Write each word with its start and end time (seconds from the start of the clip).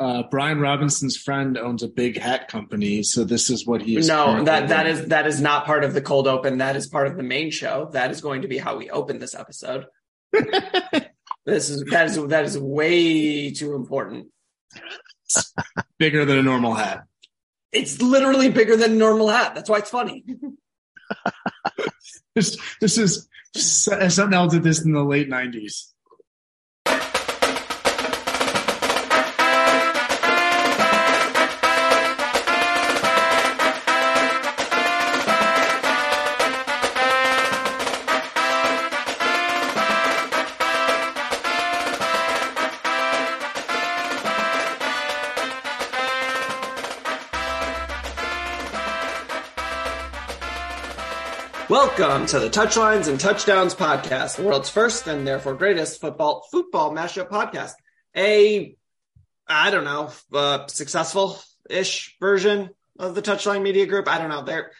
Uh, 0.00 0.22
Brian 0.30 0.60
Robinson's 0.60 1.16
friend 1.16 1.58
owns 1.58 1.82
a 1.82 1.88
big 1.88 2.18
hat 2.18 2.48
company, 2.48 3.02
so 3.02 3.24
this 3.24 3.50
is 3.50 3.66
what 3.66 3.82
he 3.82 3.96
is. 3.96 4.08
No, 4.08 4.44
that 4.44 4.68
that 4.68 4.86
is 4.86 5.06
that 5.08 5.26
is 5.26 5.40
not 5.40 5.64
part 5.64 5.84
of 5.84 5.94
the 5.94 6.00
cold 6.00 6.28
open. 6.28 6.58
That 6.58 6.76
is 6.76 6.86
part 6.86 7.06
of 7.06 7.16
the 7.16 7.22
main 7.22 7.50
show. 7.50 7.90
That 7.92 8.10
is 8.10 8.20
going 8.20 8.42
to 8.42 8.48
be 8.48 8.58
how 8.58 8.76
we 8.76 8.90
open 8.90 9.18
this 9.18 9.34
episode. 9.34 9.86
this 10.32 11.70
is 11.70 11.84
that 11.90 12.06
is 12.06 12.26
that 12.28 12.44
is 12.44 12.58
way 12.58 13.50
too 13.50 13.74
important. 13.74 14.28
bigger 15.98 16.24
than 16.24 16.38
a 16.38 16.42
normal 16.42 16.74
hat. 16.74 17.04
It's 17.72 18.00
literally 18.00 18.50
bigger 18.50 18.76
than 18.76 18.92
a 18.92 18.96
normal 18.96 19.28
hat. 19.28 19.54
That's 19.54 19.68
why 19.68 19.78
it's 19.78 19.90
funny. 19.90 20.24
This 22.38 22.56
this 22.80 22.98
is 22.98 23.28
SNL 23.56 24.50
did 24.50 24.62
this 24.62 24.84
in 24.84 24.92
the 24.92 25.02
late 25.02 25.28
nineties. 25.28 25.92
Welcome 51.98 52.26
to 52.26 52.38
the 52.38 52.48
Touchlines 52.48 53.08
and 53.08 53.18
Touchdowns 53.18 53.74
podcast, 53.74 54.36
the 54.36 54.44
world's 54.44 54.70
first 54.70 55.08
and 55.08 55.26
therefore 55.26 55.54
greatest 55.54 56.00
football 56.00 56.46
football 56.48 56.92
mashup 56.92 57.28
podcast. 57.28 57.72
A 58.16 58.76
I 59.48 59.70
don't 59.72 59.82
know, 59.82 60.12
uh, 60.32 60.68
successful 60.68 61.40
ish 61.68 62.16
version 62.20 62.70
of 63.00 63.16
the 63.16 63.22
Touchline 63.22 63.62
Media 63.62 63.84
Group. 63.84 64.06
I 64.06 64.18
don't 64.18 64.28
know. 64.28 64.44
They're 64.44 64.70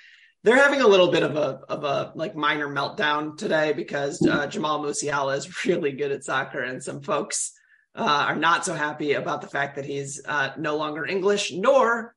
they're 0.44 0.56
having 0.56 0.80
a 0.80 0.86
little 0.86 1.10
bit 1.10 1.24
of 1.24 1.34
a 1.34 1.60
of 1.68 1.82
a 1.82 2.12
like 2.14 2.36
minor 2.36 2.68
meltdown 2.68 3.36
today 3.36 3.72
because 3.72 4.24
uh, 4.24 4.46
Jamal 4.46 4.80
Musiala 4.80 5.36
is 5.36 5.64
really 5.66 5.90
good 5.90 6.12
at 6.12 6.22
soccer, 6.22 6.62
and 6.62 6.80
some 6.80 7.02
folks 7.02 7.50
uh, 7.96 8.26
are 8.28 8.36
not 8.36 8.64
so 8.64 8.74
happy 8.74 9.14
about 9.14 9.40
the 9.40 9.48
fact 9.48 9.74
that 9.74 9.84
he's 9.84 10.22
uh, 10.24 10.52
no 10.56 10.76
longer 10.76 11.04
English 11.04 11.50
nor 11.52 12.14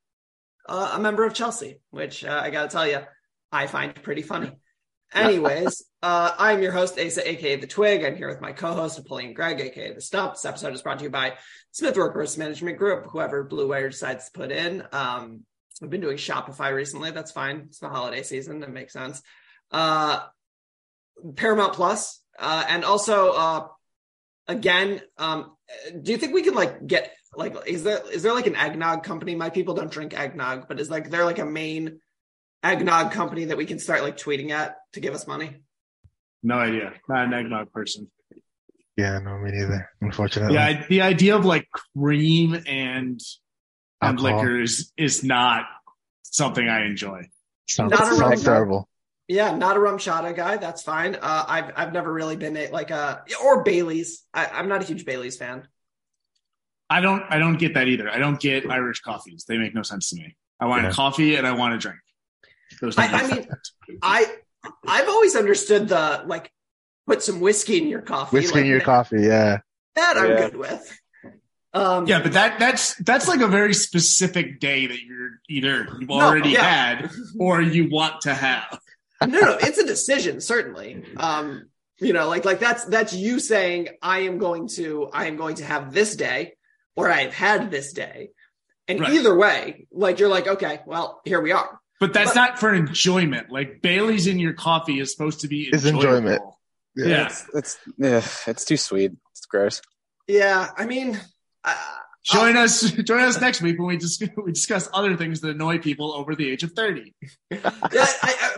uh, 0.70 0.92
a 0.94 1.00
member 1.00 1.26
of 1.26 1.34
Chelsea, 1.34 1.82
which 1.90 2.24
uh, 2.24 2.40
I 2.44 2.52
got 2.52 2.70
to 2.70 2.70
tell 2.70 2.88
you, 2.88 3.00
I 3.52 3.66
find 3.66 3.96
pretty 3.96 4.22
funny. 4.22 4.61
Anyways, 5.14 5.84
uh, 6.02 6.32
I'm 6.38 6.62
your 6.62 6.72
host, 6.72 6.98
Asa, 6.98 7.30
aka 7.30 7.58
The 7.58 7.68
Twig. 7.68 8.06
I'm 8.06 8.16
here 8.16 8.30
with 8.30 8.40
my 8.40 8.54
co-host, 8.54 8.98
Napoleon 8.98 9.34
Gregg, 9.34 9.60
aka 9.60 9.94
The 9.94 10.00
Stump. 10.00 10.34
This 10.34 10.46
episode 10.46 10.74
is 10.74 10.82
brought 10.82 11.00
to 11.00 11.04
you 11.04 11.10
by 11.10 11.34
Smith 11.72 11.98
Workforce 11.98 12.38
Management 12.38 12.78
Group, 12.78 13.08
whoever 13.08 13.44
Blue 13.44 13.68
Wire 13.68 13.90
decides 13.90 14.26
to 14.26 14.32
put 14.32 14.52
in. 14.52 14.84
Um, 14.94 15.42
we've 15.82 15.90
been 15.90 16.00
doing 16.00 16.16
Shopify 16.16 16.74
recently. 16.74 17.12
That's 17.12 17.32
fine. 17.32 17.64
It's 17.68 17.80
the 17.80 17.90
holiday 17.90 18.24
season. 18.24 18.62
That 18.62 18.72
makes 18.72 18.94
sense. 18.94 19.22
Uh, 19.70 20.22
Paramount 21.36 21.74
Plus, 21.74 22.22
uh, 22.40 22.64
and 22.70 22.86
also, 22.86 23.32
uh, 23.32 23.68
again, 24.48 25.02
um, 25.18 25.52
do 26.02 26.14
you 26.14 26.18
think 26.18 26.34
we 26.34 26.44
could 26.44 26.56
like 26.56 26.88
get 26.88 27.14
like 27.36 27.56
is 27.68 27.84
there 27.84 28.02
is 28.12 28.24
there 28.24 28.34
like 28.34 28.48
an 28.48 28.56
eggnog 28.56 29.04
company? 29.04 29.36
My 29.36 29.50
people 29.50 29.74
don't 29.74 29.92
drink 29.92 30.18
eggnog, 30.18 30.70
but 30.70 30.80
is 30.80 30.90
like 30.90 31.10
there 31.10 31.26
like 31.26 31.40
a 31.40 31.46
main 31.46 32.00
eggnog 32.64 33.12
company 33.12 33.46
that 33.46 33.58
we 33.58 33.66
can 33.66 33.80
start 33.80 34.02
like 34.04 34.18
tweeting 34.18 34.52
at 34.52 34.78
to 34.94 35.00
give 35.00 35.14
us 35.14 35.28
money? 35.28 35.58
No 36.44 36.56
idea. 36.58 36.94
Not 37.08 37.26
an 37.26 37.34
eggnog 37.34 37.72
person. 37.72 38.10
Yeah, 38.98 39.20
no, 39.20 39.38
me 39.38 39.52
neither. 39.52 39.90
Unfortunately. 40.02 40.56
Yeah, 40.56 40.66
I- 40.66 40.86
the 40.90 41.02
idea 41.02 41.36
of 41.36 41.46
like 41.46 41.68
cream 41.96 42.54
and 42.54 43.20
and 44.04 44.20
Alcohol. 44.20 44.38
liquors 44.38 44.92
is 44.98 45.24
not 45.24 45.66
something 46.24 46.68
I 46.68 46.86
enjoy. 46.86 47.30
sounds, 47.70 47.92
Not 47.92 48.02
a 48.02 48.06
sounds 48.16 48.20
rum- 48.20 48.40
terrible. 48.42 48.90
Yeah, 49.28 49.56
not 49.56 49.78
a 49.78 49.80
RumChata 49.80 50.36
guy. 50.36 50.58
That's 50.58 50.82
fine. 50.82 51.16
Uh, 51.16 51.46
I've 51.48 51.72
I've 51.76 51.94
never 51.94 52.12
really 52.12 52.36
been 52.36 52.58
a, 52.58 52.70
like 52.70 52.90
a 52.92 53.24
or 53.44 53.64
Bailey's. 53.64 54.26
I, 54.34 54.48
I'm 54.48 54.68
not 54.68 54.82
a 54.82 54.86
huge 54.86 55.06
Bailey's 55.06 55.38
fan. 55.38 55.68
I 56.90 57.00
don't 57.00 57.24
I 57.30 57.38
don't 57.38 57.58
get 57.58 57.76
that 57.76 57.88
either. 57.88 58.10
I 58.10 58.18
don't 58.18 58.40
get 58.40 58.70
Irish 58.70 59.00
coffees. 59.02 59.46
They 59.48 59.58
make 59.58 59.74
no 59.74 59.84
sense 59.84 60.10
to 60.10 60.18
me. 60.18 60.36
I 60.60 60.66
want 60.66 60.84
Yeah. 60.84 60.90
a 60.90 60.94
coffee 60.94 61.36
and 61.36 61.48
I 61.48 61.54
want 61.54 61.76
a 61.76 61.78
drink. 61.78 62.00
Those 62.82 62.98
I- 62.98 63.06
I 63.08 63.28
mean. 63.28 63.48
I 64.02 64.26
I've 64.88 65.08
always 65.10 65.36
understood 65.36 65.88
the 65.88 66.24
like 66.26 66.52
put 67.08 67.24
some 67.24 67.40
whiskey 67.40 67.78
in 67.78 67.88
your 67.88 68.02
coffee. 68.02 68.38
Whiskey 68.38 68.56
like, 68.56 68.62
in 68.64 68.68
your 68.70 68.80
that- 68.80 68.86
coffee, 68.86 69.22
yeah. 69.22 69.60
That 69.96 70.18
I'm 70.18 70.30
Yeah. 70.32 70.50
good 70.50 70.56
with. 70.58 70.98
Um, 71.74 72.06
yeah, 72.06 72.22
but 72.22 72.34
that 72.34 72.60
that's 72.60 72.96
that's 72.96 73.28
like 73.30 73.40
a 73.40 73.48
very 73.48 73.74
specific 73.74 74.60
day 74.60 74.88
that 74.88 75.02
you're 75.04 75.40
either 75.50 75.88
you've 76.00 76.10
No, 76.10 76.20
already 76.20 76.50
yeah. 76.50 76.64
had 76.98 77.12
or 77.40 77.62
you 77.62 77.90
want 77.90 78.22
to 78.22 78.34
have. 78.34 78.78
no, 79.26 79.40
no, 79.40 79.58
it's 79.62 79.78
a 79.78 79.86
decision, 79.86 80.42
certainly. 80.42 81.04
Um, 81.16 81.70
you 82.00 82.12
know, 82.14 82.28
like 82.28 82.44
like 82.44 82.60
that's 82.60 82.84
that's 82.86 83.14
you 83.14 83.40
saying 83.40 83.88
I 84.02 84.20
am 84.22 84.38
going 84.38 84.68
to 84.76 85.10
I 85.14 85.28
am 85.28 85.38
going 85.38 85.56
to 85.56 85.64
have 85.66 85.94
this 85.94 86.16
day, 86.16 86.54
or 86.98 87.10
I 87.10 87.22
have 87.22 87.34
had 87.34 87.72
this 87.72 87.94
day, 87.94 88.32
and 88.90 89.00
Right. 89.00 89.14
either 89.14 89.34
way, 89.38 89.88
like 89.92 90.20
you're 90.20 90.28
like, 90.30 90.48
okay, 90.48 90.82
well, 90.86 91.22
here 91.24 91.40
we 91.40 91.52
are. 91.54 91.80
But 92.02 92.14
that's 92.14 92.32
But- 92.32 92.36
not 92.36 92.60
for 92.60 92.74
enjoyment. 92.74 93.50
Like 93.50 93.82
Bailey's 93.82 94.28
in 94.28 94.40
your 94.40 94.54
coffee 94.54 95.00
is 95.00 95.12
supposed 95.12 95.42
to 95.42 95.48
be 95.48 95.70
Is 95.72 95.86
enjoyment. 95.86 96.42
Yeah. 96.96 97.28
It's, 97.28 97.46
it's 97.54 97.78
yeah, 97.98 98.26
it's 98.48 98.66
too 98.66 98.76
sweet. 98.76 99.14
It's 99.32 99.46
gross. 99.46 99.82
Yeah, 100.28 100.70
I 100.76 100.86
mean, 100.86 101.18
uh, 101.64 101.76
Join 102.24 102.56
us 102.56 102.82
join 103.04 103.22
us 103.22 103.42
next 103.42 103.62
week 103.62 103.80
when 103.80 103.88
we 103.88 103.98
dis- 103.98 104.22
we 104.46 104.52
discuss 104.52 104.88
other 104.94 105.18
things 105.18 105.42
that 105.42 105.52
annoy 105.52 105.80
people 105.80 106.14
over 106.14 106.36
the 106.36 106.50
age 106.50 106.64
of 106.64 106.74
30. 106.74 107.16
yeah, 107.50 107.60
I, 107.64 107.74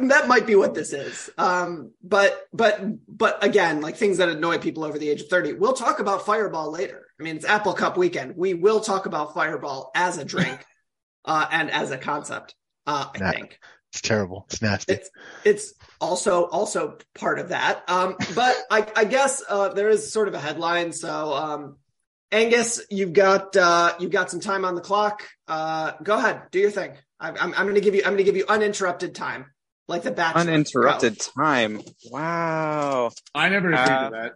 I, 0.01 0.07
that 0.07 0.27
might 0.27 0.45
be 0.45 0.55
what 0.55 0.73
this 0.73 0.91
is. 0.91 1.29
Um, 1.37 1.91
but 2.03 2.45
but 2.51 2.81
but 3.07 3.43
again, 3.43 3.81
like 3.81 3.95
things 3.95 4.17
that 4.17 4.29
annoy 4.29 4.57
people 4.57 4.83
over 4.83 4.99
the 4.99 5.09
age 5.09 5.21
of 5.21 5.27
thirty. 5.27 5.53
We'll 5.53 5.73
talk 5.73 5.99
about 5.99 6.25
Fireball 6.25 6.71
later. 6.71 7.07
I 7.19 7.23
mean, 7.23 7.37
it's 7.37 7.45
Apple 7.45 7.73
Cup 7.73 7.95
weekend. 7.95 8.35
We 8.35 8.53
will 8.53 8.81
talk 8.81 9.05
about 9.05 9.33
Fireball 9.33 9.91
as 9.95 10.17
a 10.17 10.25
drink 10.25 10.65
uh, 11.23 11.45
and 11.49 11.71
as 11.71 11.91
a 11.91 11.97
concept. 11.97 12.55
Uh, 12.85 13.07
I 13.13 13.17
Nah. 13.19 13.31
think 13.31 13.59
It's 13.91 14.01
terrible. 14.01 14.45
It's 14.49 14.61
nasty. 14.61 14.93
it's 14.93 15.09
it's 15.45 15.73
also 16.01 16.45
also 16.45 16.97
part 17.15 17.39
of 17.39 17.49
that. 17.49 17.83
Um, 17.87 18.15
but 18.35 18.55
I, 18.71 18.85
I 18.95 19.05
guess 19.05 19.41
uh, 19.47 19.69
there 19.69 19.89
is 19.89 20.11
sort 20.11 20.27
of 20.27 20.33
a 20.33 20.39
headline. 20.39 20.91
So 20.91 21.33
um, 21.33 21.77
Angus, 22.31 22.81
you've 22.89 23.13
got 23.13 23.55
uh, 23.55 23.93
you've 23.99 24.11
got 24.11 24.31
some 24.31 24.39
time 24.39 24.65
on 24.65 24.75
the 24.75 24.81
clock. 24.81 25.23
Uh, 25.47 25.93
go 26.01 26.17
ahead, 26.17 26.41
do 26.51 26.59
your 26.59 26.71
thing. 26.71 26.93
I'm, 27.19 27.35
I'm, 27.39 27.53
I'm 27.53 27.63
going 27.63 27.75
to 27.75 27.81
give 27.81 27.95
you 27.95 28.01
I'm 28.01 28.13
going 28.13 28.17
to 28.17 28.23
give 28.23 28.35
you 28.35 28.45
uninterrupted 28.49 29.13
time, 29.15 29.45
like 29.87 30.01
the 30.03 30.11
Bachelor. 30.11 30.41
Uninterrupted 30.41 31.19
Go. 31.19 31.43
time. 31.43 31.81
Wow. 32.11 33.11
I 33.35 33.49
never 33.49 33.67
agreed 33.71 33.79
Uh, 33.79 34.09
to 34.09 34.15
that. 34.15 34.31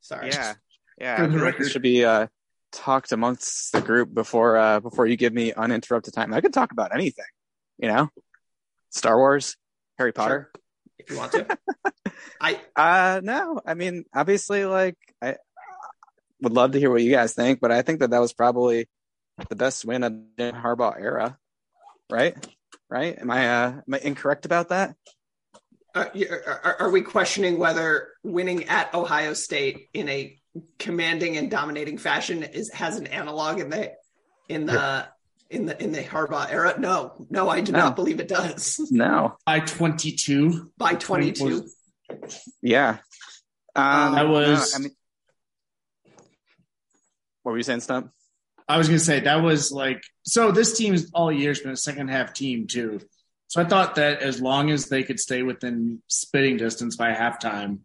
Sorry. 0.00 0.28
Yeah. 0.30 0.54
Yeah. 0.98 1.16
I 1.22 1.26
the 1.26 1.28
feel 1.28 1.36
like 1.36 1.44
record. 1.44 1.64
this 1.66 1.72
should 1.72 1.82
be 1.82 2.04
uh, 2.04 2.26
talked 2.72 3.12
amongst 3.12 3.72
the 3.72 3.80
group 3.82 4.12
before 4.12 4.56
uh, 4.56 4.80
before 4.80 5.06
you 5.06 5.16
give 5.16 5.32
me 5.32 5.52
uninterrupted 5.52 6.14
time. 6.14 6.32
I 6.34 6.40
could 6.40 6.52
talk 6.54 6.72
about 6.72 6.94
anything. 6.94 7.26
You 7.80 7.88
know, 7.88 8.08
Star 8.90 9.16
Wars, 9.16 9.56
Harry 9.98 10.12
Potter. 10.12 10.52
If 10.98 11.10
you 11.10 11.16
want 11.16 11.32
to. 11.32 11.58
I 12.40 12.60
Uh 12.76 13.20
no, 13.22 13.60
I 13.64 13.74
mean 13.74 14.04
obviously 14.14 14.64
like 14.64 14.96
I 15.22 15.36
would 16.42 16.52
love 16.52 16.72
to 16.72 16.78
hear 16.78 16.90
what 16.90 17.02
you 17.02 17.10
guys 17.10 17.34
think, 17.34 17.60
but 17.60 17.72
I 17.72 17.82
think 17.82 18.00
that 18.00 18.10
that 18.10 18.20
was 18.20 18.32
probably 18.32 18.88
the 19.48 19.56
best 19.56 19.84
win 19.84 20.04
of 20.04 20.12
the 20.36 20.52
Harbaugh 20.52 21.00
era, 21.00 21.38
right? 22.10 22.36
Right? 22.88 23.18
Am 23.18 23.30
I 23.30 23.48
uh 23.48 23.68
am 23.72 23.94
I 23.94 23.98
incorrect 23.98 24.44
about 24.44 24.68
that? 24.68 24.94
uh, 25.94 26.06
are, 26.46 26.76
are 26.80 26.90
we 26.90 27.02
questioning 27.02 27.58
whether 27.58 28.08
winning 28.22 28.64
at 28.64 28.94
Ohio 28.94 29.34
State 29.34 29.88
in 29.92 30.08
a 30.08 30.38
commanding 30.78 31.36
and 31.36 31.50
dominating 31.50 31.98
fashion 31.98 32.42
is 32.42 32.70
has 32.72 32.96
an 32.96 33.06
analog 33.06 33.60
in 33.60 33.70
the 33.70 33.92
in 34.48 34.66
the 34.66 35.06
in 35.50 35.66
the 35.66 35.82
in 35.82 35.92
the 35.92 36.02
Harbaugh 36.02 36.50
era? 36.50 36.74
No, 36.78 37.26
no, 37.28 37.48
I 37.48 37.60
do 37.60 37.72
No. 37.72 37.78
not 37.80 37.96
believe 37.96 38.20
it 38.20 38.28
does. 38.28 38.80
No. 38.90 39.36
By 39.44 39.60
22. 39.60 40.70
By 40.78 40.94
22. 40.94 41.68
Yeah. 42.62 42.98
Um, 43.74 44.14
That 44.14 44.28
was- 44.28 44.72
no, 44.72 44.78
I 44.78 44.82
mean, 44.82 44.96
what 47.42 47.52
were 47.52 47.56
you 47.58 47.62
saying, 47.62 47.80
Stump? 47.80 48.10
I 48.68 48.78
was 48.78 48.86
going 48.88 48.98
to 48.98 49.04
say 49.04 49.20
that 49.20 49.42
was 49.42 49.72
like 49.72 50.02
so. 50.22 50.52
This 50.52 50.76
team's 50.78 51.10
all 51.12 51.32
year's 51.32 51.60
been 51.60 51.72
a 51.72 51.76
second 51.76 52.08
half 52.08 52.32
team 52.32 52.66
too. 52.68 53.00
So 53.48 53.60
I 53.60 53.64
thought 53.64 53.96
that 53.96 54.22
as 54.22 54.40
long 54.40 54.70
as 54.70 54.86
they 54.86 55.02
could 55.02 55.18
stay 55.18 55.42
within 55.42 56.02
spitting 56.06 56.56
distance 56.56 56.94
by 56.94 57.12
halftime, 57.12 57.80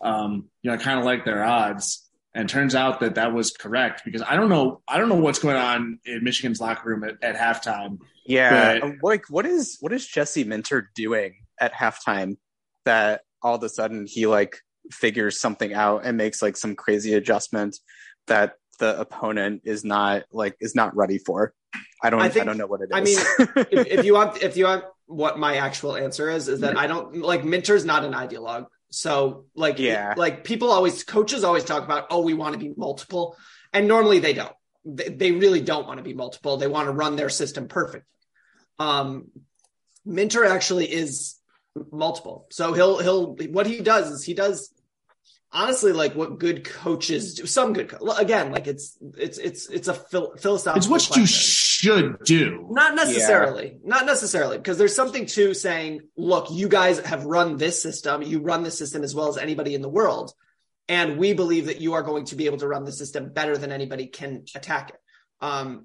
um, 0.00 0.48
you 0.62 0.70
know, 0.70 0.74
I 0.74 0.76
kind 0.76 1.00
of 1.00 1.04
like 1.04 1.24
their 1.24 1.42
odds. 1.42 2.07
And 2.38 2.48
it 2.48 2.52
turns 2.52 2.76
out 2.76 3.00
that 3.00 3.16
that 3.16 3.34
was 3.34 3.50
correct 3.50 4.02
because 4.04 4.22
I 4.22 4.36
don't 4.36 4.48
know, 4.48 4.80
I 4.86 4.96
don't 4.96 5.08
know 5.08 5.16
what's 5.16 5.40
going 5.40 5.56
on 5.56 5.98
in 6.04 6.22
Michigan's 6.22 6.60
locker 6.60 6.88
room 6.88 7.02
at, 7.02 7.16
at 7.20 7.34
halftime. 7.34 7.98
Yeah, 8.24 8.78
But- 8.78 8.94
like 9.02 9.24
what 9.28 9.44
is 9.44 9.76
what 9.80 9.92
is 9.92 10.06
Jesse 10.06 10.44
Minter 10.44 10.88
doing 10.94 11.34
at 11.60 11.72
halftime 11.72 12.36
that 12.84 13.22
all 13.42 13.56
of 13.56 13.62
a 13.64 13.68
sudden 13.68 14.06
he 14.06 14.28
like 14.28 14.58
figures 14.92 15.40
something 15.40 15.74
out 15.74 16.02
and 16.04 16.16
makes 16.16 16.40
like 16.40 16.56
some 16.56 16.76
crazy 16.76 17.14
adjustment 17.14 17.76
that 18.28 18.52
the 18.78 19.00
opponent 19.00 19.62
is 19.64 19.84
not 19.84 20.22
like 20.30 20.56
is 20.60 20.76
not 20.76 20.94
ready 20.94 21.18
for. 21.18 21.54
I 22.04 22.10
don't 22.10 22.20
I 22.20 22.26
I, 22.26 22.28
don't 22.28 22.56
know 22.56 22.68
what 22.68 22.82
it 22.82 22.90
is. 22.92 22.92
I 22.92 23.00
mean, 23.00 23.66
if, 23.72 23.98
if 23.98 24.04
you 24.04 24.14
want, 24.14 24.40
if 24.44 24.56
you 24.56 24.66
want, 24.66 24.84
what 25.06 25.40
my 25.40 25.56
actual 25.56 25.96
answer 25.96 26.30
is 26.30 26.46
is 26.46 26.60
that 26.60 26.78
I 26.78 26.86
don't 26.86 27.16
like 27.16 27.44
Minter's 27.44 27.84
not 27.84 28.04
an 28.04 28.12
ideologue. 28.12 28.66
So 28.90 29.46
like, 29.54 29.78
Yeah. 29.78 30.14
like 30.16 30.44
people 30.44 30.70
always, 30.70 31.04
coaches 31.04 31.44
always 31.44 31.64
talk 31.64 31.84
about, 31.84 32.06
oh, 32.10 32.22
we 32.22 32.34
want 32.34 32.54
to 32.54 32.58
be 32.58 32.72
multiple, 32.76 33.36
and 33.72 33.86
normally 33.86 34.18
they 34.18 34.32
don't. 34.32 34.52
They, 34.84 35.08
they 35.08 35.32
really 35.32 35.60
don't 35.60 35.86
want 35.86 35.98
to 35.98 36.04
be 36.04 36.14
multiple. 36.14 36.56
They 36.56 36.68
want 36.68 36.86
to 36.86 36.92
run 36.92 37.16
their 37.16 37.28
system 37.28 37.68
perfect. 37.68 38.06
Um, 38.78 39.28
Minter 40.06 40.44
actually 40.44 40.86
is 40.86 41.36
multiple. 41.92 42.46
So 42.50 42.72
he'll 42.72 42.98
he'll 42.98 43.34
what 43.34 43.66
he 43.66 43.80
does 43.80 44.10
is 44.10 44.24
he 44.24 44.32
does 44.32 44.72
honestly 45.52 45.92
like 45.92 46.14
what 46.14 46.38
good 46.38 46.64
coaches 46.64 47.34
do. 47.34 47.46
Some 47.46 47.72
good 47.72 47.88
co- 47.88 48.10
again, 48.12 48.52
like 48.52 48.66
it's 48.66 48.96
it's 49.16 49.38
it's 49.38 49.68
it's 49.68 49.88
a 49.88 49.94
phil- 49.94 50.36
philosophical. 50.36 50.78
It's 50.78 51.08
what 51.08 51.16
you 51.16 51.26
should 51.26 52.22
do. 52.24 52.66
Not 52.70 52.94
necessarily. 52.94 53.78
Not 53.84 54.06
necessarily. 54.06 54.58
Because 54.58 54.78
there's 54.78 54.94
something 54.94 55.26
to 55.26 55.54
saying, 55.54 56.02
look, 56.16 56.50
you 56.50 56.68
guys 56.68 56.98
have 57.00 57.24
run 57.24 57.56
this 57.56 57.82
system. 57.82 58.22
You 58.22 58.40
run 58.40 58.62
the 58.62 58.70
system 58.70 59.02
as 59.02 59.14
well 59.14 59.28
as 59.28 59.38
anybody 59.38 59.74
in 59.74 59.82
the 59.82 59.88
world. 59.88 60.32
And 60.88 61.18
we 61.18 61.34
believe 61.34 61.66
that 61.66 61.80
you 61.80 61.94
are 61.94 62.02
going 62.02 62.24
to 62.26 62.36
be 62.36 62.46
able 62.46 62.58
to 62.58 62.68
run 62.68 62.84
the 62.84 62.92
system 62.92 63.30
better 63.32 63.58
than 63.58 63.72
anybody 63.72 64.06
can 64.06 64.44
attack 64.54 64.90
it. 64.90 64.96
Um, 65.40 65.84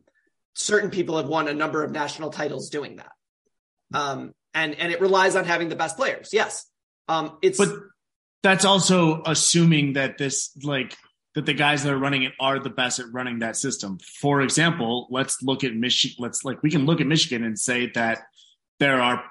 certain 0.54 0.92
people 0.92 1.18
have 1.18 1.28
won 1.28 1.48
a 1.48 1.54
number 1.54 1.84
of 1.84 1.92
national 1.92 2.30
titles 2.30 2.70
doing 2.70 2.98
that. 2.98 3.12
Um, 3.94 4.34
and, 4.54 4.74
and 4.76 4.92
it 4.92 5.02
relies 5.02 5.36
on 5.36 5.46
having 5.46 5.68
the 5.68 5.76
best 5.76 5.98
players. 5.98 6.30
Yes. 6.32 6.66
Um, 7.08 7.38
it's, 7.42 7.58
But 7.58 7.70
that's 8.44 8.66
also 8.66 9.24
assuming 9.26 9.94
that 9.94 10.18
this 10.18 10.52
like 10.64 10.96
that 11.36 11.46
the 11.48 11.54
guys 11.54 11.84
that 11.84 11.92
are 11.94 11.98
running 11.98 12.24
it 12.24 12.34
are 12.40 12.60
the 12.60 12.70
best 12.70 13.00
at 13.00 13.06
running 13.12 13.40
that 13.40 13.56
system. 13.56 13.98
For 14.22 14.42
example, 14.42 15.08
let's 15.10 15.42
look 15.42 15.64
at 15.64 15.74
Michigan. 15.74 16.18
Let's 16.20 16.44
like 16.44 16.62
we 16.62 16.70
can 16.70 16.86
look 16.86 17.02
at 17.02 17.08
Michigan 17.08 17.44
and 17.44 17.58
say 17.58 17.90
that 17.96 18.20
there 18.80 19.02
are 19.02 19.24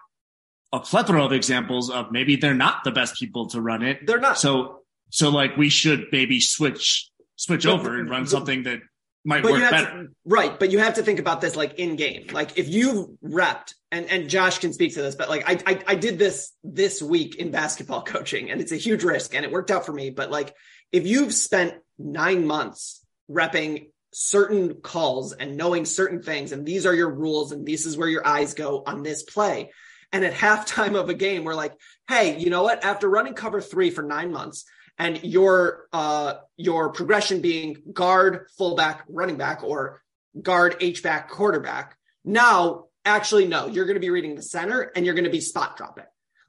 a 0.72 0.80
plethora 0.80 1.24
of 1.24 1.32
examples 1.32 1.90
of 1.90 2.10
maybe 2.10 2.36
they're 2.36 2.54
not 2.54 2.82
the 2.84 2.90
best 2.90 3.16
people 3.16 3.46
to 3.50 3.60
run 3.60 3.82
it. 3.82 4.06
they're 4.06 4.18
not. 4.20 4.38
So 4.38 4.80
so 5.10 5.28
like 5.28 5.56
we 5.56 5.68
should 5.68 6.06
maybe 6.10 6.40
switch 6.40 7.08
switch 7.36 7.64
But- 7.64 7.74
over 7.74 7.98
and 7.98 8.08
run 8.08 8.26
something 8.26 8.62
that 8.64 8.80
might 9.24 9.42
but 9.42 9.48
you 9.50 9.54
work 9.54 9.62
have 9.62 9.70
better. 9.70 10.02
to, 10.04 10.08
right 10.24 10.58
but 10.58 10.70
you 10.72 10.78
have 10.80 10.94
to 10.94 11.02
think 11.02 11.20
about 11.20 11.40
this 11.40 11.54
like 11.54 11.74
in 11.78 11.94
game 11.94 12.26
like 12.32 12.58
if 12.58 12.68
you've 12.68 13.08
repped 13.24 13.74
and 13.92 14.10
and 14.10 14.28
josh 14.28 14.58
can 14.58 14.72
speak 14.72 14.94
to 14.94 15.02
this 15.02 15.14
but 15.14 15.28
like 15.28 15.48
I, 15.48 15.72
I 15.72 15.82
i 15.88 15.94
did 15.94 16.18
this 16.18 16.50
this 16.64 17.00
week 17.00 17.36
in 17.36 17.52
basketball 17.52 18.02
coaching 18.14 18.50
and 18.50 18.60
it's 18.60 18.72
a 18.72 18.76
huge 18.76 19.04
risk 19.04 19.34
and 19.34 19.44
it 19.44 19.52
worked 19.52 19.70
out 19.70 19.86
for 19.86 19.92
me 19.92 20.10
but 20.10 20.30
like 20.30 20.54
if 20.90 21.06
you've 21.06 21.32
spent 21.32 21.74
nine 21.98 22.46
months 22.46 23.04
repping 23.30 23.90
certain 24.12 24.74
calls 24.74 25.32
and 25.32 25.56
knowing 25.56 25.84
certain 25.84 26.22
things 26.22 26.52
and 26.52 26.66
these 26.66 26.84
are 26.84 26.94
your 26.94 27.10
rules 27.10 27.52
and 27.52 27.64
this 27.64 27.86
is 27.86 27.96
where 27.96 28.08
your 28.08 28.26
eyes 28.26 28.54
go 28.54 28.82
on 28.84 29.02
this 29.02 29.22
play 29.22 29.70
and 30.12 30.24
at 30.24 30.34
halftime 30.44 30.98
of 30.98 31.08
a 31.08 31.14
game 31.14 31.44
we're 31.44 31.54
like 31.54 31.74
hey 32.08 32.38
you 32.38 32.50
know 32.50 32.62
what? 32.62 32.84
After 32.84 33.08
running 33.08 33.34
cover 33.34 33.60
three 33.60 33.90
for 33.90 34.02
nine 34.02 34.32
months 34.32 34.64
and 34.98 35.22
your 35.22 35.86
uh 35.92 36.34
your 36.56 36.92
progression 36.92 37.40
being 37.40 37.76
guard 37.92 38.46
fullback 38.58 39.04
running 39.08 39.36
back 39.36 39.62
or 39.64 40.02
guard 40.40 40.76
h 40.80 41.02
back 41.02 41.30
quarterback 41.30 41.96
now 42.24 42.84
actually 43.04 43.46
no 43.46 43.66
you're 43.66 43.84
going 43.84 43.96
to 43.96 44.00
be 44.00 44.10
reading 44.10 44.34
the 44.34 44.42
center 44.42 44.80
and 44.94 45.04
you're 45.04 45.14
going 45.14 45.24
to 45.24 45.30
be 45.30 45.40
spot 45.40 45.76
dropping. 45.76 46.04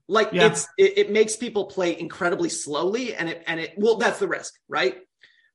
Like 0.07 0.29
Yeah. 0.33 0.47
it's 0.47 0.67
it, 0.77 0.97
it 0.97 1.11
makes 1.11 1.35
people 1.35 1.65
play 1.65 1.97
incredibly 1.99 2.49
slowly 2.49 3.15
and 3.15 3.29
it 3.29 3.43
and 3.47 3.59
it 3.59 3.73
well 3.77 3.97
that's 3.97 4.19
the 4.19 4.27
risk 4.27 4.53
right? 4.67 4.97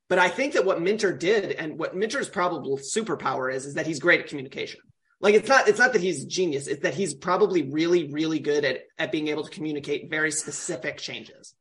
But 0.09 0.17
i 0.19 0.27
think 0.27 0.53
that 0.53 0.65
what 0.65 0.81
minter 0.81 1.15
did 1.15 1.51
and 1.51 1.77
what 1.77 1.95
minter's 1.95 2.27
probable 2.29 2.77
superpower 2.77 3.53
is 3.53 3.65
is 3.65 3.75
that 3.75 3.85
he's 3.87 3.99
great 3.99 4.19
at 4.21 4.27
communication. 4.27 4.81
Like 5.21 5.35
it's 5.35 5.49
not 5.49 5.67
it's 5.67 5.79
not 5.79 5.93
that 5.93 6.01
he's 6.01 6.23
a 6.23 6.27
genius 6.27 6.67
it's 6.67 6.81
that 6.83 6.93
he's 6.95 7.13
probably 7.13 7.69
really 7.69 8.07
really 8.11 8.39
good 8.39 8.65
at 8.65 8.79
at 8.97 9.11
being 9.11 9.27
able 9.27 9.43
to 9.43 9.49
communicate 9.51 10.09
very 10.09 10.31
specific 10.31 10.97
changes 10.97 11.53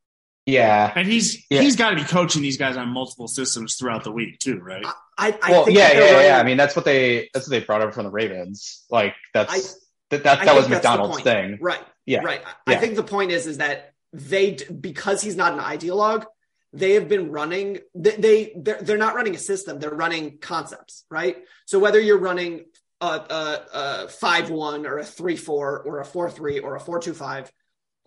Yeah. 0.49 0.93
and 0.95 1.07
he's 1.07 1.45
Yeah. 1.51 1.61
he's 1.63 1.77
got 1.77 1.91
to 1.91 1.97
be 1.97 2.05
coaching 2.05 2.43
these 2.43 2.57
guys 2.57 2.77
on 2.77 2.89
multiple 2.89 3.29
systems 3.29 3.77
throughout 3.77 4.05
the 4.05 4.13
week 4.13 4.39
too, 4.39 4.59
right? 4.59 4.85
i 5.17 5.37
i 5.43 5.51
Well, 5.51 5.65
think 5.65 5.77
yeah, 5.79 5.89
yeah, 5.89 5.95
they're 6.01 6.23
yeah, 6.23 6.29
yeah. 6.29 6.39
I 6.39 6.43
mean, 6.45 6.57
that's 6.57 6.75
what 6.75 6.85
they 6.85 7.29
that's 7.35 7.47
what 7.47 7.51
they 7.51 7.61
brought 7.65 7.83
over 7.83 7.93
from 7.93 8.05
the 8.05 8.11
Ravens. 8.11 8.85
Like 8.91 9.15
that's 9.35 9.53
I- 9.53 9.79
that 10.11 10.25
that, 10.25 10.45
that 10.45 10.55
was 10.55 10.65
think 10.67 10.83
that's 10.83 10.85
the 10.85 10.91
McDonald's 10.91 11.23
thing. 11.23 11.59
Right. 11.61 11.85
Yeah. 12.07 12.21
Right. 12.21 12.41
I 12.67 12.77
think 12.77 12.97
the 12.97 13.03
point 13.03 13.31
is, 13.31 13.47
is 13.47 13.59
that 13.59 13.93
they, 14.15 14.53
because 14.81 15.21
he's 15.21 15.37
not 15.37 15.53
an 15.53 15.59
ideologue, 15.59 16.25
they 16.73 16.93
have 16.93 17.09
been 17.09 17.31
running, 17.31 17.81
they, 17.95 18.17
they 18.17 18.53
they're, 18.57 18.81
they're 18.81 18.97
not 18.97 19.15
running 19.15 19.35
a 19.35 19.39
system. 19.39 19.79
They're 19.79 19.91
running 19.91 20.39
concepts, 20.39 21.05
right? 21.11 21.37
So 21.67 21.79
whether 21.79 22.01
you're 22.01 22.17
running 22.19 22.65
a, 23.03 23.07
a, 23.07 23.61
a 23.75 24.09
five, 24.09 24.49
one 24.49 24.87
or 24.87 24.97
a 24.97 25.05
three, 25.05 25.37
four 25.37 25.81
or 25.83 26.01
a 26.01 26.07
four, 26.07 26.31
three 26.31 26.59
or 26.59 26.75
a 26.77 26.81
four, 26.81 27.01
two, 27.01 27.13
five, 27.13 27.53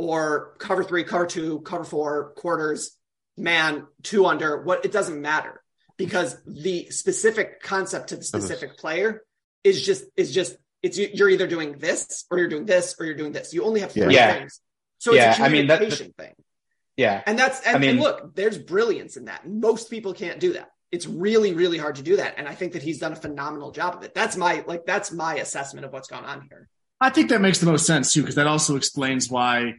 or 0.02 0.56
cover 0.58 0.84
three, 0.84 1.04
cover 1.04 1.26
two, 1.26 1.60
cover 1.62 1.84
four, 1.84 2.32
quarters, 2.32 2.98
man, 3.38 3.88
two 4.04 4.26
under, 4.26 4.62
what 4.64 4.84
it 4.84 4.92
doesn't 4.92 5.22
matter 5.22 5.62
because 5.98 6.36
the 6.46 6.90
specific 6.90 7.62
concept 7.62 8.10
to 8.10 8.16
the 8.16 8.22
uh-huh. 8.22 8.40
specific 8.40 8.78
player 8.78 9.22
is 9.64 9.86
just, 9.86 10.04
is 10.18 10.34
just, 10.34 10.58
it's 10.82 10.98
you're 10.98 11.30
either 11.30 11.48
doing 11.48 11.74
this 11.78 12.26
or 12.32 12.40
you're 12.40 12.48
doing 12.48 12.66
this 12.66 12.96
or 13.00 13.06
you're 13.06 13.16
doing 13.16 13.32
this. 13.32 13.54
You 13.54 13.64
only 13.64 13.82
have 13.82 13.92
three 13.92 14.16
Yeah. 14.16 14.34
things. 14.34 14.60
So 14.98 15.12
it's 15.12 15.18
Yeah, 15.18 15.42
a 15.42 15.46
I 15.46 15.50
mean, 15.50 15.68
that- 15.68 15.78
communication 15.78 16.14
thing. 16.18 16.34
Yeah. 16.98 17.22
And 17.26 17.38
that's 17.38 17.62
and, 17.66 17.76
I 17.76 17.80
mean- 17.80 17.90
and 17.92 18.00
look, 18.00 18.36
there's 18.36 18.58
brilliance 18.58 19.16
in 19.18 19.26
that. 19.26 19.48
Most 19.48 19.90
people 19.90 20.14
can't 20.14 20.40
do 20.40 20.54
that. 20.54 20.70
It's 20.92 21.08
really, 21.08 21.54
really 21.54 21.78
hard 21.78 21.96
to 21.96 22.04
do 22.04 22.18
that. 22.18 22.36
And 22.38 22.48
I 22.48 22.56
think 22.56 22.74
that 22.74 22.82
he's 22.82 23.00
done 23.00 23.14
a 23.14 23.16
phenomenal 23.16 23.72
job 23.72 23.96
of 23.96 24.04
it. 24.04 24.14
That's 24.14 24.36
my 24.36 24.64
like 24.68 24.86
that's 24.86 25.12
my 25.12 25.36
assessment 25.36 25.86
of 25.86 25.94
what's 25.94 26.10
going 26.10 26.26
on 26.26 26.42
here. 26.50 26.68
I 27.00 27.10
think 27.10 27.30
that 27.30 27.42
makes 27.42 27.60
the 27.60 27.66
most 27.66 27.86
sense 27.86 28.14
too, 28.14 28.22
because 28.22 28.36
that 28.36 28.46
also 28.46 28.76
explains 28.76 29.30
why 29.30 29.76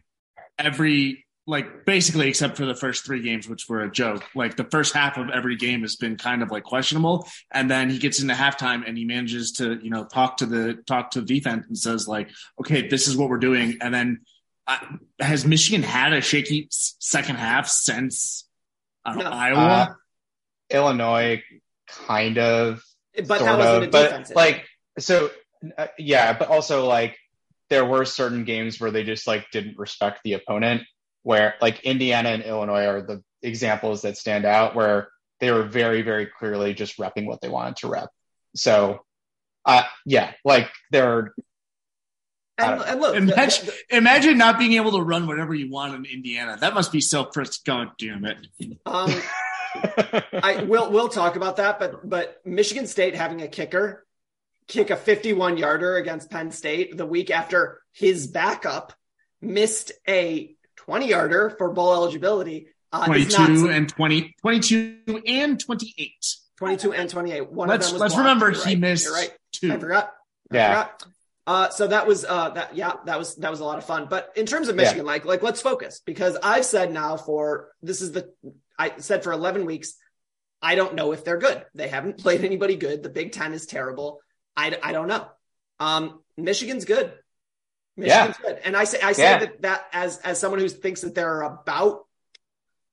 every 0.62 1.26
like 1.46 1.84
basically 1.84 2.28
except 2.28 2.56
for 2.56 2.64
the 2.66 2.74
first 2.74 3.04
three 3.04 3.20
games, 3.20 3.48
which 3.48 3.68
were 3.68 3.82
a 3.82 3.90
joke, 3.90 4.22
like 4.34 4.56
the 4.56 4.64
first 4.64 4.94
half 4.94 5.16
of 5.18 5.28
every 5.28 5.56
game 5.56 5.82
has 5.82 5.96
been 5.96 6.16
kind 6.16 6.40
of 6.42 6.50
like 6.50 6.62
questionable. 6.62 7.26
And 7.50 7.68
then 7.70 7.90
he 7.90 7.98
gets 7.98 8.20
into 8.22 8.34
halftime 8.34 8.86
and 8.86 8.96
he 8.96 9.04
manages 9.04 9.52
to, 9.52 9.78
you 9.82 9.90
know, 9.90 10.04
talk 10.04 10.36
to 10.38 10.46
the 10.46 10.74
talk 10.86 11.10
to 11.12 11.20
the 11.20 11.26
defense 11.26 11.66
and 11.66 11.76
says, 11.76 12.06
like, 12.06 12.30
okay, 12.60 12.86
this 12.86 13.08
is 13.08 13.16
what 13.16 13.28
we're 13.28 13.38
doing. 13.38 13.78
And 13.80 13.92
then 13.92 14.20
uh, 14.68 14.78
has 15.18 15.44
Michigan 15.44 15.82
had 15.82 16.12
a 16.12 16.20
shaky 16.20 16.68
second 16.70 17.36
half 17.36 17.66
since 17.66 18.48
I 19.04 19.14
don't 19.14 19.24
know, 19.24 19.30
No. 19.30 19.36
Iowa? 19.36 19.58
Uh, 19.58 19.94
Illinois 20.70 21.42
kind 21.88 22.38
of, 22.38 22.84
But 23.16 23.26
that 23.40 23.58
wasn't 23.58 23.82
of, 23.82 23.88
a 23.88 23.90
but 23.90 24.36
like 24.36 24.64
so, 24.98 25.30
uh, 25.76 25.88
yeah, 25.98 26.32
but 26.38 26.48
also 26.48 26.86
like 26.86 27.18
there 27.72 27.86
were 27.86 28.04
certain 28.04 28.44
games 28.44 28.78
where 28.78 28.90
they 28.90 29.02
just 29.02 29.26
like 29.26 29.50
didn't 29.50 29.78
respect 29.78 30.20
the 30.24 30.34
opponent. 30.34 30.82
Where 31.22 31.54
like 31.62 31.80
Indiana 31.84 32.28
and 32.28 32.42
Illinois 32.42 32.84
are 32.84 33.00
the 33.00 33.22
examples 33.40 34.02
that 34.02 34.18
stand 34.18 34.44
out, 34.44 34.74
where 34.74 35.08
they 35.40 35.50
were 35.50 35.62
very, 35.62 36.02
very 36.02 36.26
clearly 36.26 36.74
just 36.74 36.98
repping 36.98 37.24
what 37.24 37.40
they 37.40 37.48
wanted 37.48 37.76
to 37.76 37.88
rep. 37.88 38.10
So, 38.54 39.00
uh, 39.64 39.84
yeah, 40.04 40.32
like 40.44 40.68
they're 40.90 41.32
and, 42.58 42.82
and 42.82 43.00
look, 43.00 43.14
the- 43.14 43.18
Imagine, 43.20 43.66
the- 43.66 43.96
imagine 43.96 44.36
not 44.36 44.58
being 44.58 44.74
able 44.74 44.92
to 44.92 45.00
run 45.00 45.26
whatever 45.26 45.54
you 45.54 45.70
want 45.70 45.94
in 45.94 46.04
Indiana. 46.04 46.58
That 46.60 46.74
must 46.74 46.92
be 46.92 47.00
so 47.00 47.30
first. 47.32 47.64
God 47.64 47.92
damn 47.98 48.26
it! 48.26 48.36
um, 48.84 49.14
I 50.42 50.66
will 50.68 50.90
we'll 50.90 51.08
talk 51.08 51.36
about 51.36 51.56
that, 51.56 51.78
but 51.78 52.06
but 52.06 52.42
Michigan 52.44 52.86
State 52.86 53.14
having 53.14 53.40
a 53.40 53.48
kicker 53.48 54.04
kick 54.68 54.90
a 54.90 54.96
51 54.96 55.56
yarder 55.56 55.96
against 55.96 56.30
Penn 56.30 56.50
State 56.50 56.96
the 56.96 57.06
week 57.06 57.30
after 57.30 57.80
his 57.92 58.26
backup 58.26 58.92
missed 59.40 59.92
a 60.08 60.54
20 60.76 61.08
yarder 61.08 61.50
for 61.50 61.70
bowl 61.72 61.92
eligibility. 61.94 62.68
Uh, 62.92 63.06
is 63.14 63.36
not 63.38 63.46
22 63.46 63.70
and 63.70 63.88
20, 63.88 64.34
22 64.40 65.22
and 65.26 65.58
28. 65.60 66.10
22 66.58 66.92
and 66.92 67.08
28. 67.10 67.50
One 67.50 67.68
Let's- 67.68 67.86
of 67.86 67.92
them 67.92 67.94
was 67.94 68.00
let's 68.02 68.14
blocked. 68.14 68.26
remember 68.26 68.50
You're 68.50 68.64
he 68.64 68.70
right. 68.74 68.78
missed 68.78 69.04
You're 69.06 69.14
right. 69.14 69.32
two. 69.52 69.72
I 69.72 69.78
forgot. 69.78 70.12
I 70.50 70.54
Yeah. 70.56 70.68
forgot. 70.68 71.04
Uh, 71.44 71.68
so 71.70 71.86
that 71.88 72.06
was 72.06 72.24
uh, 72.24 72.50
that. 72.50 72.76
Yeah, 72.76 72.92
that 73.06 73.18
was 73.18 73.34
that 73.36 73.50
was 73.50 73.58
a 73.60 73.64
lot 73.64 73.78
of 73.78 73.84
fun. 73.84 74.06
But 74.08 74.30
in 74.36 74.46
terms 74.46 74.68
of 74.68 74.76
Yeah. 74.76 74.82
Michigan, 74.82 75.04
like 75.06 75.24
like 75.24 75.42
let's 75.42 75.60
focus 75.60 76.00
because 76.04 76.36
I've 76.42 76.64
said 76.64 76.92
now 76.92 77.16
for 77.16 77.70
this 77.82 78.00
is 78.00 78.12
the 78.12 78.30
I 78.78 78.92
said 78.98 79.24
for 79.24 79.32
11 79.32 79.64
weeks. 79.66 79.94
I 80.60 80.76
don't 80.76 80.94
know 80.94 81.10
if 81.12 81.24
they're 81.24 81.38
good. 81.38 81.64
They 81.74 81.88
haven't 81.88 82.18
played 82.22 82.44
anybody 82.44 82.76
good. 82.76 83.02
The 83.02 83.08
Big 83.08 83.32
Ten 83.32 83.54
is 83.54 83.66
terrible. 83.66 84.20
I, 84.56 84.78
I 84.82 84.92
don't 84.92 85.08
know. 85.08 85.26
Um, 85.80 86.20
Michigan's 86.36 86.84
good. 86.84 87.12
Michigan's 87.96 88.36
good. 88.38 88.58
And 88.64 88.76
I 88.76 88.84
say 88.84 89.00
I 89.02 89.12
say 89.12 89.22
Yeah. 89.24 89.38
that 89.40 89.62
that 89.62 89.86
as 89.92 90.18
as 90.18 90.38
someone 90.40 90.60
who 90.60 90.68
thinks 90.68 91.02
that 91.02 91.14
there 91.14 91.28
are 91.42 91.60
about 91.60 92.04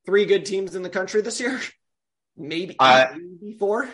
three 0.06 0.26
good 0.26 0.46
teams 0.46 0.76
in 0.76 0.82
the 0.84 0.90
country 0.90 1.22
this 1.22 1.40
year, 1.40 1.60
maybe, 2.38 2.76
Uh, 2.80 3.08
maybe 3.14 3.58
four. 3.58 3.90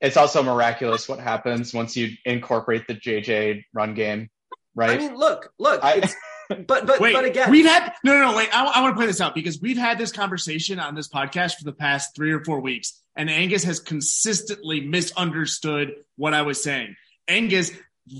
it's 0.00 0.16
also 0.16 0.42
miraculous 0.42 1.08
what 1.08 1.18
happens 1.18 1.72
once 1.74 1.96
you 1.96 2.10
incorporate 2.24 2.86
the 2.86 2.94
JJ 2.94 3.64
run 3.72 3.94
game, 3.94 4.28
right? 4.74 4.90
I 4.90 4.98
mean, 4.98 5.16
look, 5.16 5.52
look. 5.58 5.82
I- 5.82 5.94
it's, 5.94 6.14
but 6.48 6.66
but 6.86 7.00
Wait, 7.00 7.12
but 7.12 7.24
again, 7.24 7.50
we've 7.50 7.66
had 7.66 7.92
no, 8.04 8.12
no, 8.14 8.30
no. 8.30 8.36
Wait, 8.36 8.48
I, 8.52 8.64
I 8.64 8.82
want 8.82 8.94
to 8.94 8.96
play 8.98 9.06
this 9.06 9.20
out 9.20 9.34
because 9.34 9.60
we've 9.60 9.76
had 9.76 9.98
this 9.98 10.12
conversation 10.12 10.78
on 10.78 10.94
this 10.94 11.08
podcast 11.08 11.56
for 11.56 11.64
the 11.64 11.72
past 11.72 12.14
three 12.16 12.32
or 12.32 12.42
four 12.44 12.60
weeks, 12.60 13.00
and 13.16 13.28
Angus 13.30 13.64
has 13.64 13.80
consistently 13.80 14.80
misunderstood 14.80 15.92
what 16.16 16.34
I 16.34 16.42
was 16.42 16.62
saying. 16.62 16.96
Angus, 17.28 17.70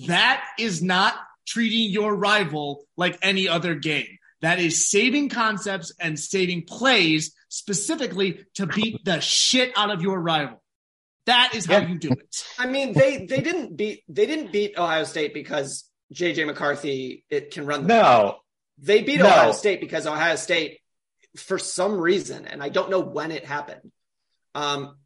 that 0.07 0.45
is 0.59 0.83
not 0.83 1.15
treating 1.47 1.91
your 1.91 2.15
rival 2.15 2.85
like 2.97 3.19
any 3.23 3.49
other 3.49 3.75
game. 3.75 4.19
That 4.43 4.61
is 4.61 4.89
saving 4.91 5.31
concepts 5.31 5.93
and 5.99 6.19
saving 6.19 6.65
plays 6.65 7.35
specifically 7.49 8.45
to 8.55 8.67
beat 8.67 9.05
the 9.05 9.21
shit 9.21 9.73
out 9.77 9.91
of 9.91 10.03
your 10.03 10.21
rival. 10.21 10.63
That 11.27 11.55
is 11.55 11.67
how 11.67 11.79
Yeah. 11.79 11.89
you 11.89 11.99
do 11.99 12.11
it. 12.11 12.45
I 12.59 12.67
mean, 12.67 12.93
they 12.93 13.27
they 13.27 13.41
didn't 13.41 13.77
beat 13.77 14.05
they 14.09 14.27
didn't 14.27 14.53
beat 14.53 14.79
Ohio 14.79 15.05
State 15.05 15.35
because 15.35 15.85
JJ 16.13 16.47
McCarthy 16.47 17.25
it 17.31 17.51
can 17.53 17.67
run. 17.67 17.83
The 17.83 17.89
no, 17.89 18.37
They 18.79 19.03
beat 19.03 19.21
No. 19.21 19.27
Ohio 19.27 19.53
State 19.53 19.81
because 19.81 20.07
Ohio 20.07 20.37
State, 20.37 20.81
for 21.37 21.59
some 21.59 21.99
reason, 21.99 22.47
and 22.47 22.63
I 22.63 22.69
don't 22.69 22.91
know 22.91 23.01
when 23.01 23.31
it 23.31 23.45
happened, 23.45 23.93
um, 24.55 24.97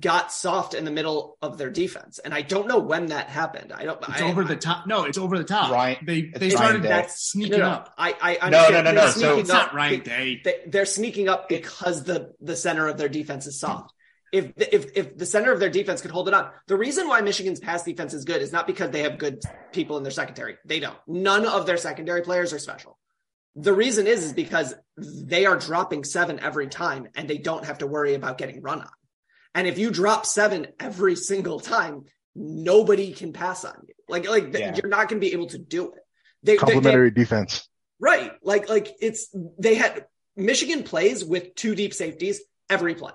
got 0.00 0.32
soft 0.32 0.74
in 0.74 0.84
the 0.84 0.90
middle 0.90 1.38
of 1.40 1.58
their 1.58 1.70
defense, 1.70 2.18
and 2.18 2.34
I 2.34 2.42
don't 2.42 2.66
know 2.66 2.78
when 2.78 3.06
that 3.06 3.28
happened. 3.28 3.72
I 3.72 3.84
don't. 3.84 4.02
It's 4.08 4.20
I, 4.20 4.28
over 4.28 4.42
the 4.44 4.56
top. 4.56 4.86
No, 4.86 5.04
it's 5.04 5.16
over 5.16 5.38
the 5.38 5.44
top. 5.44 5.70
Ryan- 5.70 6.04
they 6.04 6.22
they 6.22 6.48
Ryan 6.48 6.56
started 6.56 6.82
Day. 6.82 6.88
That's 6.88 7.22
sneaking 7.30 7.52
no, 7.60 7.68
no, 7.68 7.70
up. 7.70 7.94
I, 7.96 8.14
I 8.20 8.50
No, 8.50 8.58
understand. 8.58 8.72
no, 8.72 8.78
no, 8.78 8.82
They're 8.82 9.04
no. 9.06 9.10
So- 9.10 9.38
It's 9.38 9.48
not 9.48 9.68
up 9.68 9.74
Ryan 9.74 10.00
Day. 10.00 10.40
They, 10.44 10.54
they're 10.66 10.86
sneaking 10.86 11.28
up 11.28 11.48
because 11.48 12.02
the 12.04 12.32
the 12.40 12.56
center 12.56 12.88
of 12.88 12.98
their 12.98 13.08
defense 13.08 13.46
is 13.46 13.60
soft. 13.60 13.92
If 14.32 14.52
if 14.56 14.86
if 14.96 15.16
the 15.16 15.26
center 15.26 15.52
of 15.52 15.60
their 15.60 15.70
defense 15.70 16.02
could 16.02 16.10
hold 16.10 16.28
it 16.28 16.34
on, 16.34 16.50
the 16.66 16.76
reason 16.76 17.06
why 17.08 17.20
Michigan's 17.20 17.60
pass 17.60 17.84
defense 17.84 18.12
is 18.12 18.24
good 18.24 18.42
is 18.42 18.52
not 18.52 18.66
because 18.66 18.90
they 18.90 19.02
have 19.02 19.18
good 19.18 19.42
people 19.72 19.96
in 19.96 20.02
their 20.02 20.12
secondary. 20.12 20.56
They 20.64 20.80
don't. 20.80 20.96
None 21.06 21.46
of 21.46 21.64
their 21.66 21.76
secondary 21.76 22.22
players 22.22 22.52
are 22.52 22.58
special. 22.58 22.98
The 23.54 23.72
reason 23.72 24.06
is 24.06 24.24
is 24.24 24.32
because 24.32 24.74
they 24.98 25.46
are 25.46 25.56
dropping 25.56 26.04
seven 26.04 26.40
every 26.40 26.66
time, 26.68 27.08
and 27.14 27.28
they 27.30 27.38
don't 27.38 27.64
have 27.64 27.78
to 27.78 27.86
worry 27.86 28.14
about 28.14 28.36
getting 28.36 28.60
run 28.62 28.80
on. 28.80 28.90
And 29.54 29.66
if 29.66 29.78
you 29.78 29.90
drop 29.90 30.26
seven 30.26 30.66
every 30.80 31.16
single 31.16 31.60
time, 31.60 32.04
nobody 32.34 33.12
can 33.12 33.32
pass 33.32 33.64
on 33.64 33.74
you. 33.88 33.94
Like 34.08 34.28
like 34.28 34.52
Yeah. 34.52 34.74
you're 34.76 34.90
not 34.90 35.08
going 35.08 35.20
to 35.20 35.26
be 35.26 35.32
able 35.32 35.46
to 35.48 35.58
do 35.58 35.92
it. 35.92 36.00
They, 36.42 36.52
they- 36.52 36.56
they- 36.56 36.58
Complementary 36.58 37.10
defense. 37.12 37.68
Right. 38.00 38.32
Like 38.42 38.68
like 38.68 38.88
it's 39.00 39.34
they 39.58 39.76
had 39.76 40.04
Michigan 40.36 40.82
plays 40.82 41.24
with 41.24 41.54
two 41.54 41.74
deep 41.74 41.94
safeties 41.94 42.42
every 42.68 42.94
play 42.94 43.12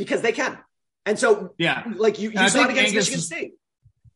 because 0.00 0.22
they 0.22 0.32
can. 0.32 0.58
And 1.04 1.18
so 1.18 1.54
Yeah. 1.58 1.84
like 1.96 2.18
you, 2.18 2.30
you 2.30 2.48
saw 2.48 2.64
it 2.64 2.70
against 2.70 2.78
Angus 2.78 2.94
Michigan 2.94 3.18
was- 3.18 3.26
State. 3.26 3.52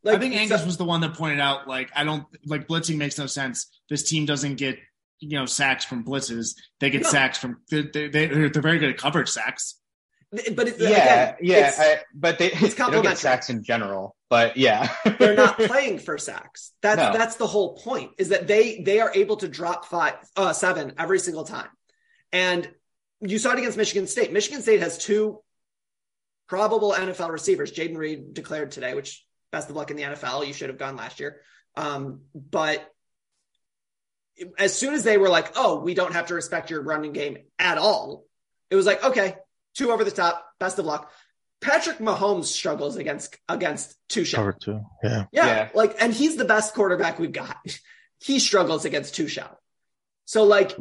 I 0.06 0.18
think 0.18 0.32
so- 0.34 0.40
Angus 0.40 0.64
was 0.64 0.76
the 0.78 0.84
one 0.84 1.00
that 1.02 1.14
pointed 1.14 1.40
out, 1.40 1.68
like, 1.68 1.90
I 1.94 2.04
don't 2.04 2.24
like 2.46 2.66
blitzing 2.66 2.96
makes 2.96 3.18
no 3.18 3.26
sense. 3.26 3.66
This 3.90 4.02
team 4.02 4.24
doesn't 4.26 4.56
get, 4.56 4.78
you 5.20 5.38
know, 5.38 5.46
sacks 5.46 5.84
from 5.84 6.04
blitzes. 6.04 6.56
They 6.80 6.88
get 6.90 7.02
No. 7.02 7.08
sacks 7.10 7.38
from, 7.38 7.60
they, 7.70 7.82
they, 7.82 8.08
they're, 8.08 8.48
they're 8.48 8.62
very 8.62 8.78
good 8.78 8.90
at 8.90 8.96
coverage 8.98 9.28
sacks. 9.28 9.76
but 10.30 10.66
it's, 10.68 10.80
yeah, 10.80 10.88
again, 10.88 11.36
yeah, 11.42 11.56
it's- 11.68 11.80
I, 11.80 12.02
but 12.14 12.38
they, 12.38 12.48
they 12.48 12.54
don't 12.60 12.76
complementary. 12.76 13.10
get 13.12 13.18
sacks 13.18 13.50
in 13.50 13.62
general. 13.62 14.16
But 14.30 14.56
yeah, 14.56 14.92
they're 15.18 15.36
not 15.36 15.56
playing 15.72 16.00
for 16.00 16.18
sacks. 16.18 16.72
That's 16.82 16.98
No. 17.00 17.12
that's 17.12 17.36
the 17.36 17.46
whole 17.46 17.76
point 17.76 18.10
is 18.18 18.30
that 18.30 18.48
they 18.48 18.80
they 18.80 18.98
are 18.98 19.12
able 19.14 19.36
to 19.36 19.46
drop 19.48 19.84
five 19.84 20.14
uh 20.36 20.52
seven 20.52 20.94
every 20.98 21.20
single 21.20 21.44
time. 21.44 21.68
And 22.32 22.68
you 23.20 23.38
saw 23.38 23.52
it 23.52 23.58
against 23.60 23.76
Michigan 23.78 24.08
State. 24.08 24.32
Michigan 24.32 24.60
State 24.60 24.80
has 24.80 24.98
two 24.98 25.40
probable 26.48 26.92
NFL 26.92 27.30
receivers. 27.30 27.72
Jayden 27.72 27.96
Reed 27.96 28.34
declared 28.34 28.70
today, 28.70 28.94
which 28.94 29.24
best 29.52 29.70
of 29.70 29.76
luck 29.76 29.90
in 29.90 29.96
the 29.96 30.02
NFL. 30.02 30.46
You 30.46 30.52
should 30.52 30.68
have 30.68 30.78
gone 30.78 30.96
last 30.96 31.20
year. 31.20 31.40
Um, 31.76 32.22
but 32.34 32.88
as 34.58 34.76
soon 34.76 34.94
as 34.94 35.04
they 35.04 35.16
were 35.16 35.28
like, 35.28 35.52
"Oh, 35.56 35.80
we 35.80 35.94
don't 35.94 36.12
have 36.12 36.26
to 36.26 36.34
respect 36.34 36.70
your 36.70 36.82
running 36.82 37.12
game 37.12 37.38
at 37.58 37.78
all," 37.78 38.24
it 38.70 38.76
was 38.76 38.86
like, 38.86 39.02
"Okay, 39.04 39.36
two 39.74 39.92
over 39.92 40.04
the 40.04 40.10
top. 40.10 40.44
Best 40.58 40.78
of 40.78 40.84
luck." 40.86 41.10
Patrick 41.60 41.98
Mahomes 41.98 42.44
struggles 42.46 42.96
against 42.96 43.38
against 43.48 43.96
two 44.08 44.24
shot. 44.24 44.38
Cover 44.38 44.52
two. 44.52 44.80
Yeah. 45.02 45.24
Yeah, 45.32 45.46
Yeah. 45.46 45.68
like, 45.74 45.96
and 45.98 46.12
he's 46.12 46.36
the 46.36 46.44
best 46.44 46.74
quarterback 46.74 47.18
we've 47.18 47.32
got. 47.32 47.56
he 48.20 48.38
struggles 48.38 48.84
against 48.84 49.14
two 49.14 49.28
shot. 49.28 49.56
So, 50.26 50.44
like, 50.44 50.76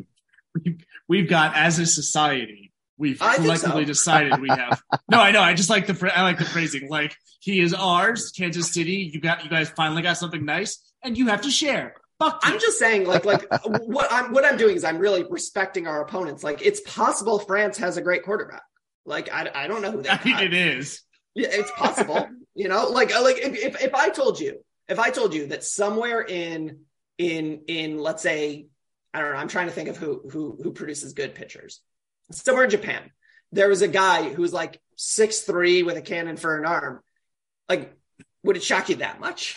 We've 1.08 1.28
got, 1.30 1.56
as 1.56 1.80
a 1.80 1.86
society, 1.86 2.73
we've 2.98 3.20
collectively 3.20 3.84
so. 3.84 3.88
decided 3.88 4.42
we 4.42 4.50
have. 4.50 4.82
no, 5.10 5.20
I 5.20 5.32
know. 5.32 5.42
I 5.42 5.54
just 5.54 5.70
like 5.70 5.88
the, 5.88 6.12
I 6.16 6.24
like 6.24 6.38
the 6.38 6.46
phrasing. 6.46 6.90
Like, 6.90 7.16
he 7.40 7.60
is 7.60 7.74
ours, 7.74 8.32
Kansas 8.32 8.72
City. 8.72 9.12
You 9.14 9.20
got, 9.20 9.44
you 9.44 9.50
guys 9.50 9.70
finally 9.70 10.02
got 10.02 10.18
something 10.18 10.46
nice 10.46 10.80
and 11.04 11.18
you 11.18 11.28
have 11.28 11.42
to 11.42 11.52
share. 11.52 11.96
Fuck. 12.20 12.40
I'm 12.44 12.60
just 12.60 12.80
saying, 12.80 13.06
like, 13.06 13.26
like 13.26 13.46
what 13.86 14.08
I'm 14.12 14.32
what 14.32 14.46
I'm 14.46 14.56
doing 14.56 14.76
is 14.76 14.84
I'm 14.84 14.98
really 15.00 15.26
respecting 15.30 15.88
our 15.88 16.02
opponents. 16.02 16.44
Like, 16.44 16.66
it's 16.66 16.80
possible 16.82 17.40
France 17.40 17.78
has 17.80 17.98
a 17.98 18.02
great 18.02 18.24
quarterback. 18.24 18.62
Like, 19.06 19.34
I, 19.34 19.50
I 19.54 19.68
don't 19.68 19.82
know 19.82 19.92
who 19.92 20.04
that. 20.04 20.22
I 20.22 20.26
mean, 20.26 20.40
it 20.40 20.54
is. 20.54 21.02
Yeah, 21.36 21.50
it's 21.52 21.72
possible. 21.72 22.28
you 22.56 22.70
know, 22.70 22.90
like 22.90 23.14
uh, 23.14 23.22
like 23.22 23.38
if, 23.40 23.56
if 23.56 23.82
if 23.82 23.96
I 23.96 24.10
told 24.10 24.40
you 24.40 24.64
if 24.88 25.00
I 25.00 25.10
told 25.10 25.34
you 25.34 25.48
that 25.48 25.64
somewhere 25.64 26.22
in 26.22 26.82
in 27.18 27.64
in 27.68 27.98
let's 27.98 28.22
say 28.22 28.68
I 29.14 29.20
don't 29.20 29.34
know, 29.34 29.38
I'm 29.38 29.48
trying 29.48 29.68
to 29.68 29.74
think 29.74 29.90
of 29.90 29.98
who 29.98 30.22
who 30.30 30.58
who 30.62 30.72
produces 30.72 31.14
good 31.14 31.36
pitchers. 31.36 31.82
Somewhere 32.32 32.66
in 32.66 32.70
Japan, 32.70 33.12
there 33.52 33.70
was 33.70 33.82
a 33.82 33.88
guy 33.88 34.30
who 34.30 34.42
was 34.42 34.54
like 34.54 34.82
six 34.96 35.42
three 35.42 35.84
with 35.84 35.98
a 35.98 36.02
cannon 36.02 36.38
for 36.38 36.58
an 36.58 36.66
arm. 36.66 37.02
Like, 37.70 37.96
would 38.44 38.58
it 38.58 38.64
shock 38.64 38.90
you 38.90 38.96
that 38.98 39.20
much? 39.20 39.56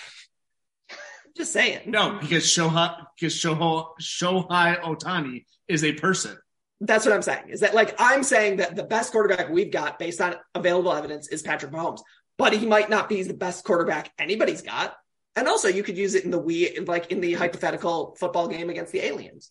Just 1.37 1.53
saying. 1.53 1.83
No, 1.87 2.19
because 2.21 2.45
Shohei, 2.45 2.97
because 3.19 3.35
Shohei, 3.35 3.85
Shohei 4.01 4.81
Ohtani 4.81 5.45
is 5.69 5.85
a 5.85 5.93
person. 5.93 6.37
That's 6.81 7.05
what 7.05 7.15
I'm 7.15 7.23
saying. 7.23 7.49
Is 7.49 7.61
that 7.61 7.75
like 7.75 7.95
I'm 7.99 8.23
saying 8.23 8.57
that 8.57 8.77
the 8.77 8.85
best 8.85 9.13
quarterback 9.13 9.49
we've 9.49 9.71
got 9.71 9.99
based 9.99 10.21
on 10.21 10.37
available 10.55 10.93
evidence 10.93 11.29
is 11.29 11.43
Patrick 11.43 11.73
Mahomes, 11.73 12.01
but 12.39 12.53
he 12.53 12.67
might 12.67 12.91
not 12.91 13.09
be 13.09 13.23
the 13.23 13.35
best 13.35 13.65
quarterback 13.65 14.13
anybody's 14.19 14.63
got. 14.63 14.95
And 15.37 15.49
also, 15.49 15.69
you 15.69 15.83
could 15.83 15.99
use 15.99 16.15
it 16.15 16.25
in 16.25 16.31
the 16.31 16.39
we 16.39 16.79
like 16.81 17.13
in 17.13 17.21
the 17.21 17.35
hypothetical 17.35 18.17
football 18.19 18.49
game 18.49 18.71
against 18.71 18.93
the 18.93 19.05
aliens. 19.05 19.49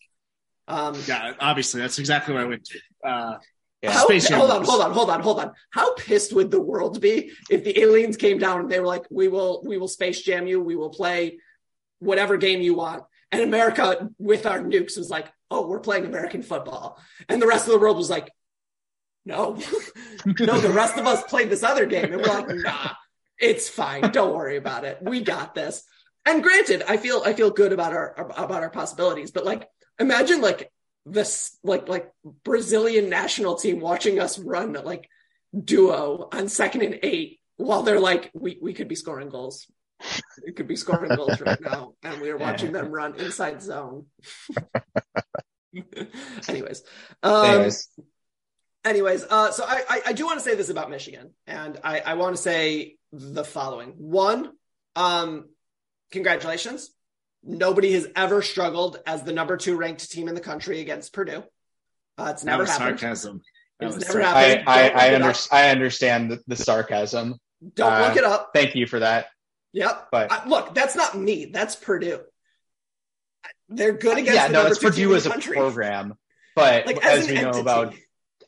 Um, 0.68 0.96
Yeah, 1.06 1.32
obviously, 1.40 1.80
that's 1.80 1.98
exactly 1.98 2.34
what 2.34 2.42
I 2.42 2.46
went 2.46 2.64
to. 2.64 3.08
Uh, 3.08 3.38
Yeah. 3.82 3.92
how, 3.92 4.04
Space 4.06 4.28
Jam 4.28 4.40
hold 4.40 4.50
on, 4.50 4.64
hold 4.64 4.80
on, 4.80 4.92
hold 4.92 5.10
on, 5.10 5.20
hold 5.20 5.40
on. 5.40 5.52
How 5.70 5.94
pissed 5.94 6.32
would 6.32 6.50
the 6.50 6.60
world 6.60 7.00
be 7.00 7.32
if 7.50 7.62
the 7.62 7.78
aliens 7.80 8.16
came 8.16 8.38
down 8.38 8.60
and 8.60 8.70
they 8.70 8.80
were 8.80 8.86
like, 8.86 9.04
"We 9.10 9.28
will, 9.28 9.62
we 9.64 9.76
will 9.78 9.88
space 9.88 10.22
jam 10.22 10.46
you. 10.46 10.60
We 10.60 10.76
will 10.76 10.90
play 10.90 11.38
whatever 11.98 12.36
game 12.36 12.62
you 12.62 12.74
want," 12.74 13.04
and 13.30 13.42
America 13.42 14.08
with 14.18 14.46
our 14.46 14.60
nukes 14.60 14.96
was 14.96 15.10
like, 15.10 15.30
"Oh, 15.50 15.68
we're 15.68 15.80
playing 15.80 16.06
American 16.06 16.42
football," 16.42 16.98
and 17.28 17.40
the 17.40 17.46
rest 17.46 17.66
of 17.66 17.72
the 17.72 17.78
world 17.78 17.96
was 17.96 18.10
like, 18.10 18.30
no, 19.26 19.58
no, 20.38 20.58
the 20.60 20.70
rest 20.72 20.96
of 20.96 21.06
us 21.06 21.22
played 21.24 21.50
this 21.50 21.64
other 21.64 21.84
game. 21.84 22.12
And 22.12 22.22
we're 22.22 22.28
like, 22.28 22.48
nah, 22.48 22.90
it's 23.38 23.68
fine. 23.68 24.12
Don't 24.12 24.34
worry 24.34 24.56
about 24.56 24.84
it. 24.84 24.98
We 25.02 25.20
got 25.20 25.54
this. 25.54 25.82
And 26.24 26.42
granted, 26.42 26.82
I 26.88 26.96
feel, 26.96 27.22
I 27.26 27.32
feel 27.34 27.50
good 27.50 27.72
about 27.72 27.92
our, 27.92 28.14
about 28.36 28.62
our 28.62 28.70
possibilities, 28.70 29.32
but 29.32 29.44
like, 29.44 29.68
imagine 29.98 30.40
like 30.40 30.70
this, 31.04 31.56
like, 31.62 31.88
like 31.88 32.10
Brazilian 32.44 33.08
national 33.08 33.56
team 33.56 33.80
watching 33.80 34.18
us 34.18 34.38
run 34.38 34.72
like 34.72 35.08
duo 35.56 36.28
on 36.32 36.48
second 36.48 36.82
and 36.82 36.98
eight 37.02 37.40
while 37.56 37.82
they're 37.82 38.00
like, 38.00 38.30
we, 38.34 38.58
we 38.60 38.74
could 38.74 38.88
be 38.88 38.94
scoring 38.94 39.28
goals. 39.28 39.66
We 40.44 40.52
could 40.52 40.68
be 40.68 40.76
scoring 40.76 41.14
goals 41.14 41.40
right 41.40 41.60
now. 41.60 41.94
And 42.02 42.20
we 42.20 42.30
are 42.30 42.36
watching 42.36 42.72
them 42.72 42.90
run 42.90 43.18
inside 43.18 43.62
zone. 43.62 44.06
Anyways, 46.48 46.82
um, 47.22 47.44
Anyways, 47.44 47.88
anyways, 48.84 49.24
uh, 49.28 49.50
so 49.50 49.64
I, 49.66 49.82
I, 49.88 50.00
I 50.06 50.12
do 50.12 50.24
want 50.24 50.38
to 50.38 50.44
say 50.44 50.54
this 50.54 50.70
about 50.70 50.90
Michigan, 50.90 51.30
and 51.46 51.78
I, 51.84 52.00
I 52.00 52.14
want 52.14 52.36
to 52.36 52.42
say 52.42 52.96
the 53.12 53.44
following: 53.44 53.90
one, 53.98 54.52
um, 54.94 55.50
congratulations. 56.12 56.90
Nobody 57.48 57.92
has 57.92 58.08
ever 58.16 58.42
struggled 58.42 59.00
as 59.06 59.22
the 59.22 59.32
number 59.32 59.56
two 59.56 59.76
ranked 59.76 60.10
team 60.10 60.26
in 60.28 60.34
the 60.34 60.40
country 60.40 60.80
against 60.80 61.12
Purdue. 61.12 61.44
Uh, 62.18 62.28
it's 62.32 62.42
That 62.42 62.50
never 62.50 62.62
was 62.64 62.70
happened. 62.70 62.98
sarcasm. 62.98 63.42
That 63.78 63.86
It's 63.86 63.94
was 63.96 64.04
never 64.08 64.22
sarcasm. 64.22 64.58
happened. 64.66 64.68
I 64.68 64.88
I, 64.88 65.10
I, 65.10 65.14
under. 65.14 65.32
I 65.52 65.68
understand 65.70 66.30
the, 66.32 66.40
the 66.48 66.56
sarcasm. 66.56 67.36
Don't 67.74 67.92
Uh, 67.92 68.08
look 68.08 68.16
it 68.16 68.24
up. 68.24 68.50
Thank 68.54 68.74
you 68.74 68.86
for 68.86 68.98
that. 69.00 69.26
Yep. 69.72 70.08
But 70.10 70.32
I- 70.32 70.48
look, 70.48 70.74
that's 70.74 70.96
not 70.96 71.16
me. 71.16 71.46
That's 71.46 71.76
Purdue. 71.76 72.20
They're 73.68 73.92
good 73.92 74.18
against 74.18 74.34
yeah, 74.34 74.46
the 74.48 74.52
no, 74.52 74.58
number 74.60 74.72
it's 74.72 74.80
two 74.80 74.88
Purdue 74.90 75.14
as 75.14 75.26
a 75.26 75.30
country. 75.30 75.56
program. 75.56 76.14
But 76.54 76.86
Like, 76.86 77.04
as, 77.04 77.20
as 77.24 77.28
an 77.28 77.34
we 77.34 77.40
know 77.42 77.46
entity. 77.48 77.60
about, 77.60 77.94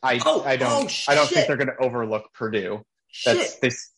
I 0.01 0.19
Oh, 0.25 0.43
I 0.43 0.55
don't 0.57 0.71
oh, 1.07 1.11
I 1.11 1.15
don't 1.15 1.29
think 1.29 1.47
they're 1.47 1.57
going 1.57 1.67
to 1.67 1.77
overlook 1.79 2.33
Purdue. 2.33 2.83
That's 3.25 3.39
Shit, 3.51 3.61
this. 3.61 3.91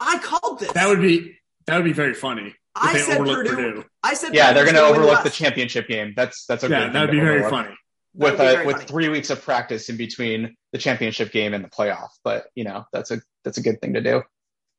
I 0.00 0.18
called 0.18 0.60
this. 0.60 0.72
That 0.72 0.88
would 0.88 1.00
be 1.00 1.36
that 1.66 1.76
would 1.76 1.84
be 1.84 1.92
very 1.92 2.14
funny. 2.14 2.54
If 2.82 2.86
I 2.86 2.92
they 2.94 2.98
said 3.00 3.16
overlook 3.20 3.36
Purdue. 3.46 3.54
Purdue. 3.54 3.84
I 4.02 4.14
said 4.14 4.34
Yeah, 4.34 4.46
Purdue 4.48 4.54
they're 4.54 4.72
going 4.72 4.76
to 4.76 4.98
overlook 5.00 5.22
the 5.22 5.30
championship 5.30 5.86
game. 5.88 6.14
That's 6.16 6.46
that's 6.46 6.64
a 6.64 6.68
Yeah, 6.68 6.84
good 6.86 6.92
that 6.94 7.00
would 7.02 7.10
be 7.10 7.20
very 7.20 7.40
overlook. 7.44 7.64
funny. 7.66 7.76
With 8.14 8.40
a 8.40 8.64
with 8.66 8.76
funny. 8.76 8.86
three 8.88 9.08
weeks 9.08 9.30
of 9.30 9.42
practice 9.42 9.88
in 9.88 9.96
between 9.96 10.56
the 10.72 10.78
championship 10.78 11.30
game 11.30 11.54
and 11.54 11.62
the 11.64 11.68
playoff. 11.68 12.08
But 12.24 12.46
you 12.54 12.64
know 12.64 12.84
that's 12.92 13.10
a 13.10 13.20
that's 13.44 13.58
a 13.58 13.62
good 13.62 13.80
thing 13.80 13.94
to 13.94 14.00
do. 14.00 14.22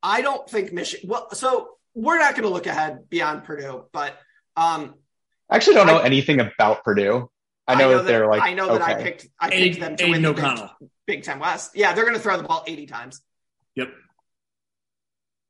I 0.02 0.20
don't 0.20 0.48
think 0.50 0.72
Michigan. 0.72 1.08
Well, 1.08 1.30
so 1.32 1.76
we're 1.94 2.18
not 2.18 2.32
going 2.32 2.42
to 2.44 2.48
look 2.50 2.66
ahead 2.66 3.08
beyond 3.08 3.44
Purdue, 3.44 3.84
but 3.92 4.18
um, 4.56 4.94
I 5.48 5.56
actually 5.56 5.74
don't 5.76 5.86
know 5.86 5.98
I- 5.98 6.04
anything 6.04 6.40
about 6.40 6.84
Purdue. 6.84 7.30
I 7.68 7.76
know, 7.76 7.98
that, 7.98 8.06
they're 8.06 8.26
like 8.26 8.42
I 8.42 8.54
know 8.54 8.72
that 8.76 8.82
I 8.82 8.94
picked 9.00 9.28
I 9.38 9.48
picked 9.48 9.76
Aidan, 9.76 9.80
them 9.80 9.96
to 9.96 10.02
Aidan 10.04 10.10
win 10.12 10.22
the 10.22 10.28
O'Connell. 10.30 10.70
Big, 10.80 10.88
Big 11.06 11.22
Ten 11.22 11.38
West. 11.38 11.70
Yeah, 11.76 11.92
they're 11.94 12.04
going 12.04 12.16
to 12.16 12.20
throw 12.20 12.36
the 12.36 12.42
ball 12.42 12.64
eighty 12.66 12.86
times. 12.86 13.22
Yep. 13.76 13.88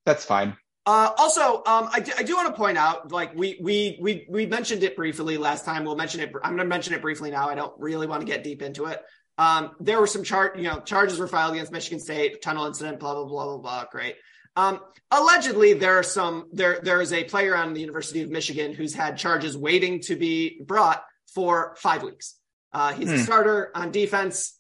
That's 0.04 0.25
fine. 0.25 0.56
Uh, 0.85 1.11
also, 1.17 1.59
um, 1.65 1.89
I, 1.93 2.01
do, 2.01 2.12
I 2.19 2.23
do 2.25 2.35
want 2.35 2.49
to 2.49 2.55
point 2.55 2.77
out, 2.77 3.12
like 3.12 3.35
we 3.37 3.57
we 3.61 3.99
we 4.01 4.27
we 4.29 4.47
mentioned 4.47 4.83
it 4.83 4.97
briefly 4.97 5.39
last 5.39 5.65
time. 5.65 5.85
We'll 5.85 5.95
mention 5.97 6.21
it. 6.21 6.33
I'm 6.43 6.57
going 6.57 6.59
to 6.59 6.65
mention 6.65 6.93
it 6.93 7.01
briefly 7.03 7.31
now. 7.31 7.49
I 7.49 7.55
don't 7.55 7.73
really 7.79 8.09
want 8.09 8.21
to 8.21 8.27
get 8.27 8.43
deep 8.43 8.62
into 8.62 8.87
it. 8.87 9.01
Um, 9.39 9.71
there 9.81 10.01
were 10.01 10.09
some 10.09 10.25
chart, 10.25 10.57
you 10.57 10.65
know, 10.65 10.81
charges 10.81 11.19
were 11.19 11.29
filed 11.29 11.55
against 11.55 11.71
Michigan 11.73 12.01
State, 12.01 12.43
tunnel 12.43 12.67
incident, 12.67 12.99
blah 12.99 13.15
blah 13.15 13.25
blah 13.27 13.45
blah 13.45 13.59
blah. 13.59 13.85
Great. 13.93 14.17
Um, 14.57 14.81
allegedly, 15.11 15.75
there 15.75 15.99
are 15.99 16.03
some 16.03 16.49
there 16.53 16.81
there 16.83 17.01
is 17.01 17.12
a 17.12 17.25
player 17.25 17.57
on 17.57 17.75
the 17.75 17.81
University 17.81 18.23
of 18.23 18.31
Michigan 18.31 18.73
who's 18.75 18.93
had 18.93 19.17
charges 19.17 19.57
waiting 19.57 20.01
to 20.03 20.17
be 20.17 20.61
brought 20.67 21.05
for 21.33 21.77
five 21.79 22.03
weeks. 22.03 22.35
Uh, 22.73 22.93
he's 22.93 23.11
a 23.11 23.17
Hmm. 23.19 23.23
starter 23.23 23.71
on 23.75 23.93
defense. 23.93 24.59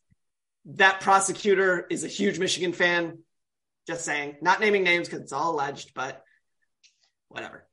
That 0.66 1.00
prosecutor 1.00 1.84
is 1.90 2.04
a 2.04 2.08
huge 2.08 2.38
Michigan 2.38 2.72
fan. 2.72 3.18
Just 3.86 4.04
saying, 4.04 4.36
not 4.40 4.60
naming 4.60 4.84
names 4.84 5.08
because 5.08 5.22
it's 5.22 5.32
all 5.32 5.52
alleged, 5.54 5.92
but 5.94 6.22
whatever. 7.28 7.66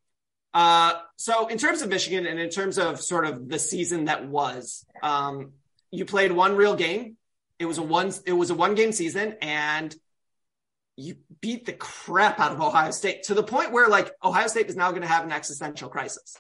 Uh, 0.54 0.94
so 1.18 1.48
in 1.48 1.60
terms 1.60 1.82
of 1.84 1.90
Michigan 1.90 2.26
and 2.26 2.40
in 2.40 2.50
terms 2.50 2.80
of 2.80 3.00
sort 3.00 3.26
of 3.26 3.48
the 3.48 3.60
season 3.60 4.06
that 4.06 4.28
was, 4.28 4.84
um, 5.04 5.52
you 5.92 6.06
played 6.06 6.32
one 6.32 6.56
real 6.56 6.76
game. 6.76 7.18
It 7.60 7.66
was 7.66 7.78
a 7.78 7.84
one. 7.84 8.12
It 8.26 8.34
was 8.34 8.50
a 8.50 8.56
one 8.56 8.74
game 8.74 8.92
season, 8.94 9.36
and 9.42 9.94
you 10.96 11.18
beat 11.42 11.66
the 11.66 11.74
crap 11.74 12.40
out 12.40 12.52
of 12.54 12.62
Ohio 12.62 12.92
State 12.92 13.24
to 13.24 13.34
the 13.34 13.44
point 13.44 13.72
where 13.74 13.88
like 13.90 14.12
Ohio 14.24 14.48
State 14.48 14.68
is 14.68 14.76
now 14.78 14.90
going 14.92 15.02
to 15.02 15.08
have 15.08 15.26
an 15.26 15.32
existential 15.32 15.90
crisis. 15.90 16.36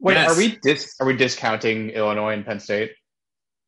Wait, 0.00 0.14
Yes. 0.14 0.30
are 0.30 0.36
we 0.36 0.58
dis 0.60 0.94
are 1.00 1.06
we 1.06 1.16
discounting 1.16 1.90
Illinois 1.90 2.32
and 2.32 2.44
Penn 2.44 2.58
State? 2.60 2.92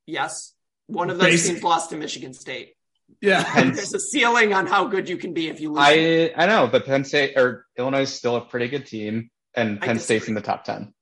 Yes, 0.06 0.52
one 0.86 1.08
of 1.08 1.18
those 1.18 1.28
Basic- 1.28 1.52
teams 1.52 1.62
lost 1.62 1.90
to 1.90 1.96
Michigan 1.96 2.34
State. 2.34 2.74
Yeah. 3.20 3.44
Penn, 3.44 3.72
There's 3.74 3.94
a 3.94 4.00
ceiling 4.00 4.52
on 4.52 4.66
how 4.66 4.86
good 4.86 5.08
you 5.08 5.16
can 5.16 5.32
be 5.34 5.48
if 5.48 5.60
you 5.60 5.70
lose. 5.70 5.82
I 5.82 6.32
I 6.36 6.46
know, 6.46 6.68
but 6.70 6.86
Penn 6.86 7.04
State 7.04 7.36
or 7.36 7.66
Illinois 7.78 8.02
is 8.02 8.12
still 8.12 8.36
a 8.36 8.40
pretty 8.40 8.68
good 8.68 8.86
team, 8.86 9.30
and 9.54 9.80
Penn 9.80 9.98
State's 9.98 10.28
in 10.28 10.34
the 10.34 10.40
top 10.40 10.64
ten. 10.64 10.92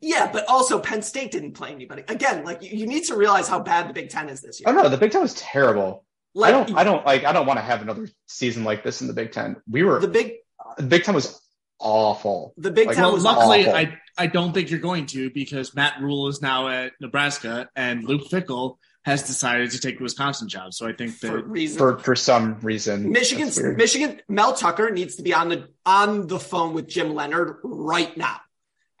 Yeah, 0.00 0.30
but 0.32 0.46
also 0.48 0.80
Penn 0.80 1.02
State 1.02 1.32
didn't 1.32 1.52
play 1.52 1.70
anybody. 1.70 2.02
Again, 2.08 2.44
like 2.44 2.62
you, 2.62 2.70
you 2.78 2.86
need 2.86 3.04
to 3.04 3.16
realize 3.16 3.48
how 3.48 3.60
bad 3.60 3.88
the 3.88 3.92
Big 3.92 4.08
Ten 4.08 4.28
is 4.28 4.40
this 4.40 4.60
year. 4.60 4.64
Oh 4.68 4.72
no, 4.72 4.88
the 4.88 4.96
Big 4.96 5.10
Ten 5.12 5.20
was 5.20 5.34
terrible. 5.34 6.04
Like, 6.34 6.48
I 6.48 6.64
don't 6.64 6.78
I 6.78 6.84
don't 6.84 7.04
like 7.04 7.24
I 7.24 7.32
don't 7.32 7.46
want 7.46 7.58
to 7.58 7.62
have 7.62 7.82
another 7.82 8.08
season 8.26 8.64
like 8.64 8.82
this 8.82 9.02
in 9.02 9.06
the 9.06 9.12
Big 9.12 9.32
Ten. 9.32 9.56
We 9.70 9.82
were 9.82 10.00
The 10.00 10.08
Big 10.08 10.32
the 10.78 10.84
Big 10.84 11.04
Ten 11.04 11.14
was 11.14 11.38
awful. 11.78 12.54
the 12.56 12.70
Big 12.70 12.86
Like, 12.86 12.96
Ten 12.96 13.04
Well, 13.04 13.12
was 13.14 13.24
luckily, 13.24 13.66
awful. 13.66 13.76
I 13.76 13.98
I 14.16 14.26
don't 14.28 14.52
think 14.52 14.70
you're 14.70 14.80
going 14.80 15.06
to 15.06 15.30
because 15.30 15.74
Matt 15.74 16.00
Rhule 16.00 16.28
is 16.28 16.40
now 16.40 16.68
at 16.68 16.92
Nebraska 17.00 17.68
and 17.76 18.04
Luke 18.04 18.22
Fickell 18.30 18.76
has 19.04 19.24
decided 19.24 19.70
to 19.72 19.80
take 19.80 19.98
the 19.98 20.04
Wisconsin 20.04 20.48
job. 20.48 20.72
So 20.72 20.86
I 20.86 20.92
think 20.92 21.12
for 21.12 21.26
that 21.28 21.46
reason. 21.46 21.78
for 21.78 21.98
for 21.98 22.14
some 22.14 22.60
reason. 22.60 23.10
Michigan's 23.10 23.60
Michigan 23.60 24.20
Mel 24.28 24.54
Tucker 24.54 24.90
needs 24.90 25.16
to 25.16 25.22
be 25.22 25.34
on 25.34 25.48
the 25.48 25.68
on 25.84 26.28
the 26.28 26.38
phone 26.38 26.72
with 26.74 26.88
Jim 26.88 27.14
Leonhard 27.14 27.56
right 27.64 28.16
now. 28.16 28.40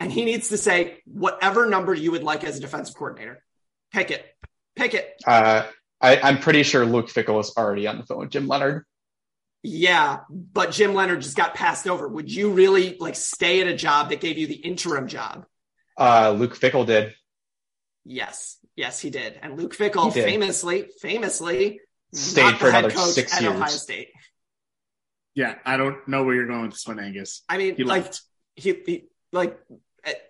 And 0.00 0.10
he 0.10 0.24
needs 0.24 0.48
to 0.48 0.58
say 0.58 0.98
whatever 1.06 1.66
number 1.66 1.94
you 1.94 2.10
would 2.10 2.24
like 2.24 2.42
as 2.42 2.58
a 2.58 2.60
defensive 2.60 2.96
coordinator. 2.96 3.42
Pick 3.92 4.10
it. 4.10 4.24
Pick 4.74 4.94
it. 4.94 5.22
Uh, 5.24 5.64
I, 6.00 6.16
I'm 6.20 6.38
pretty 6.38 6.64
sure 6.64 6.84
Luke 6.84 7.06
Fickell 7.06 7.40
is 7.40 7.52
already 7.56 7.86
on 7.86 7.98
the 7.98 8.04
phone 8.04 8.18
with 8.18 8.30
Jim 8.30 8.48
Leonhard. 8.48 8.84
Yeah, 9.62 10.20
but 10.28 10.72
Jim 10.72 10.94
Leonhard 10.94 11.22
just 11.22 11.36
got 11.36 11.54
passed 11.54 11.86
over. 11.86 12.08
Would 12.08 12.32
you 12.32 12.50
really 12.50 12.96
like 12.98 13.14
stay 13.14 13.60
at 13.60 13.68
a 13.68 13.76
job 13.76 14.10
that 14.10 14.20
gave 14.20 14.38
you 14.38 14.48
the 14.48 14.54
interim 14.56 15.06
job? 15.06 15.46
Uh, 15.96 16.34
Luke 16.36 16.58
Fickell 16.58 16.84
did. 16.84 17.14
Yes. 18.04 18.56
Yes, 18.76 19.00
he 19.00 19.10
did. 19.10 19.38
And 19.42 19.56
Luke 19.58 19.76
Fickell 19.76 20.08
He 20.12 20.20
did. 20.20 20.24
famously, 20.24 20.88
famously 21.00 21.80
Stayed 22.14 22.42
not 22.42 22.58
for 22.58 22.66
the 22.66 22.72
head 22.72 22.84
another 22.84 22.94
coach 23.00 23.10
six 23.14 23.34
at 23.34 23.42
years. 23.42 23.54
Ohio 23.54 23.68
State. 23.68 24.08
yeah, 25.34 25.54
I 25.64 25.76
don't 25.76 26.06
know 26.08 26.24
where 26.24 26.34
you're 26.34 26.46
going 26.46 26.62
with 26.62 26.72
this 26.72 26.86
one, 26.86 26.98
Angus. 27.00 27.42
I 27.48 27.58
mean, 27.58 27.76
He 27.76 27.84
like 27.84 28.02
left. 28.04 28.20
he, 28.56 28.74
he 28.86 29.04
like 29.32 29.58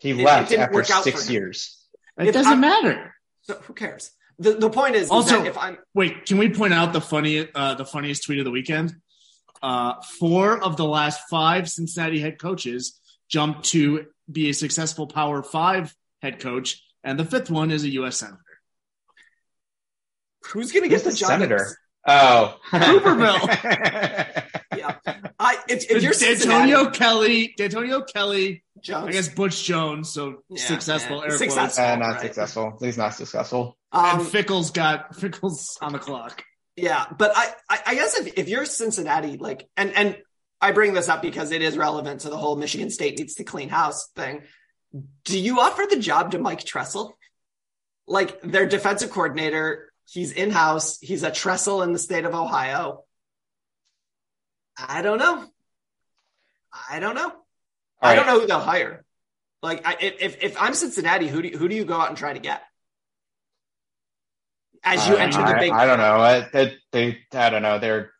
He 0.00 0.10
it- 0.10 0.18
it 0.20 0.24
left 0.24 0.50
didn't 0.50 0.62
after 0.64 0.74
work 0.74 0.90
out 0.90 1.04
six 1.04 1.28
years. 1.30 1.78
It 2.18 2.28
if 2.28 2.34
doesn't 2.34 2.52
I'm- 2.52 2.60
matter. 2.60 3.14
So 3.42 3.54
who 3.62 3.74
cares? 3.74 4.10
The 4.38 4.52
the 4.54 4.70
point 4.70 4.94
is, 4.94 5.04
is 5.04 5.10
Also- 5.10 5.38
that 5.38 5.46
if 5.48 5.58
I'm 5.58 5.78
Wait, 5.94 6.26
can 6.26 6.38
we 6.38 6.48
point 6.50 6.72
out 6.72 6.92
the 6.92 7.00
funny, 7.00 7.48
uh, 7.54 7.74
the 7.74 7.84
funniest 7.84 8.24
tweet 8.24 8.38
of 8.38 8.44
the 8.44 8.50
weekend? 8.50 8.94
Uh, 9.62 10.00
four 10.18 10.62
of 10.62 10.76
the 10.76 10.84
last 10.84 11.20
five 11.30 11.68
Cincinnati 11.70 12.18
head 12.20 12.38
coaches 12.38 13.00
jumped 13.28 13.64
to 13.70 14.06
be 14.30 14.48
a 14.50 14.54
successful 14.54 15.06
Power 15.06 15.42
Five 15.42 15.94
head 16.20 16.38
coach, 16.40 16.80
and 17.04 17.18
the 17.18 17.24
fifth 17.24 17.50
one 17.50 17.70
is 17.70 17.84
a 17.84 17.88
U.S. 17.90 18.18
senator. 18.18 18.38
who's 20.52 20.72
going 20.72 20.82
to 20.82 20.88
get 20.88 21.04
the, 21.04 21.10
the 21.10 21.16
job? 21.16 21.28
senator? 21.28 21.76
Oh, 22.06 22.56
Tuberville. 22.70 24.48
Yeah, 24.74 24.96
I 25.38 25.58
if, 25.68 25.90
if 25.90 26.02
you're 26.02 26.12
Dantonio 26.12 26.14
Cincinnati, 26.14 26.98
Kelly, 26.98 27.54
Dantonio 27.58 28.10
Kelly, 28.10 28.64
Jones, 28.80 29.08
I 29.08 29.12
guess 29.12 29.28
Butch 29.28 29.62
Jones, 29.64 30.08
so 30.08 30.38
Yeah, 30.48 30.64
successful. 30.64 31.18
yeah. 31.18 31.22
air 31.24 31.28
quotes. 31.36 31.38
Successful. 31.44 31.84
uh, 31.84 31.96
not 31.96 32.06
Right. 32.12 32.20
successful. 32.22 32.78
He's 32.80 32.96
not 32.96 33.14
successful. 33.14 33.76
um, 33.92 34.20
and 34.20 34.28
Fickell's 34.28 34.70
got 34.70 35.14
Fickell's 35.14 35.76
on 35.82 35.92
the 35.92 35.98
clock. 35.98 36.42
Yeah, 36.74 37.04
but 37.18 37.32
I, 37.36 37.52
I, 37.68 37.80
I 37.88 37.94
guess 37.94 38.18
if, 38.18 38.32
if 38.38 38.48
you're 38.48 38.64
Cincinnati, 38.64 39.36
like, 39.36 39.68
and 39.76 39.94
and 39.94 40.16
I 40.58 40.72
bring 40.72 40.94
this 40.94 41.10
up 41.10 41.20
because 41.20 41.52
it 41.52 41.60
is 41.60 41.76
relevant 41.76 42.22
to 42.22 42.30
the 42.30 42.38
whole 42.38 42.56
Michigan 42.56 42.88
State 42.88 43.18
needs 43.18 43.34
to 43.34 43.44
clean 43.44 43.68
house 43.68 44.08
thing. 44.16 44.40
Do 45.24 45.38
you 45.38 45.60
offer 45.60 45.84
the 45.88 45.98
job 45.98 46.32
to 46.32 46.38
Mike 46.38 46.64
Tressel? 46.64 47.16
Like 48.06 48.40
their 48.42 48.66
defensive 48.66 49.10
coordinator, 49.10 49.92
he's 50.08 50.32
in 50.32 50.50
house. 50.50 50.98
He's 51.00 51.22
a 51.22 51.30
Tressel 51.30 51.82
in 51.82 51.92
the 51.92 51.98
state 51.98 52.24
of 52.24 52.34
Ohio. 52.34 53.04
I 54.76 55.02
don't 55.02 55.18
know. 55.18 55.46
I 56.90 56.98
don't 57.00 57.14
know. 57.14 57.32
I 58.00 58.14
don't 58.16 58.26
know 58.26 58.40
who 58.40 58.46
they'll 58.46 58.58
hire. 58.58 59.04
Like, 59.62 59.86
I, 59.86 59.96
if 60.00 60.20
if 60.20 60.42
if 60.42 60.60
I'm 60.60 60.74
Cincinnati, 60.74 61.28
who 61.28 61.40
do 61.40 61.48
you, 61.48 61.56
who 61.56 61.68
do 61.68 61.76
you 61.76 61.84
go 61.84 61.94
out 61.94 62.08
and 62.08 62.18
try 62.18 62.32
to 62.32 62.40
get 62.40 62.62
as 64.82 65.06
you 65.06 65.14
Uh, 65.14 65.18
enter 65.18 65.38
the 65.38 65.56
I, 65.56 65.58
big? 65.60 65.70
I 65.70 65.86
don't 65.86 65.98
know. 65.98 66.16
I, 66.16 66.48
they, 66.52 66.74
they, 66.90 67.18
I 67.32 67.50
don't 67.50 67.62
know. 67.62 67.78
They're 67.78 68.10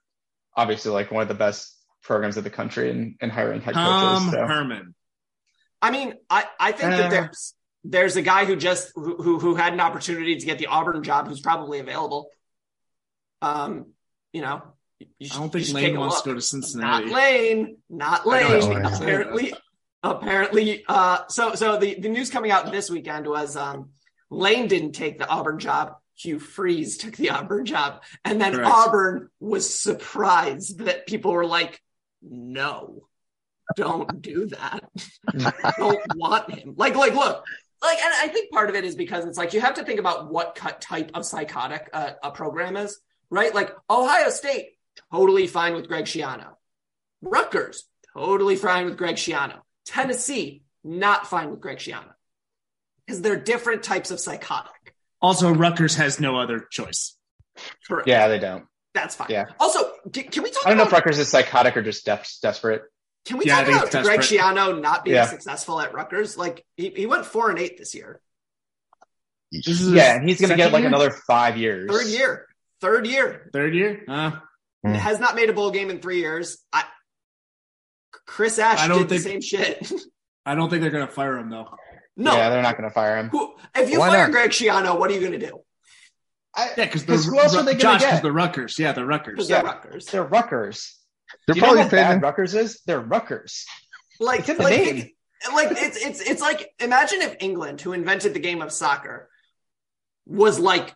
obviously 0.54 0.92
like 0.92 1.10
one 1.10 1.22
of 1.22 1.28
the 1.28 1.34
best 1.34 1.76
programs 2.02 2.36
of 2.36 2.44
the 2.44 2.50
country 2.50 2.90
in, 2.90 3.16
in 3.20 3.30
hiring 3.30 3.60
head 3.60 3.74
Tom 3.74 4.22
coaches. 4.22 4.32
So. 4.32 4.46
Herman. 4.46 4.94
I 5.82 5.90
mean, 5.90 6.14
I, 6.30 6.44
I 6.58 6.72
think 6.72 6.92
Uh. 6.94 6.96
that 6.96 7.10
there's 7.10 7.54
there's 7.84 8.16
a 8.16 8.22
guy 8.22 8.44
who 8.44 8.54
just 8.56 8.92
who, 8.94 9.38
who 9.40 9.54
had 9.56 9.72
an 9.72 9.80
opportunity 9.80 10.36
to 10.36 10.46
get 10.46 10.58
the 10.58 10.66
Auburn 10.68 11.02
job 11.02 11.26
who's 11.28 11.40
probably 11.40 11.80
available. 11.80 12.30
Um, 13.40 13.86
you 14.32 14.40
know, 14.40 14.62
you 15.18 15.28
I 15.32 15.36
don't 15.36 15.50
think 15.52 15.68
Lane 15.72 15.98
wants 15.98 16.16
look. 16.16 16.24
to 16.24 16.30
go 16.30 16.34
to 16.36 16.40
Cincinnati. 16.40 17.06
Not 17.06 17.14
Lane, 17.14 17.76
not 17.90 18.26
Lane. 18.26 18.50
that's 18.50 18.66
what 18.66 18.76
I'm 18.76 18.84
saying. 18.94 19.02
apparently, 19.02 19.54
apparently. 20.02 20.84
Uh, 20.88 21.26
so 21.28 21.54
so 21.56 21.76
the 21.78 21.98
the 21.98 22.08
news 22.08 22.30
coming 22.30 22.50
out 22.52 22.70
this 22.70 22.88
weekend 22.88 23.26
was 23.26 23.56
um, 23.56 23.90
Lane 24.30 24.68
didn't 24.68 24.92
take 24.92 25.18
the 25.18 25.28
Auburn 25.28 25.58
job. 25.58 25.96
Hugh 26.14 26.38
Freeze 26.38 26.98
took 26.98 27.16
the 27.16 27.30
Auburn 27.30 27.64
job, 27.64 28.02
and 28.24 28.40
then 28.40 28.54
Correct. 28.54 28.70
Auburn 28.72 29.28
was 29.40 29.74
surprised 29.76 30.78
that 30.80 31.06
people 31.08 31.32
were 31.32 31.46
like, 31.46 31.80
"No, 32.22 33.08
don't 33.76 34.22
do 34.22 34.46
that. 34.46 34.84
don't 35.78 36.00
want 36.16 36.50
him." 36.50 36.74
Like 36.76 36.96
like 36.96 37.14
look. 37.14 37.44
Like, 37.82 37.98
and 37.98 38.14
I 38.14 38.28
think 38.28 38.52
part 38.52 38.70
of 38.70 38.76
it 38.76 38.84
is 38.84 38.94
because 38.94 39.24
it's 39.24 39.36
like 39.36 39.54
you 39.54 39.60
have 39.60 39.74
to 39.74 39.84
think 39.84 39.98
about 39.98 40.30
what 40.30 40.54
cut 40.54 40.80
type 40.80 41.10
of 41.14 41.26
psychotic 41.26 41.90
uh, 41.92 42.12
a 42.22 42.30
program 42.30 42.76
is, 42.76 43.00
right? 43.28 43.52
Like 43.52 43.74
Ohio 43.90 44.30
State, 44.30 44.76
totally 45.12 45.48
fine 45.48 45.74
with 45.74 45.88
Greg 45.88 46.04
Schiano. 46.04 46.54
Rutgers, 47.22 47.88
totally 48.14 48.54
fine 48.54 48.84
with 48.84 48.96
Greg 48.96 49.16
Schiano. 49.16 49.60
Tennessee, 49.84 50.62
not 50.84 51.26
fine 51.26 51.50
with 51.50 51.60
Greg 51.60 51.78
Schiano. 51.78 52.12
Because 53.04 53.20
they're 53.20 53.40
different 53.40 53.82
types 53.82 54.12
of 54.12 54.20
psychotic. 54.20 54.94
Also, 55.20 55.52
Rutgers 55.52 55.96
has 55.96 56.20
no 56.20 56.38
other 56.38 56.66
choice. 56.70 57.16
Correct. 57.86 58.08
Yeah, 58.08 58.28
they 58.28 58.38
don't. 58.38 58.64
That's 58.94 59.14
fine. 59.14 59.28
Yeah. 59.30 59.46
Also, 59.58 59.90
can, 60.12 60.24
can 60.24 60.42
we 60.42 60.50
talk 60.50 60.66
I 60.66 60.70
don't 60.70 60.78
know 60.78 60.84
if 60.84 60.92
Rutgers 60.92 61.18
is 61.18 61.28
psychotic 61.28 61.76
or 61.76 61.82
just 61.82 62.04
des- 62.04 62.22
desperate. 62.42 62.82
Can 63.24 63.38
we 63.38 63.44
Yeah, 63.46 63.58
talk 63.64 63.68
about 63.68 63.90
Greg 63.90 64.20
desperate. 64.20 64.20
Schiano 64.40 64.80
not 64.80 65.04
being 65.04 65.14
Yeah. 65.16 65.26
successful 65.26 65.80
at 65.80 65.92
Rutgers? 65.94 66.36
Like 66.36 66.64
he, 66.76 66.90
he 66.90 67.06
went 67.06 67.24
four 67.26 67.50
and 67.50 67.58
eight 67.58 67.78
this 67.78 67.94
year. 67.94 68.20
This 69.50 69.66
is 69.68 69.92
Yeah, 69.92 70.16
and 70.16 70.28
he's 70.28 70.40
going 70.40 70.50
to 70.50 70.56
get 70.56 70.72
like 70.72 70.80
year? 70.80 70.88
another 70.88 71.10
five 71.10 71.56
years. 71.56 71.90
Third 71.90 72.06
year. 72.06 72.46
Third 72.80 73.06
year. 73.06 73.50
third 73.52 73.74
year. 73.74 74.04
Uh, 74.08 74.32
Hmm. 74.84 74.94
Has 74.94 75.20
not 75.20 75.36
made 75.36 75.48
a 75.48 75.52
bowl 75.52 75.70
game 75.70 75.90
in 75.90 76.00
three 76.00 76.18
years. 76.18 76.58
I 76.72 76.82
Chris 78.26 78.58
Ash 78.58 78.80
I 78.80 78.88
don't 78.88 78.98
did 79.06 79.08
think- 79.10 79.22
the 79.22 79.28
same 79.30 79.40
shit. 79.40 79.92
I 80.46 80.56
don't 80.56 80.68
think 80.70 80.82
they're 80.82 80.90
gonna 80.90 81.06
fire 81.06 81.36
him 81.38 81.50
though. 81.50 81.68
no. 82.16 82.34
Yeah, 82.34 82.50
they're 82.50 82.62
not 82.62 82.76
going 82.76 82.88
to 82.90 82.92
fire 82.94 83.16
him. 83.18 83.28
Who, 83.28 83.54
if 83.76 83.90
you 83.90 84.00
Why 84.00 84.08
fire 84.08 84.18
not? 84.26 84.32
Greg 84.32 84.50
Schiano, 84.50 84.98
what 84.98 85.08
are 85.10 85.14
you 85.14 85.20
going 85.20 85.38
to 85.38 85.46
do? 85.46 85.60
I, 86.54 86.70
Yeah, 86.76 86.86
because 86.92 87.04
who 87.26 87.38
else 87.38 87.54
are 87.54 87.62
they 87.62 87.72
going 87.72 87.78
Josh, 87.78 88.00
to 88.02 88.06
'cause 88.08 88.14
get? 88.16 88.22
the 88.24 88.32
Rutgers. 88.32 88.78
Yeah, 88.78 88.90
the 88.92 89.06
Rutgers. 89.06 89.48
Yeah. 89.48 89.62
they're 89.62 89.64
Rutgers. 89.72 90.06
They're 90.06 90.24
Rutgers. 90.24 90.98
They're 91.46 91.54
Do 91.54 91.58
you 91.58 91.62
know 91.62 91.66
probably 91.68 91.82
how 91.84 91.88
bad 91.90 92.08
paying. 92.08 92.20
Rutgers 92.20 92.54
is? 92.54 92.80
They're 92.86 93.00
Rutgers. 93.00 93.66
Like, 94.20 94.40
It's 94.40 94.50
in 94.50 94.58
like, 94.58 94.76
name. 94.76 94.96
think- 94.96 95.12
like 95.52 95.68
it's 95.72 95.96
it's 95.96 96.20
it's 96.20 96.40
like 96.40 96.72
imagine 96.78 97.20
if 97.22 97.36
England, 97.40 97.80
who 97.80 97.92
invented 97.92 98.32
the 98.34 98.38
game 98.38 98.62
of 98.62 98.70
soccer, 98.70 99.28
was 100.26 100.60
like 100.60 100.94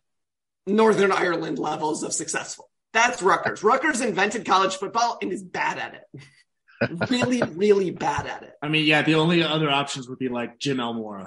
Northern 0.68 1.10
Ireland 1.10 1.58
levels 1.58 2.04
of 2.04 2.12
successful. 2.12 2.70
That's 2.92 3.20
Rutgers. 3.22 3.64
Rutgers 3.64 4.00
invented 4.00 4.46
college 4.46 4.76
football 4.76 5.18
and 5.20 5.32
is 5.32 5.42
bad 5.42 5.78
at 5.78 5.94
it. 5.94 7.10
really, 7.10 7.42
really 7.42 7.90
bad 7.90 8.26
at 8.26 8.44
it. 8.44 8.52
I 8.62 8.68
mean, 8.68 8.86
yeah, 8.86 9.02
the 9.02 9.16
only 9.16 9.42
other 9.42 9.68
options 9.70 10.08
would 10.08 10.18
be 10.20 10.28
like 10.28 10.58
Jim 10.60 10.76
Elmora. 10.76 11.26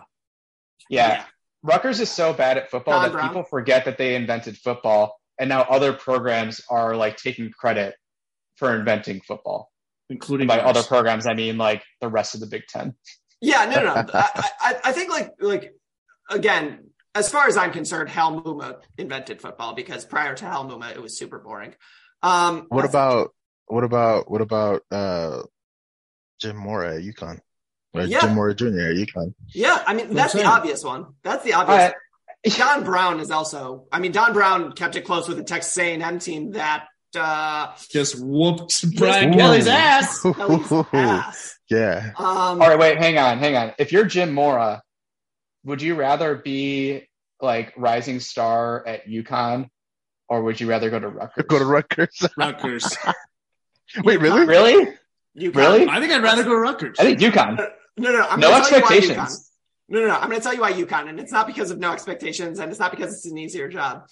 Yeah. 0.90 1.08
Yeah. 1.10 1.24
Rutgers 1.62 2.00
is 2.00 2.10
so 2.10 2.32
bad 2.32 2.58
at 2.58 2.72
football 2.72 2.94
Don 3.02 3.04
that 3.04 3.12
Brown. 3.12 3.28
people 3.28 3.44
forget 3.44 3.84
that 3.86 3.98
they 3.98 4.16
invented 4.16 4.56
football, 4.58 5.20
and 5.38 5.50
now 5.50 5.64
other 5.64 5.92
programs 5.92 6.62
are 6.70 6.96
like 6.96 7.18
taking 7.18 7.52
credit 7.52 7.96
for 8.60 8.76
inventing 8.76 9.22
football. 9.22 9.72
including 10.10 10.44
And 10.44 10.48
by 10.50 10.60
ours. 10.60 10.78
other 10.78 10.88
programs, 10.88 11.26
I 11.26 11.34
mean 11.34 11.58
like 11.58 11.84
the 12.02 12.08
rest 12.10 12.36
of 12.36 12.42
the 12.42 12.48
Big 12.48 12.68
Ten. 12.68 12.96
Yeah, 13.42 13.66
no, 13.66 13.84
no. 13.84 13.94
no. 13.96 14.06
I, 14.14 14.50
I, 14.60 14.76
I 14.86 14.92
think 14.92 15.10
like 15.12 15.32
like 15.40 15.74
again, 16.30 16.86
as 17.16 17.30
far 17.30 17.48
as 17.48 17.58
I'm 17.58 17.72
concerned, 17.72 18.10
Hal 18.10 18.40
Mumme 18.42 18.76
invented 18.98 19.42
football 19.42 19.74
because 19.74 20.06
prior 20.06 20.36
to 20.36 20.46
Hal 20.46 20.66
Mumme, 20.70 20.92
it 20.92 21.02
was 21.02 21.18
super 21.18 21.40
boring. 21.40 21.74
Um, 22.22 22.66
What 22.70 22.86
about 22.86 23.34
what 23.68 23.84
about 23.84 24.30
what 24.30 24.42
about 24.42 24.82
uh 24.92 25.44
Jim 26.42 26.58
Mora 26.58 26.96
at 26.98 27.02
UConn? 27.04 27.40
Or 27.94 28.02
Yeah. 28.04 28.20
Jim 28.22 28.36
Mora 28.36 28.54
Jr. 28.54 28.66
at 28.68 28.96
UConn. 28.98 29.34
Yeah, 29.54 29.82
I 29.88 29.94
mean 29.94 30.14
That's 30.14 30.34
that's 30.34 30.34
the 30.34 30.46
obvious 30.46 30.84
one. 30.84 31.08
That's 31.24 31.44
the 31.44 31.54
obvious. 31.54 31.94
Uh, 32.46 32.50
Don 32.58 32.84
Brown 32.86 33.20
is 33.20 33.32
also. 33.32 33.86
I 33.92 34.00
mean, 34.00 34.12
Don 34.14 34.32
Brown 34.34 34.72
kept 34.72 34.96
it 34.96 35.02
close 35.02 35.28
with 35.28 35.38
the 35.38 35.44
Texas 35.44 35.78
A&M 35.78 36.20
team 36.20 36.52
that 36.52 36.88
uh, 37.16 37.74
just 37.90 38.20
whooped 38.20 38.96
Brian 38.98 39.34
Ooh. 39.34 39.38
Kelly's 39.38 39.68
ass. 39.68 40.22
Kelly's 40.22 40.72
ass. 40.94 41.56
Yeah. 41.70 42.14
Um, 42.18 42.26
All 42.26 42.58
right, 42.58 42.80
wait, 42.80 42.98
hang 42.98 43.20
on, 43.20 43.38
hang 43.38 43.56
on. 43.56 43.74
If 43.78 43.92
you're 43.92 44.06
Jim 44.06 44.34
Mora, 44.34 44.82
would 45.64 45.84
you 45.84 45.94
rather 45.94 46.34
be 46.34 47.08
like 47.40 47.74
rising 47.78 48.20
star 48.20 48.84
at 48.88 49.06
UConn, 49.06 49.70
or 50.28 50.42
would 50.42 50.60
you 50.60 50.68
rather 50.68 50.90
go 50.90 51.00
to 51.00 51.08
Rutgers? 51.08 51.46
Go 51.48 51.60
to 51.60 51.66
Rutgers. 51.66 52.28
Rutgers. 52.38 52.98
Wait, 54.04 54.20
really? 54.20 54.48
really? 54.48 54.96
UConn. 55.38 55.56
Really? 55.56 55.88
I 55.88 56.00
think 56.00 56.12
I'd 56.12 56.24
rather 56.24 56.44
go 56.44 56.50
to 56.50 56.58
Rutgers. 56.58 56.98
I 57.00 57.04
think 57.04 57.20
UConn. 57.20 57.58
No, 57.98 58.12
no, 58.12 58.12
no. 58.14 58.28
I'm 58.28 58.40
No 58.40 58.50
gonna 58.50 58.64
tell 58.64 58.80
you 58.80 58.86
why 58.86 58.98
expectations. 58.98 59.52
No, 59.90 60.00
no, 60.00 60.08
no. 60.08 60.16
I'm 60.16 60.30
going 60.30 60.40
to 60.40 60.44
tell 60.44 60.54
you 60.54 60.62
why 60.62 60.74
UConn, 60.74 61.10
and 61.10 61.20
it's 61.20 61.32
not 61.32 61.48
because 61.48 61.72
of 61.72 61.80
no 61.80 61.92
expectations, 61.92 62.60
and 62.60 62.70
it's 62.72 62.80
not 62.80 62.92
because 62.92 63.14
it's 63.14 63.26
an 63.26 63.38
easier 63.38 63.68
job. 63.68 64.08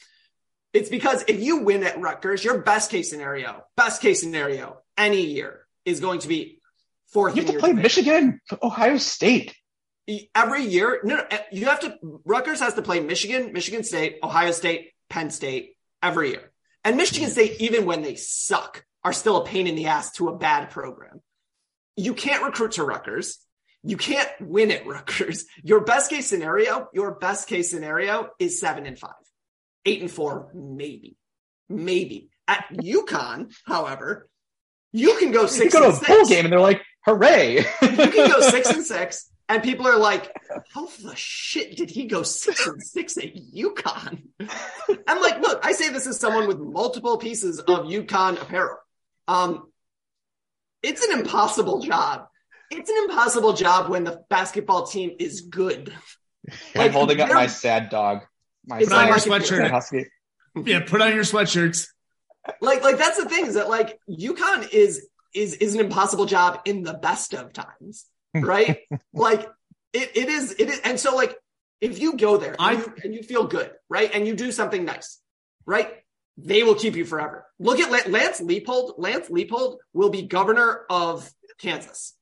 It's 0.78 0.90
because 0.90 1.24
if 1.28 1.42
you 1.42 1.64
win 1.64 1.84
at 1.84 2.00
Rutgers, 2.00 2.44
your 2.44 2.60
best 2.60 2.92
case 2.92 3.10
scenario, 3.10 3.64
best 3.76 4.00
case 4.00 4.22
scenario, 4.22 4.78
any 4.96 5.26
year 5.26 5.66
is 5.86 6.00
going 6.00 6.20
to 6.20 6.28
be 6.28 6.62
fourth. 7.08 7.36
You 7.36 7.44
have 7.44 7.52
to 7.52 7.60
play 7.60 7.74
division. 7.74 8.04
Michigan, 8.04 8.42
Ohio 8.62 8.98
State. 8.98 9.56
every 10.36 10.66
year. 10.66 11.02
No, 11.04 11.16
no, 11.16 11.24
eh, 11.32 11.40
you 11.52 11.66
have 11.66 11.80
to. 11.80 11.98
Rutgers 12.26 12.60
has 12.60 12.76
to 12.76 12.84
play 12.84 13.00
Michigan, 13.00 13.54
Michigan 13.54 13.84
State, 13.84 14.20
Ohio 14.22 14.52
State, 14.52 14.92
Penn 15.10 15.32
State 15.32 15.76
every 16.04 16.30
year, 16.30 16.52
and 16.84 16.96
Michigan 16.96 17.32
State, 17.32 17.60
even 17.60 17.88
when 17.88 18.04
they 18.04 18.14
suck, 18.16 18.86
are 19.04 19.14
still 19.14 19.38
a 19.38 19.46
pain 19.46 19.66
in 19.66 19.76
the 19.76 19.88
ass 19.88 20.12
to 20.14 20.30
a 20.30 20.38
bad 20.38 20.70
program. 20.70 21.22
You 21.96 22.14
can't 22.14 22.44
recruit 22.44 22.74
to 22.74 22.84
Rutgers. 22.84 23.40
You 23.82 23.98
can't 23.98 24.30
win 24.40 24.70
at 24.70 24.86
Rutgers. 24.86 25.46
Your 25.64 25.82
best 25.82 26.12
case 26.12 26.28
scenario, 26.28 26.88
your 26.94 27.16
best 27.16 27.48
case 27.48 27.72
scenario 27.72 28.30
is 28.38 28.60
seven 28.60 28.86
and 28.86 29.00
five, 29.00 29.14
eight 29.88 30.02
and 30.02 30.12
four, 30.12 30.50
maybe, 30.54 31.16
maybe. 31.70 32.30
At 32.48 32.66
UConn, 32.72 33.54
however, 33.66 34.30
you 34.94 35.18
can 35.18 35.32
go 35.32 35.42
You 35.42 35.48
six. 35.48 35.74
go 35.74 35.80
to 35.82 35.88
and 35.88 35.96
a 35.96 36.06
bowl 36.08 36.18
six 36.26 36.30
game 36.30 36.46
and 36.46 36.52
they're 36.52 36.60
like, 36.60 36.82
"Hooray!" 37.06 37.56
you 37.58 37.64
can 37.82 38.30
go 38.32 38.40
six 38.42 38.70
and 38.70 38.86
six, 38.86 39.30
and 39.50 39.62
people 39.64 39.86
are 39.88 39.98
like, 39.98 40.32
"How 40.74 40.88
the 40.88 41.14
shit 41.16 41.76
did 41.76 41.90
he 41.90 42.06
go 42.06 42.24
six 42.24 42.66
and 42.68 42.82
six 42.82 43.18
at 43.18 43.36
UConn?" 43.36 44.24
I'm 45.08 45.22
like, 45.22 45.42
look, 45.42 45.66
I 45.66 45.74
say 45.74 45.90
this 45.90 46.08
as 46.08 46.20
someone 46.20 46.48
with 46.48 46.60
multiple 46.60 47.18
pieces 47.18 47.60
of 47.60 47.86
UConn 47.86 48.42
apparel. 48.42 48.78
Um, 49.28 49.70
it's 50.82 51.04
an 51.04 51.20
impossible 51.20 51.82
job. 51.82 52.28
It's 52.72 52.90
an 52.90 52.98
impossible 53.10 53.54
job 53.54 53.90
when 53.90 54.04
the 54.06 54.22
basketball 54.30 54.88
team 54.88 55.12
is 55.20 55.42
good. 55.42 55.94
I'm 56.76 56.92
holding 56.94 57.20
up 57.20 57.30
my 57.30 57.48
sad 57.48 57.90
dog. 57.90 58.22
My 58.68 58.80
Put 58.84 58.92
on 58.92 59.08
not 59.10 59.26
your 59.26 59.34
like 59.38 59.42
sweatshirt. 59.44 59.70
husky. 59.72 60.06
Yeah, 60.66 60.82
put 60.86 61.02
on 61.02 61.14
your 61.16 61.24
sweatshirts. 61.24 61.88
like 62.62 62.84
like 62.84 62.98
that's 62.98 63.22
the 63.22 63.30
thing 63.30 63.46
is 63.46 63.54
that 63.56 63.70
like 63.70 64.00
UConn 64.10 64.70
is 64.72 65.08
is 65.34 65.54
is 65.56 65.74
an 65.76 65.80
impossible 65.82 66.26
job 66.26 66.62
in 66.66 66.84
the 66.84 66.94
best 66.94 67.34
of 67.34 67.54
times, 67.54 68.06
right? 68.36 68.80
like 69.14 69.42
it, 69.94 70.12
it 70.16 70.30
is 70.30 70.54
it 70.60 70.70
is 70.70 70.80
and 70.84 71.00
so 71.00 71.16
like 71.16 71.36
if 71.80 72.00
you 72.00 72.18
go 72.18 72.38
there 72.38 72.56
I- 72.60 72.74
and, 72.74 72.80
you, 72.82 72.94
and 73.04 73.14
you 73.16 73.24
feel 73.24 73.46
good, 73.46 73.72
right? 73.90 74.10
And 74.14 74.28
you 74.28 74.36
do 74.36 74.52
something 74.52 74.84
nice, 74.84 75.20
right? 75.66 75.90
They 76.38 76.64
will 76.64 76.76
keep 76.76 76.96
you 76.96 77.06
forever. 77.06 77.46
Look 77.60 77.80
at 77.80 77.90
Lance 78.12 78.42
Leipold. 78.42 78.96
Lance 78.98 79.28
Leipold 79.30 79.78
will 79.94 80.10
be 80.10 80.22
governor 80.24 80.86
of 80.90 81.28
Kansas 81.58 82.14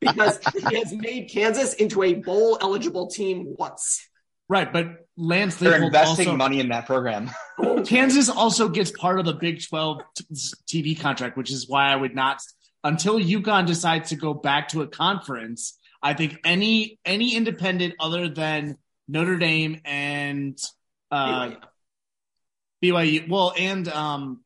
because 0.00 0.38
he 0.68 0.76
has 0.78 0.92
made 0.92 1.30
Kansas 1.30 1.72
into 1.74 2.02
a 2.02 2.14
bowl 2.14 2.58
eligible 2.60 3.06
team 3.08 3.54
once. 3.58 4.06
Right, 4.48 4.70
but 4.70 5.01
Lance 5.16 5.56
They're 5.56 5.72
Leipold 5.72 5.86
investing 5.86 6.28
also, 6.28 6.36
money 6.36 6.60
in 6.60 6.68
that 6.68 6.86
program. 6.86 7.30
Kansas 7.84 8.28
also 8.28 8.68
gets 8.68 8.90
part 8.90 9.18
of 9.18 9.26
the 9.26 9.34
Big 9.34 9.62
12 9.62 10.02
t- 10.16 10.94
TV 10.94 11.00
contract, 11.00 11.36
which 11.36 11.50
is 11.50 11.68
why 11.68 11.92
I 11.92 11.96
would 11.96 12.14
not 12.14 12.40
until 12.84 13.18
UConn 13.18 13.66
decides 13.66 14.10
to 14.10 14.16
go 14.16 14.34
back 14.34 14.68
to 14.68 14.82
a 14.82 14.86
conference. 14.86 15.78
I 16.02 16.14
think 16.14 16.38
any 16.44 16.98
any 17.04 17.36
independent 17.36 17.94
other 18.00 18.28
than 18.28 18.78
Notre 19.06 19.36
Dame 19.36 19.80
and 19.84 20.58
uh, 21.10 21.48
BYU. 21.48 21.56
BYU, 22.82 23.28
well, 23.28 23.52
and 23.56 23.86
um, 23.88 24.40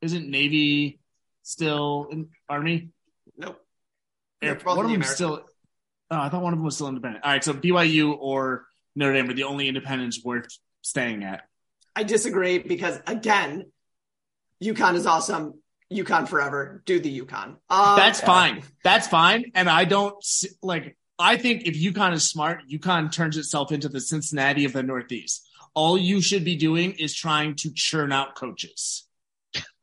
isn't 0.00 0.30
Navy 0.30 1.00
still 1.42 2.08
in 2.10 2.28
Army? 2.48 2.90
Nope. 3.36 3.60
Air, 4.40 4.54
They're 4.54 4.64
one 4.64 4.84
of 4.86 4.90
them 4.90 5.00
the 5.00 5.06
still. 5.06 5.44
Oh, 6.10 6.20
I 6.20 6.28
thought 6.28 6.42
one 6.42 6.52
of 6.52 6.58
them 6.58 6.64
was 6.64 6.76
still 6.76 6.88
independent. 6.88 7.24
All 7.24 7.32
right, 7.32 7.42
so 7.42 7.52
BYU 7.52 8.16
or 8.18 8.66
Notre 8.96 9.12
Dame 9.12 9.30
are 9.30 9.34
the 9.34 9.44
only 9.44 9.68
independents 9.68 10.24
worth 10.24 10.48
staying 10.82 11.22
at. 11.22 11.42
I 11.94 12.02
disagree 12.02 12.58
because 12.58 12.98
again, 13.06 13.70
UConn 14.62 14.94
is 14.94 15.06
awesome. 15.06 15.60
UConn 15.92 16.26
forever. 16.26 16.82
Do 16.84 16.98
the 16.98 17.20
UConn. 17.20 17.56
Um, 17.70 17.96
That's 17.96 18.20
fine. 18.20 18.62
That's 18.82 19.06
fine. 19.06 19.52
And 19.54 19.68
I 19.68 19.84
don't 19.84 20.16
like. 20.62 20.96
I 21.18 21.36
think 21.36 21.66
if 21.66 21.74
UConn 21.74 22.12
is 22.12 22.28
smart, 22.28 22.62
UConn 22.70 23.12
turns 23.12 23.36
itself 23.36 23.70
into 23.72 23.88
the 23.88 24.00
Cincinnati 24.00 24.64
of 24.64 24.72
the 24.72 24.82
Northeast. 24.82 25.46
all 25.74 25.98
you 25.98 26.22
should 26.22 26.42
be 26.42 26.56
doing 26.56 26.92
is 26.92 27.14
trying 27.14 27.54
to 27.54 27.70
churn 27.72 28.10
out 28.10 28.34
coaches. 28.34 29.06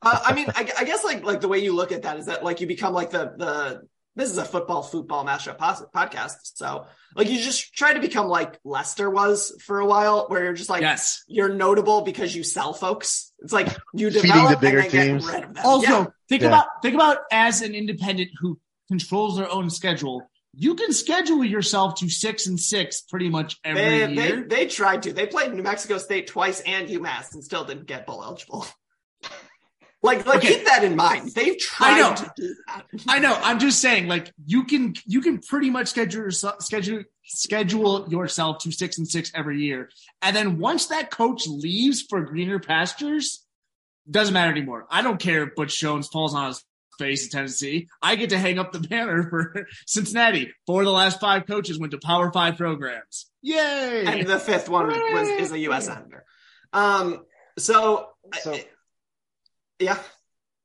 Uh, 0.02 0.20
I 0.24 0.34
mean, 0.34 0.46
I, 0.54 0.68
I, 0.78 0.84
guess 0.84 1.04
like 1.04 1.24
like 1.24 1.40
the 1.40 1.48
way 1.48 1.58
you 1.58 1.72
look 1.72 1.92
at 1.92 2.02
that 2.02 2.18
is 2.18 2.26
that 2.26 2.44
like 2.44 2.60
you 2.60 2.66
become 2.66 2.92
like 2.92 3.10
the 3.10 3.32
the 3.36 3.82
this 4.16 4.30
is 4.30 4.38
a 4.38 4.44
football 4.44 4.82
football 4.82 5.24
mashup 5.24 5.58
podcast, 5.58 6.36
so 6.54 6.86
like 7.16 7.28
you 7.28 7.38
just 7.40 7.74
try 7.74 7.92
to 7.94 8.00
become 8.00 8.28
like 8.28 8.58
Leicester 8.64 9.10
was 9.10 9.56
for 9.64 9.80
a 9.80 9.86
while, 9.86 10.26
where 10.28 10.44
you're 10.44 10.52
just 10.52 10.70
like 10.70 10.82
yes, 10.82 11.22
you're 11.26 11.52
notable 11.54 12.02
because 12.02 12.34
you 12.34 12.42
sell 12.42 12.72
folks. 12.72 13.32
It's 13.40 13.52
like 13.52 13.68
you 13.92 14.10
Feeding 14.10 14.30
develop 14.30 14.60
the 14.60 14.66
bigger 14.66 14.78
and 14.80 14.90
then 14.90 15.06
teams. 15.08 15.26
get 15.26 15.34
rid 15.34 15.44
of 15.44 15.54
them. 15.54 15.64
Also, 15.66 15.86
Yeah. 15.88 16.06
think 16.28 16.42
Yeah. 16.42 16.48
about 16.48 16.66
think 16.82 16.94
about 16.94 17.18
as 17.32 17.62
an 17.62 17.74
independent 17.74 18.30
who 18.40 18.58
controls 18.88 19.36
their 19.36 19.50
own 19.50 19.70
schedule. 19.70 20.22
You 20.56 20.76
can 20.76 20.92
schedule 20.92 21.42
yourself 21.44 21.96
to 21.96 22.08
six 22.08 22.46
and 22.46 22.60
six 22.60 23.00
pretty 23.00 23.28
much 23.28 23.58
every 23.64 23.82
They, 23.82 24.06
they 24.14 24.28
year. 24.28 24.46
they 24.48 24.66
tried 24.66 25.02
to. 25.02 25.12
They 25.12 25.26
played 25.26 25.52
New 25.52 25.64
Mexico 25.64 25.98
State 25.98 26.28
twice 26.28 26.60
and 26.60 26.88
UMass 26.88 27.34
and 27.34 27.42
still 27.42 27.64
didn't 27.64 27.86
get 27.86 28.06
bowl 28.06 28.22
eligible. 28.22 28.64
Like, 30.04 30.26
like 30.26 30.36
Okay. 30.38 30.56
keep 30.56 30.66
that 30.66 30.84
in 30.84 30.96
mind. 30.96 31.32
They've 31.34 31.58
tried 31.58 31.94
I 31.94 31.98
know. 32.00 32.14
to 32.14 32.32
do 32.36 32.54
that. 32.68 32.84
I 33.08 33.18
know. 33.18 33.34
I'm 33.42 33.58
just 33.58 33.80
saying, 33.80 34.06
like 34.06 34.30
you 34.44 34.64
can 34.64 34.94
you 35.06 35.20
can 35.22 35.38
pretty 35.38 35.70
much 35.70 35.88
schedule 35.88 36.22
yourself 36.22 36.62
schedule 36.62 37.02
schedule 37.24 38.06
yourself 38.10 38.58
to 38.64 38.70
six 38.72 38.98
and 38.98 39.08
six 39.08 39.32
every 39.34 39.62
year, 39.62 39.88
and 40.22 40.36
then 40.36 40.58
once 40.58 40.86
that 40.86 41.10
coach 41.10 41.46
leaves 41.46 42.02
for 42.02 42.20
greener 42.22 42.58
pastures, 42.58 43.44
doesn't 44.10 44.34
matter 44.34 44.50
anymore. 44.52 44.86
I 44.90 45.02
don't 45.02 45.18
care 45.18 45.44
if 45.48 45.54
Butch 45.54 45.78
Jones 45.78 46.06
falls 46.08 46.34
on 46.34 46.48
his 46.48 46.62
face 46.98 47.24
in 47.24 47.30
Tennessee. 47.30 47.88
I 48.02 48.16
get 48.16 48.30
to 48.30 48.38
hang 48.38 48.58
up 48.58 48.72
the 48.72 48.80
banner 48.80 49.28
for 49.30 49.66
Cincinnati. 49.86 50.52
Four 50.66 50.82
of 50.82 50.86
the 50.86 50.92
last 50.92 51.18
five 51.18 51.46
coaches 51.46 51.78
went 51.78 51.92
to 51.92 51.98
Power 51.98 52.30
Five 52.30 52.56
programs. 52.58 53.30
Yay! 53.42 54.04
and 54.06 54.26
the 54.28 54.38
fifth 54.38 54.68
one 54.68 54.88
was 54.88 55.28
is 55.28 55.50
a 55.52 55.58
U.S. 55.60 55.86
senator. 55.86 56.24
Um, 56.74 57.24
so, 57.58 58.08
So- 58.42 58.58
yeah, 59.84 59.98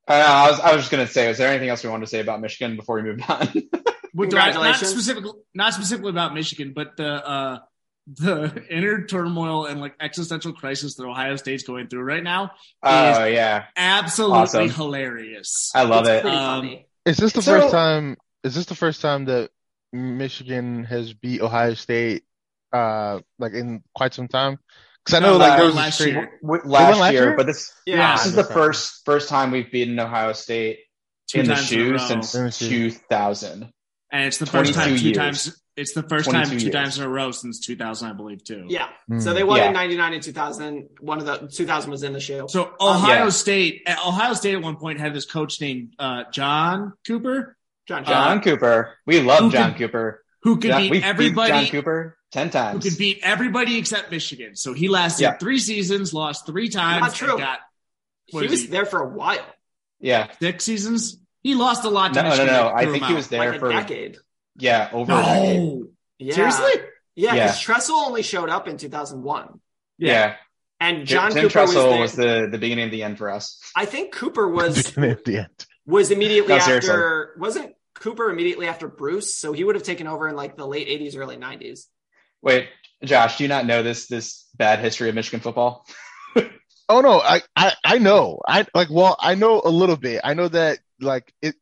Uh, 0.07 0.13
I 0.13 0.49
was 0.51 0.59
I 0.59 0.71
was 0.73 0.81
just 0.81 0.91
gonna 0.91 1.07
say, 1.07 1.27
was 1.27 1.37
there 1.37 1.49
anything 1.49 1.69
else 1.69 1.83
we 1.83 1.89
wanted 1.89 2.05
to 2.05 2.09
say 2.09 2.19
about 2.19 2.41
Michigan 2.41 2.75
before 2.75 2.95
we 2.95 3.03
moved 3.03 3.23
on? 3.29 3.47
With 4.13 4.31
the- 4.31 4.37
not 4.37 4.51
Congratulations. 4.53 4.89
specifically, 4.89 5.31
not 5.53 5.73
specifically 5.73 6.09
about 6.09 6.33
Michigan, 6.33 6.73
but 6.75 6.97
the 6.97 7.11
uh, 7.27 7.59
the 8.07 8.63
inner 8.71 9.05
turmoil 9.05 9.65
and 9.67 9.79
like 9.79 9.93
existential 9.99 10.51
crisis 10.53 10.95
that 10.95 11.05
Ohio 11.05 11.35
State's 11.35 11.61
going 11.63 11.87
through 11.89 12.01
right 12.01 12.23
now 12.23 12.51
oh 12.81 13.25
yeah, 13.25 13.65
absolutely 13.77 14.37
Awesome. 14.39 14.69
hilarious. 14.69 15.71
I 15.75 15.83
love 15.83 16.05
it's 16.07 16.09
it. 16.09 16.21
pretty 16.21 16.35
Um, 16.37 16.61
funny. 16.61 16.85
Is 17.05 17.17
this 17.17 17.33
the 17.33 17.41
So- 17.43 17.59
first 17.59 17.71
time? 17.71 18.17
Is 18.43 18.55
this 18.55 18.65
the 18.65 18.75
first 18.75 19.01
time 19.01 19.25
that 19.25 19.51
Michigan 19.93 20.85
has 20.85 21.13
beat 21.13 21.41
Ohio 21.41 21.73
State, 21.75 22.23
uh, 22.73 23.19
like 23.37 23.53
in 23.53 23.83
quite 23.93 24.13
some 24.13 24.27
time? 24.27 24.57
Because 25.05 25.17
I 25.17 25.25
know 25.25 25.33
No, 25.33 25.37
like 25.37 25.57
there 25.57 25.65
was 25.65 25.75
last 25.75 25.95
streak- 25.95 26.13
year. 26.13 26.39
W- 26.41 26.61
last, 26.65 26.99
last 26.99 27.13
year, 27.13 27.23
year? 27.23 27.37
but 27.37 27.45
this 27.47 27.71
Yeah, 27.85 28.15
this 28.15 28.25
is 28.27 28.35
the 28.35 28.43
right. 28.43 28.53
first 28.53 29.05
first 29.05 29.29
time 29.29 29.51
we've 29.51 29.71
beaten 29.71 29.99
Ohio 29.99 30.33
State 30.33 30.79
Two 31.27 31.39
in 31.41 31.47
the 31.47 31.55
times 31.55 31.71
in 31.71 31.77
shoe 31.79 31.97
since 31.99 32.35
Let 32.35 32.43
me 32.45 32.51
see. 32.51 32.69
2000. 32.69 33.69
and 34.11 34.23
it's 34.25 34.37
the 34.37 34.45
first 34.45 34.73
time 34.73 34.97
two 34.97 35.03
years. 35.05 35.17
times. 35.17 35.61
It's 35.77 35.93
the 35.93 36.03
first 36.03 36.29
time 36.29 36.45
two 36.49 36.57
years. 36.57 36.73
times 36.73 36.97
in 36.97 37.05
a 37.05 37.09
row 37.09 37.31
since 37.31 37.59
2000, 37.65 38.09
I 38.09 38.13
believe, 38.13 38.43
too. 38.43 38.65
Yeah. 38.67 38.89
Hmm. 39.07 39.19
So 39.21 39.33
they 39.33 39.43
won 39.45 39.57
Yeah. 39.59 39.67
in 39.67 39.73
'99 39.73 40.13
and 40.13 40.21
2000. 40.23 40.89
One 40.99 41.19
of 41.19 41.25
the 41.25 41.47
2000 41.47 41.89
was 41.89 42.03
in 42.03 42.11
the 42.11 42.19
shoe. 42.19 42.47
So 42.49 42.73
Ohio 42.81 43.23
yeah. 43.25 43.29
State, 43.29 43.83
uh, 43.87 43.95
Ohio 44.05 44.33
State 44.33 44.55
at 44.55 44.61
one 44.61 44.75
point 44.75 44.99
had 44.99 45.13
this 45.13 45.25
coach 45.25 45.61
named 45.61 45.93
uh, 45.97 46.23
John 46.33 46.93
Cooper, 47.07 47.55
John, 47.87 48.03
John 48.03 48.39
Uh, 48.39 48.41
Cooper, 48.41 48.97
we 49.07 49.21
love 49.21 49.51
John 49.53 49.71
could 49.75 49.91
Who 50.43 50.55
who 50.55 50.59
could 50.61 50.71
John, 50.71 50.81
beat 50.81 50.91
we've 50.91 51.01
beat 51.01 51.07
everybody. 51.07 51.49
John 51.51 51.65
Cooper 51.67 52.17
ten 52.31 52.49
times. 52.49 52.83
who 52.83 52.89
could 52.89 52.97
beat 52.99 53.19
everybody 53.23 53.77
except 53.77 54.11
Michigan. 54.11 54.55
So 54.55 54.73
he 54.73 54.87
lasted 54.87 55.23
Yeah. 55.23 55.37
three 55.37 55.59
seasons, 55.59 56.13
lost 56.13 56.45
three 56.45 56.69
times, 56.69 57.01
Not 57.01 57.13
true. 57.15 57.31
and 57.31 57.39
got 57.39 57.59
he 58.27 58.47
was 58.47 58.61
he, 58.61 58.67
there 58.67 58.85
for 58.85 59.01
a 59.01 59.09
while, 59.09 59.45
yeah, 59.99 60.27
six 60.39 60.63
seasons. 60.63 61.17
He 61.41 61.55
lost 61.55 61.83
a 61.85 61.89
lot 61.89 62.13
to 62.13 62.21
no, 62.21 62.23
no, 62.23 62.29
Michigan. 62.29 62.53
no. 62.53 62.63
that 62.65 62.75
I 62.75 62.85
think 62.85 63.03
he 63.05 63.13
was 63.13 63.27
there 63.29 63.39
like 63.51 63.55
a 63.55 63.59
for 63.59 63.69
decade. 63.71 64.17
yeah 64.57 64.89
over 64.93 65.11
a 65.13 65.15
decade. 65.15 65.81
Yeah. 66.19 66.33
seriously? 66.35 66.71
Yeah, 67.15 67.33
Yeah. 67.35 67.43
because 67.47 67.59
Tressel 67.61 67.95
only 67.95 68.21
showed 68.23 68.49
up 68.49 68.67
in 68.67 68.77
2001, 68.77 69.59
Yeah, 69.97 70.35
and 70.79 71.05
John 71.07 71.31
John 71.31 71.31
Tim 71.31 71.49
Cooper 71.49 71.61
was, 71.61 71.71
Tressel 71.73 71.89
there. 71.91 72.01
was 72.01 72.13
the 72.13 72.47
the 72.51 72.57
beginning 72.57 72.85
of 72.85 72.91
the 72.91 73.03
end 73.03 73.17
for 73.17 73.29
us. 73.29 73.59
I 73.75 73.85
think 73.85 74.13
Cooper 74.13 74.47
was 74.47 74.77
at 74.97 75.25
the 75.25 75.37
end. 75.39 75.65
was 75.85 76.11
immediately 76.11 76.49
No, 76.49 76.57
after. 76.59 76.81
seriously. 76.81 77.33
Wasn't 77.39 77.73
Cooper 77.95 78.29
immediately 78.29 78.67
after 78.67 78.87
Bruce? 78.87 79.35
So 79.35 79.51
he 79.53 79.63
would 79.63 79.75
have 79.75 79.83
taken 79.83 80.07
over 80.07 80.27
in 80.27 80.35
like 80.35 80.55
the 80.57 80.65
late 80.67 80.87
80s, 80.87 81.17
early 81.17 81.37
90s. 81.37 81.81
Wait, 82.41 82.69
Josh, 83.03 83.37
do 83.37 83.43
you 83.43 83.47
not 83.49 83.65
know 83.65 83.83
this 83.83 84.07
this 84.07 84.47
bad 84.55 84.79
history 84.79 85.09
of 85.09 85.15
Michigan 85.15 85.39
football? 85.41 85.85
Oh 86.91 87.01
no, 87.01 87.19
I, 87.21 87.43
I 87.55 87.73
I 87.85 87.97
know. 87.99 88.39
I 88.47 88.65
like 88.73 88.87
well, 88.89 89.15
I 89.19 89.35
know 89.35 89.61
a 89.63 89.69
little 89.69 89.95
bit. 89.95 90.21
I 90.23 90.33
know 90.33 90.47
that 90.47 90.79
like 90.99 91.31
it 91.39 91.53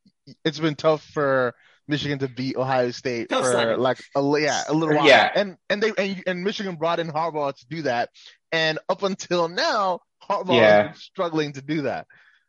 it's 0.45 0.57
been 0.57 0.75
tough 0.75 1.03
for 1.03 1.53
Michigan 1.85 2.19
to 2.19 2.29
beat 2.29 2.55
Ohio 2.55 2.91
State 2.91 3.27
Tough 3.27 3.43
for 3.43 3.51
sledding. 3.51 3.77
like 3.77 3.99
a 4.15 4.21
yeah, 4.39 4.63
a 4.69 4.73
little 4.73 4.95
while. 4.95 5.05
Yeah. 5.05 5.29
And 5.35 5.57
and 5.69 5.83
they 5.83 5.91
and, 5.97 6.23
and 6.25 6.43
Michigan 6.45 6.75
brought 6.77 6.99
in 7.01 7.09
Harbaugh 7.09 7.53
to 7.53 7.67
do 7.67 7.81
that. 7.81 8.09
And 8.53 8.79
up 8.87 9.03
until 9.03 9.49
now, 9.49 9.99
Harbaugh 10.29 10.55
Yeah. 10.55 10.77
has 10.77 10.85
been 10.91 10.95
struggling 10.95 11.51
to 11.53 11.61
do 11.61 11.81
that. 11.81 12.07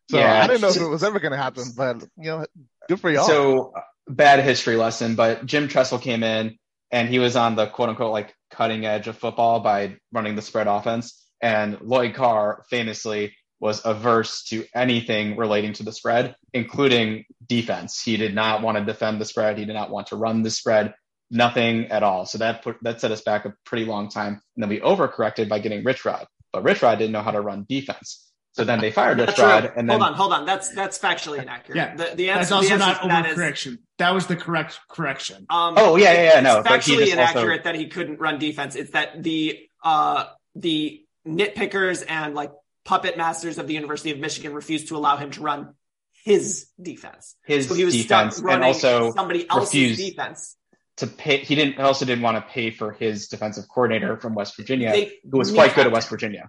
So 0.08 0.18
Yeah. 0.18 0.40
I 0.40 0.46
didn't 0.46 0.60
know 0.60 0.68
if 0.68 0.76
it 0.76 0.86
was 0.86 1.02
ever 1.02 1.18
going 1.18 1.32
to 1.32 1.36
happen, 1.36 1.64
but 1.76 2.00
you 2.16 2.30
know, 2.30 2.46
good 2.88 3.00
for 3.00 3.10
y'all. 3.10 3.26
So 3.26 3.72
bad 4.08 4.40
history 4.40 4.76
lesson, 4.76 5.14
but 5.14 5.46
Jim 5.46 5.68
Tressel 5.68 5.98
came 5.98 6.22
in 6.22 6.56
and 6.90 7.08
he 7.08 7.18
was 7.18 7.36
on 7.36 7.56
the 7.56 7.66
quote 7.66 7.90
unquote 7.90 8.12
like 8.12 8.34
cutting 8.50 8.86
edge 8.86 9.08
of 9.08 9.18
football 9.18 9.60
by 9.60 9.96
running 10.12 10.34
the 10.34 10.42
spread 10.42 10.66
offense. 10.66 11.24
And 11.40 11.80
Lloyd 11.80 12.14
Carr 12.14 12.64
famously 12.70 13.34
was 13.60 13.84
averse 13.84 14.44
to 14.44 14.64
anything 14.74 15.36
relating 15.36 15.72
to 15.74 15.82
the 15.82 15.92
spread, 15.92 16.36
including 16.52 17.24
defense. 17.46 18.00
He 18.02 18.16
did 18.16 18.34
not 18.34 18.62
want 18.62 18.78
to 18.78 18.84
defend 18.84 19.20
the 19.20 19.24
spread. 19.24 19.58
He 19.58 19.64
did 19.64 19.74
not 19.74 19.90
want 19.90 20.08
to 20.08 20.16
run 20.16 20.42
the 20.42 20.50
spread. 20.50 20.94
Nothing 21.30 21.86
at 21.86 22.02
all. 22.02 22.24
So 22.24 22.38
that 22.38 22.62
put 22.62 22.76
that 22.82 23.00
set 23.00 23.10
us 23.10 23.20
back 23.20 23.44
a 23.44 23.54
pretty 23.64 23.84
long 23.84 24.08
time. 24.08 24.40
And 24.56 24.62
then 24.62 24.70
we 24.70 24.80
overcorrected 24.80 25.48
by 25.48 25.58
getting 25.58 25.84
Rich 25.84 26.04
Rod. 26.04 26.26
But 26.52 26.62
Rich 26.62 26.82
Rod 26.82 26.98
didn't 26.98 27.12
know 27.12 27.22
how 27.22 27.32
to 27.32 27.40
run 27.40 27.66
defense. 27.68 28.27
So 28.58 28.64
then 28.64 28.80
they 28.80 28.90
fired 28.90 29.18
Rich 29.18 29.28
That's 29.28 29.38
Rod 29.40 29.60
true. 29.60 29.70
and 29.76 29.88
then 29.88 30.00
hold 30.00 30.10
on, 30.10 30.16
hold 30.16 30.32
on. 30.32 30.44
That's 30.46 30.68
that's 30.74 30.98
factually 30.98 31.40
inaccurate. 31.40 31.76
Yeah. 31.76 31.94
the, 31.94 32.14
the 32.16 32.30
answer, 32.30 32.38
That's 32.40 32.52
also 32.52 32.66
the 32.68 32.74
answer 32.74 32.86
not 32.86 33.02
to 33.02 33.08
that 33.08 33.26
is, 33.26 33.38
overcorrection. 33.38 33.78
That 33.98 34.14
was 34.14 34.26
the 34.26 34.36
correct 34.36 34.80
correction. 34.88 35.46
Um, 35.48 35.74
Oh, 35.76 35.96
yeah, 35.96 36.12
yeah, 36.12 36.34
yeah, 36.34 36.40
no, 36.40 36.58
It's 36.58 36.68
but 36.68 36.84
he 36.84 36.92
factually 36.96 37.06
just 37.06 37.18
also- 37.18 37.30
inaccurate 37.38 37.64
that 37.64 37.74
he 37.76 37.86
couldn't 37.86 38.18
run 38.18 38.38
defense. 38.40 38.74
It's 38.74 38.90
that 38.90 39.22
the 39.22 39.58
uh 39.84 40.24
the 40.56 41.02
nitpickers 41.26 42.04
and 42.08 42.34
like 42.34 42.50
puppet 42.84 43.16
masters 43.16 43.58
of 43.58 43.66
the 43.68 43.74
University 43.74 44.10
of 44.10 44.18
Michigan 44.18 44.52
refused 44.54 44.88
to 44.88 44.96
allow 44.96 45.16
him 45.16 45.30
to 45.32 45.40
run 45.42 45.74
his 46.24 46.66
defense. 46.82 47.36
his 47.46 47.68
So 47.68 47.74
he 47.74 47.84
was 47.84 47.94
defense 47.94 48.36
stuck 48.38 48.50
and 48.50 48.64
also 48.64 49.12
somebody 49.12 49.48
else's 49.48 49.96
defense. 49.98 50.56
to 50.96 51.06
pay. 51.06 51.38
He 51.38 51.54
didn't 51.54 51.78
also 51.78 52.04
didn't 52.04 52.22
want 52.22 52.36
to 52.38 52.52
pay 52.52 52.70
for 52.70 52.90
his 52.92 53.28
defensive 53.28 53.64
coordinator 53.68 54.16
from 54.16 54.34
West 54.34 54.56
Virginia, 54.56 54.90
They 54.90 55.12
who 55.30 55.38
was 55.38 55.52
quite 55.52 55.74
good 55.74 55.86
at 55.86 55.92
West. 55.92 56.08
Virginia. 56.08 56.48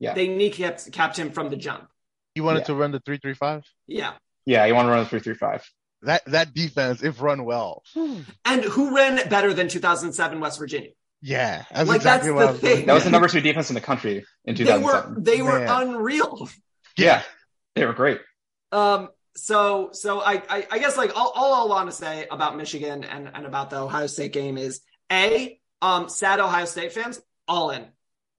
Yeah. 0.00 0.14
They 0.14 0.26
kneecapped 0.28 0.90
capped 0.92 1.16
him 1.16 1.30
from 1.30 1.50
the 1.50 1.56
jump. 1.56 1.86
you 2.34 2.42
wanted 2.42 2.60
yeah. 2.60 2.64
to 2.66 2.74
run 2.74 2.90
the 2.92 3.00
three 3.00 3.18
three 3.18 3.34
five. 3.34 3.64
Yeah. 3.86 4.14
Yeah, 4.46 4.64
you 4.66 4.74
want 4.74 4.86
to 4.86 4.90
run 4.90 5.00
a 5.00 5.04
three 5.06 5.20
three 5.20 5.34
five. 5.34 5.62
That 6.02 6.22
that 6.26 6.54
defense, 6.54 7.02
if 7.02 7.20
run 7.20 7.44
well, 7.44 7.82
And 8.44 8.64
who 8.64 8.96
ran 8.96 9.28
better 9.28 9.52
than 9.52 9.68
2007 9.68 10.40
West 10.40 10.58
Virginia? 10.58 10.90
yeah, 11.22 11.64
that's 11.70 11.86
Like, 11.88 11.96
exactly 11.96 12.30
that's 12.30 12.34
what 12.34 12.42
I 12.42 12.46
the 12.46 12.52
was 12.52 12.60
thing. 12.62 12.68
thinking. 12.70 12.86
That 12.86 12.94
was 12.94 13.04
the 13.04 13.10
number 13.10 13.28
two 13.28 13.40
defense 13.42 13.68
in 13.68 13.74
the 13.74 13.80
country 13.82 14.24
in 14.46 14.54
They 14.54 14.64
were 14.64 14.78
2007. 15.12 15.22
they 15.24 15.42
were 15.42 15.58
Man. 15.60 15.82
unreal. 15.88 16.48
yeah, 16.96 17.22
they 17.74 17.84
were 17.84 17.92
great. 17.92 18.20
Um, 18.72 19.10
so 19.36 19.90
so 19.92 20.20
I, 20.20 20.42
I 20.48 20.66
I 20.70 20.78
guess 20.78 20.96
like 20.96 21.14
all, 21.16 21.30
all 21.34 21.64
I 21.64 21.74
want 21.74 21.90
to 21.90 21.94
say 21.96 22.26
about 22.30 22.56
Michigan 22.56 23.04
and, 23.04 23.30
and 23.34 23.44
about 23.46 23.68
the 23.70 23.76
Ohio 23.80 24.06
State 24.06 24.32
game 24.32 24.56
is 24.56 24.80
a 25.12 25.60
um 25.82 26.08
sad 26.08 26.40
Ohio 26.40 26.64
State 26.64 26.92
fans 26.92 27.20
all 27.46 27.70
in 27.70 27.84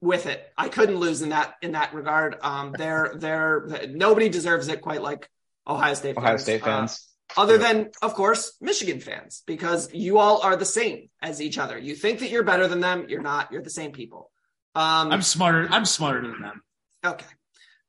with 0.02 0.26
it. 0.26 0.44
I 0.58 0.68
couldn't 0.70 0.98
lose 0.98 1.22
in 1.22 1.30
that 1.30 1.54
in 1.62 1.72
that 1.74 1.94
regard. 1.94 2.36
Um, 2.42 2.74
they're 2.78 3.14
they're 3.16 3.88
nobody 3.90 4.30
deserves 4.30 4.68
it 4.68 4.82
quite 4.82 5.02
like 5.02 5.30
Ohio 5.68 5.94
State 5.94 6.18
Ohio 6.18 6.32
fans. 6.32 6.42
State 6.44 6.62
Uh, 6.64 6.66
fans. 6.66 7.08
other 7.38 7.58
than 7.58 7.92
of 8.02 8.14
course 8.16 8.54
Michigan 8.60 9.00
fans 9.00 9.44
because 9.46 9.94
you 9.94 10.18
all 10.20 10.42
are 10.42 10.56
the 10.56 10.66
same 10.66 11.10
as 11.22 11.42
each 11.42 11.58
other. 11.58 11.78
You 11.78 11.96
think 11.96 12.20
that 12.20 12.30
you're 12.30 12.44
better 12.44 12.68
than 12.68 12.80
them, 12.82 13.06
you're 13.10 13.22
not. 13.22 13.52
You're 13.52 13.62
the 13.62 13.70
same 13.70 13.92
people. 13.92 14.32
Um, 14.74 15.12
I'm 15.12 15.22
smarter. 15.22 15.68
I'm 15.70 15.86
smarter 15.86 16.22
than 16.22 16.42
them. 16.42 16.62
okay. 17.06 17.26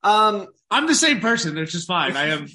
Um, 0.05 0.49
I'm 0.69 0.89
the 0.89 0.97
same 0.97 1.21
person. 1.21 1.57
It's 1.59 1.71
just 1.71 1.87
fine. 1.87 2.17
I 2.17 2.27
am 2.31 2.49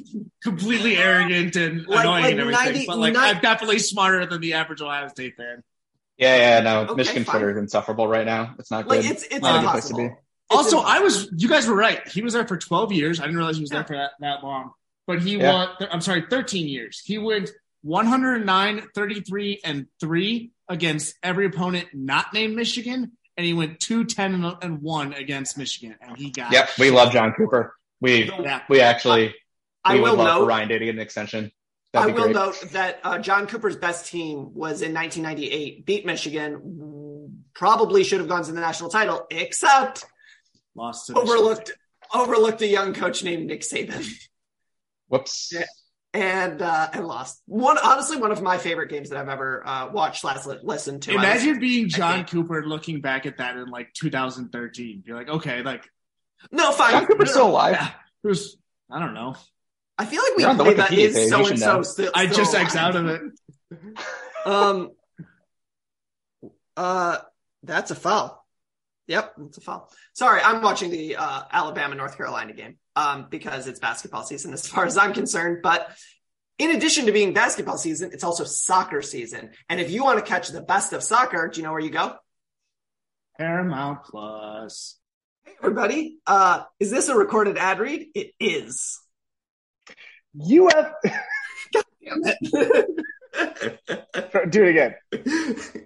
completely 0.43 0.98
arrogant 0.98 1.56
and 1.56 1.86
Like- 1.88 2.02
annoying 2.02 2.24
like 2.24 2.32
and 2.34 2.39
everything. 2.41 2.65
90 2.74 2.86
but 2.88 2.98
like, 2.98 3.13
ni- 3.13 3.20
I'm 3.20 3.39
definitely 3.41 3.80
smarter 3.80 4.26
than 4.26 4.41
the 4.41 4.54
average 4.56 4.82
Ohio 4.82 5.08
State 5.08 5.38
fan. 5.38 5.63
Yeah, 6.17 6.36
yeah, 6.38 6.60
no. 6.62 6.82
Okay, 6.82 6.93
Michigan 6.95 7.23
fine. 7.23 7.34
Twitter 7.36 7.51
is 7.51 7.58
insufferable 7.58 8.08
right 8.08 8.25
now. 8.25 8.56
It's 8.60 8.71
not 8.71 8.88
like 8.88 9.01
good. 9.01 9.12
it's 9.12 9.23
it's 9.23 9.39
Not 9.41 9.58
a 9.58 9.62
good 9.62 9.71
place 9.71 9.86
to 9.89 9.89
impossible. 9.95 9.99
be. 9.99 10.06
It's 10.49 10.56
also, 10.73 10.80
I 10.80 10.99
was. 10.99 11.30
You 11.38 11.47
guys 11.49 11.67
were 11.67 11.75
right. 11.75 12.08
He 12.08 12.21
was 12.21 12.34
there 12.34 12.47
for 12.47 12.58
12 12.58 12.91
years. 12.93 13.19
I 13.19 13.23
didn't 13.23 13.38
realize 13.38 13.58
he 13.58 13.62
was 13.62 13.71
Yeah. 13.71 13.77
there 13.80 13.88
for 13.88 13.95
that, 13.97 14.12
that 14.21 14.43
long. 14.43 14.71
But 15.06 15.21
he 15.21 15.38
Yeah. 15.38 15.51
won. 15.53 15.69
I'm 15.91 16.01
sorry, 16.01 16.23
13 16.30 16.67
years. 16.67 17.01
He 17.06 17.17
went 17.17 17.51
109, 17.84 18.82
33, 18.95 19.60
and 19.63 19.88
three 19.99 20.51
against 20.69 21.15
every 21.23 21.45
opponent 21.45 21.88
not 21.93 22.34
named 22.34 22.56
Michigan, 22.56 23.12
and 23.38 23.45
he 23.45 23.53
went 23.53 23.80
210 23.80 24.43
and 24.62 24.82
1 24.82 25.13
against 25.13 25.58
Michigan, 25.58 25.95
and 26.01 26.17
he 26.17 26.32
got. 26.32 26.51
Yep, 26.51 26.69
we 26.80 26.89
love 26.91 27.12
John 27.13 27.34
Cooper. 27.34 27.75
We 28.01 28.25
Yeah. 28.25 28.62
we 28.69 28.82
actually 28.82 29.36
I 29.84 29.95
we 29.95 30.01
would 30.01 30.12
will 30.12 30.17
love 30.17 30.39
for 30.41 30.45
Ryan 30.45 30.67
Day 30.69 30.80
to 30.80 30.86
get 30.86 30.95
an 30.95 31.01
extension. 31.01 31.51
I 31.93 32.00
That'd 32.02 32.15
be 32.15 32.21
will 32.21 32.34
great. 32.34 32.36
note 32.36 32.65
that 32.73 33.00
uh, 33.04 33.17
John 33.19 33.47
Cooper's 33.47 33.78
best 33.78 34.08
team 34.12 34.54
was 34.54 34.82
in 34.82 34.93
1998, 34.93 35.86
beat 35.86 36.06
Michigan, 36.06 37.43
probably 37.54 38.04
should 38.04 38.19
have 38.19 38.28
gone 38.28 38.43
to 38.43 38.52
the 38.52 38.60
national 38.60 38.89
title, 38.89 39.26
except 39.32 40.06
Lost 40.76 41.08
to 41.08 41.13
Michigan. 41.13 41.32
overlooked 41.34 41.71
overlooked 42.13 42.62
a 42.62 42.67
young 42.67 42.93
coach 42.93 43.23
named 43.23 43.47
Nick 43.47 43.62
Saban 43.62 44.06
Whoops. 45.08 45.52
Yeah. 45.54 45.63
and 46.13 46.62
uh, 46.62 46.89
and 46.93 47.08
lost. 47.08 47.41
One 47.45 47.78
honestly, 47.82 48.17
one 48.17 48.32
of 48.32 48.41
my 48.41 48.58
favorite 48.58 48.89
games 48.89 49.10
that 49.10 49.17
I've 49.19 49.30
ever 49.30 49.65
uh, 49.65 49.89
watched 49.91 50.21
slash 50.21 50.45
li- 50.45 50.60
listened 50.62 51.04
to. 51.04 51.13
I 51.13 51.15
was- 51.15 51.23
Imagine 51.23 51.60
being 51.60 51.89
John 51.89 52.26
Cooper 52.26 52.65
looking 52.67 53.02
back 53.02 53.26
at 53.26 53.38
that 53.38 53.56
in 53.58 53.69
like 53.69 53.93
2013. 53.93 55.04
You're 55.06 55.17
like, 55.17 55.30
okay, 55.30 55.63
like 55.63 55.89
no, 56.52 56.71
fine. 56.71 56.91
John 56.91 57.06
Cooper's 57.08 57.30
No, 57.30 57.34
still 57.34 57.47
alive. 57.47 57.73
yeah, 57.80 57.88
it 58.23 58.28
was. 58.28 58.58
I 58.91 59.00
don't 59.00 59.13
know. 59.13 59.36
I 59.97 60.05
feel 60.05 60.21
like 60.21 60.38
we 60.38 60.43
You're 60.43 60.51
on 60.51 60.57
the 60.57 60.63
play 60.63 60.73
that 60.75 60.91
Wikipedia 60.91 60.97
is 60.97 61.15
page, 61.15 61.23
you 61.23 61.29
so 61.29 61.43
should 61.43 61.51
and 61.51 61.60
so 61.60 61.75
know. 61.77 61.81
still. 61.81 62.12
I 62.13 62.25
still 62.25 62.38
just 62.38 62.55
X 62.55 62.75
out 62.75 62.95
of 62.95 63.07
it. 63.07 63.21
Um, 64.45 64.91
uh, 66.77 67.17
that's 67.63 67.91
a 67.91 67.95
foul. 67.95 68.47
Yep, 69.07 69.33
that's 69.38 69.57
a 69.57 69.62
foul. 69.62 69.91
Sorry, 70.13 70.39
I'm 70.41 70.62
watching 70.62 70.89
the 70.89 71.17
uh, 71.17 71.41
Alabama 71.51 71.95
North 71.95 72.15
Carolina 72.15 72.53
game 72.53 72.77
um, 72.95 73.27
because 73.29 73.67
it's 73.67 73.79
basketball 73.79 74.23
season 74.23 74.53
as 74.53 74.65
far 74.65 74.86
as 74.86 74.97
I'm 74.97 75.13
concerned. 75.13 75.60
But 75.63 75.89
in 76.60 76.71
addition 76.71 77.05
to 77.05 77.12
being 77.12 77.33
basketball 77.33 77.77
season, 77.77 78.12
it's 78.13 78.23
also 78.23 78.43
soccer 78.43 79.01
season. 79.01 79.51
And 79.69 79.79
if 79.79 79.91
you 79.91 80.03
want 80.03 80.19
to 80.19 80.25
catch 80.25 80.49
the 80.49 80.62
best 80.62 80.93
of 80.93 81.03
soccer, 81.03 81.49
do 81.49 81.60
you 81.60 81.65
know 81.65 81.71
where 81.71 81.81
you 81.81 81.89
go? 81.89 82.15
Paramount 83.38 84.03
Plus. 84.03 84.97
Hey, 85.43 85.53
everybody, 85.62 86.17
uh, 86.25 86.63
is 86.79 86.89
this 86.89 87.10
a 87.10 87.15
recorded 87.15 87.57
ad 87.57 87.79
read? 87.79 88.07
It 88.15 88.31
is. 88.39 88.99
UF. 90.35 90.93
Damn 91.73 92.21
it. 92.23 93.01
Do 94.51 94.63
it 94.63 94.69
again. 94.69 94.95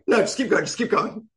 no, 0.07 0.17
just 0.17 0.37
keep 0.37 0.49
going. 0.49 0.65
Just 0.65 0.77
keep 0.77 0.89
going. 0.89 1.27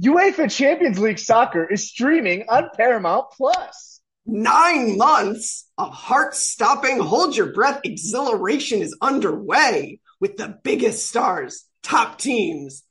UEFA 0.00 0.50
Champions 0.50 0.98
League 0.98 1.18
soccer 1.18 1.70
is 1.70 1.88
streaming 1.88 2.44
on 2.48 2.70
Paramount 2.76 3.26
Plus. 3.32 4.00
Nine 4.24 4.96
months 4.96 5.68
of 5.76 5.90
heart 5.90 6.34
stopping, 6.34 7.00
hold 7.00 7.36
your 7.36 7.52
breath 7.52 7.80
exhilaration 7.84 8.80
is 8.80 8.96
underway 9.00 10.00
with 10.20 10.36
the 10.36 10.58
biggest 10.62 11.08
stars, 11.08 11.64
top 11.82 12.18
teams. 12.18 12.84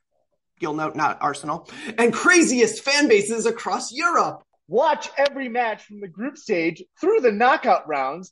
You'll 0.59 0.73
note 0.73 0.95
not 0.95 1.19
Arsenal 1.21 1.69
and 1.97 2.13
craziest 2.13 2.83
fan 2.83 3.07
bases 3.07 3.45
across 3.45 3.91
Europe. 3.91 4.43
Watch 4.67 5.09
every 5.17 5.49
match 5.49 5.83
from 5.83 6.01
the 6.01 6.07
group 6.07 6.37
stage 6.37 6.83
through 6.99 7.21
the 7.21 7.31
knockout 7.31 7.87
rounds 7.87 8.31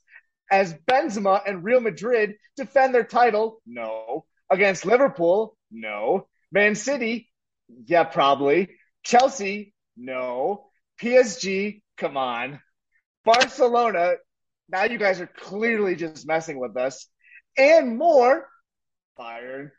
as 0.50 0.74
Benzema 0.74 1.40
and 1.46 1.64
Real 1.64 1.80
Madrid 1.80 2.34
defend 2.56 2.94
their 2.94 3.04
title. 3.04 3.60
No. 3.66 4.24
Against 4.50 4.84
Liverpool. 4.84 5.56
No. 5.70 6.26
Man 6.50 6.74
City. 6.74 7.30
Yeah, 7.86 8.04
probably. 8.04 8.70
Chelsea. 9.02 9.72
No. 9.96 10.66
PSG. 11.00 11.82
Come 11.96 12.16
on. 12.16 12.60
Barcelona. 13.24 14.14
Now 14.68 14.84
you 14.84 14.98
guys 14.98 15.20
are 15.20 15.26
clearly 15.26 15.94
just 15.94 16.26
messing 16.26 16.58
with 16.58 16.76
us. 16.76 17.06
And 17.56 17.96
more. 17.96 18.48
Bayern. 19.18 19.70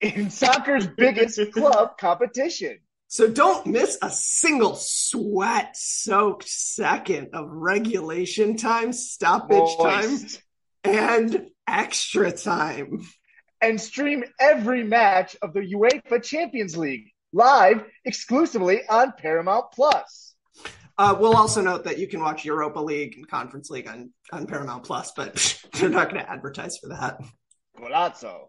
In 0.00 0.30
soccer's 0.30 0.86
biggest 0.86 1.40
club 1.52 1.96
competition. 1.98 2.78
So 3.12 3.28
don't 3.28 3.66
miss 3.66 3.98
a 4.00 4.08
single 4.08 4.74
sweat 4.74 5.76
soaked 5.76 6.48
second 6.48 7.28
of 7.34 7.46
regulation 7.50 8.56
time, 8.56 8.94
stoppage 8.94 9.76
time, 9.78 10.18
and 10.82 11.50
extra 11.68 12.32
time. 12.32 13.06
and 13.60 13.78
stream 13.78 14.24
every 14.40 14.82
match 14.82 15.36
of 15.42 15.52
the 15.52 15.60
UEFA 15.60 16.22
Champions 16.22 16.74
League 16.74 17.10
live 17.34 17.84
exclusively 18.06 18.80
on 18.88 19.12
Paramount 19.18 19.66
Plus. 19.74 20.34
Uh, 20.96 21.14
we'll 21.20 21.36
also 21.36 21.60
note 21.60 21.84
that 21.84 21.98
you 21.98 22.08
can 22.08 22.22
watch 22.22 22.46
Europa 22.46 22.80
League 22.80 23.16
and 23.16 23.28
Conference 23.28 23.68
League 23.68 23.88
on, 23.88 24.10
on 24.32 24.46
Paramount 24.46 24.84
Plus, 24.84 25.12
but 25.14 25.60
they're 25.74 25.90
not 25.90 26.08
going 26.08 26.24
to 26.24 26.30
advertise 26.30 26.78
for 26.78 26.88
that. 26.88 27.20
Golazo. 27.78 28.48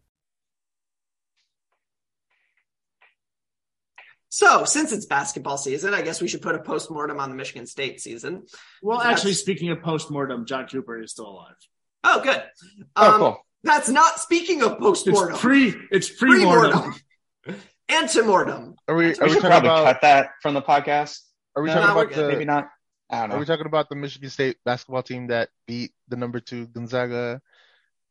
So, 4.33 4.63
since 4.63 4.93
it's 4.93 5.05
basketball 5.07 5.57
season, 5.57 5.93
I 5.93 6.01
guess 6.01 6.21
we 6.21 6.29
should 6.29 6.41
put 6.41 6.55
a 6.55 6.59
postmortem 6.59 7.19
on 7.19 7.29
the 7.29 7.35
Michigan 7.35 7.67
State 7.67 7.99
season. 7.99 8.43
Well, 8.81 8.99
That's- 8.99 9.17
actually, 9.17 9.33
speaking 9.33 9.71
of 9.71 9.81
postmortem, 9.81 10.45
John 10.45 10.67
Cooper 10.69 11.01
is 11.01 11.11
still 11.11 11.27
alive. 11.27 11.55
Oh, 12.05 12.21
good. 12.21 12.41
Oh, 12.95 13.11
Um, 13.13 13.19
cool. 13.19 13.45
That's 13.63 13.89
not 13.89 14.19
speaking 14.19 14.63
of 14.63 14.79
postmortem. 14.79 15.33
It's 15.33 15.41
pre. 15.41 15.75
It's 15.91 16.09
pre-mortem. 16.09 16.95
Antemortem. 17.89 18.75
Are 18.87 18.95
we? 18.95 19.07
We 19.07 19.13
Are 19.19 19.25
we 19.25 19.33
should 19.33 19.41
talking 19.41 19.41
probably 19.41 19.69
about? 19.69 19.83
cut 19.85 20.01
that 20.03 20.29
from 20.41 20.53
the 20.53 20.61
podcast. 20.61 21.19
Are 21.55 21.61
we 21.61 21.67
No, 21.69 21.75
talking 21.75 21.87
no, 21.95 22.01
about 22.01 22.13
the? 22.15 22.27
Maybe 22.29 22.45
not. 22.45 22.69
I 23.09 23.19
don't 23.19 23.29
know. 23.29 23.35
Are 23.35 23.39
we 23.39 23.45
talking 23.45 23.65
about 23.65 23.89
the 23.89 23.95
Michigan 23.97 24.29
State 24.29 24.57
basketball 24.63 25.03
team 25.03 25.27
that 25.27 25.49
beat 25.67 25.91
the 26.07 26.15
number 26.15 26.39
two 26.39 26.67
Gonzaga? 26.67 27.41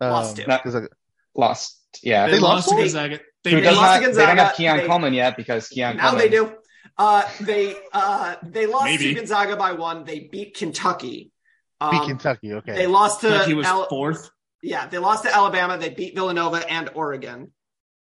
Lost 0.01 0.37
to. 0.37 0.47
No. 0.47 0.59
Gonzaga. 0.63 0.89
Lost. 1.35 1.81
Yeah. 2.03 2.27
They, 2.27 2.33
They 2.33 2.39
lost 2.41 2.69
lost 2.69 2.69
to 2.69 2.75
to- 2.77 2.83
Gonzaga. 2.83 3.21
They 3.45 3.51
Who 3.53 3.57
They 3.57 3.63
does 3.63 3.77
lost 3.77 4.03
not, 4.03 4.09
to 4.09 4.15
they 4.15 4.27
don't 4.27 4.37
have 4.39 4.55
Keon 4.57 4.77
They- 4.79 4.87
Coleman 4.87 5.15
yet 5.15 5.37
because 5.37 5.69
Keon 5.69 5.97
Now 5.97 6.11
Coleman. 6.11 6.19
they 6.25 6.29
do. 6.31 6.53
Uh, 6.99 7.23
they 7.41 7.75
uh, 7.93 8.35
they 8.43 8.67
lost 8.67 8.85
Maybe. 8.85 9.09
to 9.09 9.15
Gonzaga 9.15 9.57
by 9.57 9.73
one. 9.73 10.05
They 10.05 10.21
beat 10.21 10.55
Kentucky. 10.57 11.33
Beat 11.81 11.87
Um, 12.01 12.07
Kentucky. 12.07 12.53
Okay. 12.55 12.75
They 12.75 12.87
lost 12.87 13.23
to 13.23 13.29
Kentucky 13.29 13.55
was 13.55 13.67
Al- 13.67 13.89
fourth. 13.89 14.31
yeah, 14.63 14.87
they 14.87 14.99
lost 14.99 15.25
to 15.25 15.35
Alabama. 15.35 15.79
They 15.79 15.89
beat 15.91 16.15
Villanova 16.15 16.59
and 16.71 16.91
Oregon. 16.95 17.53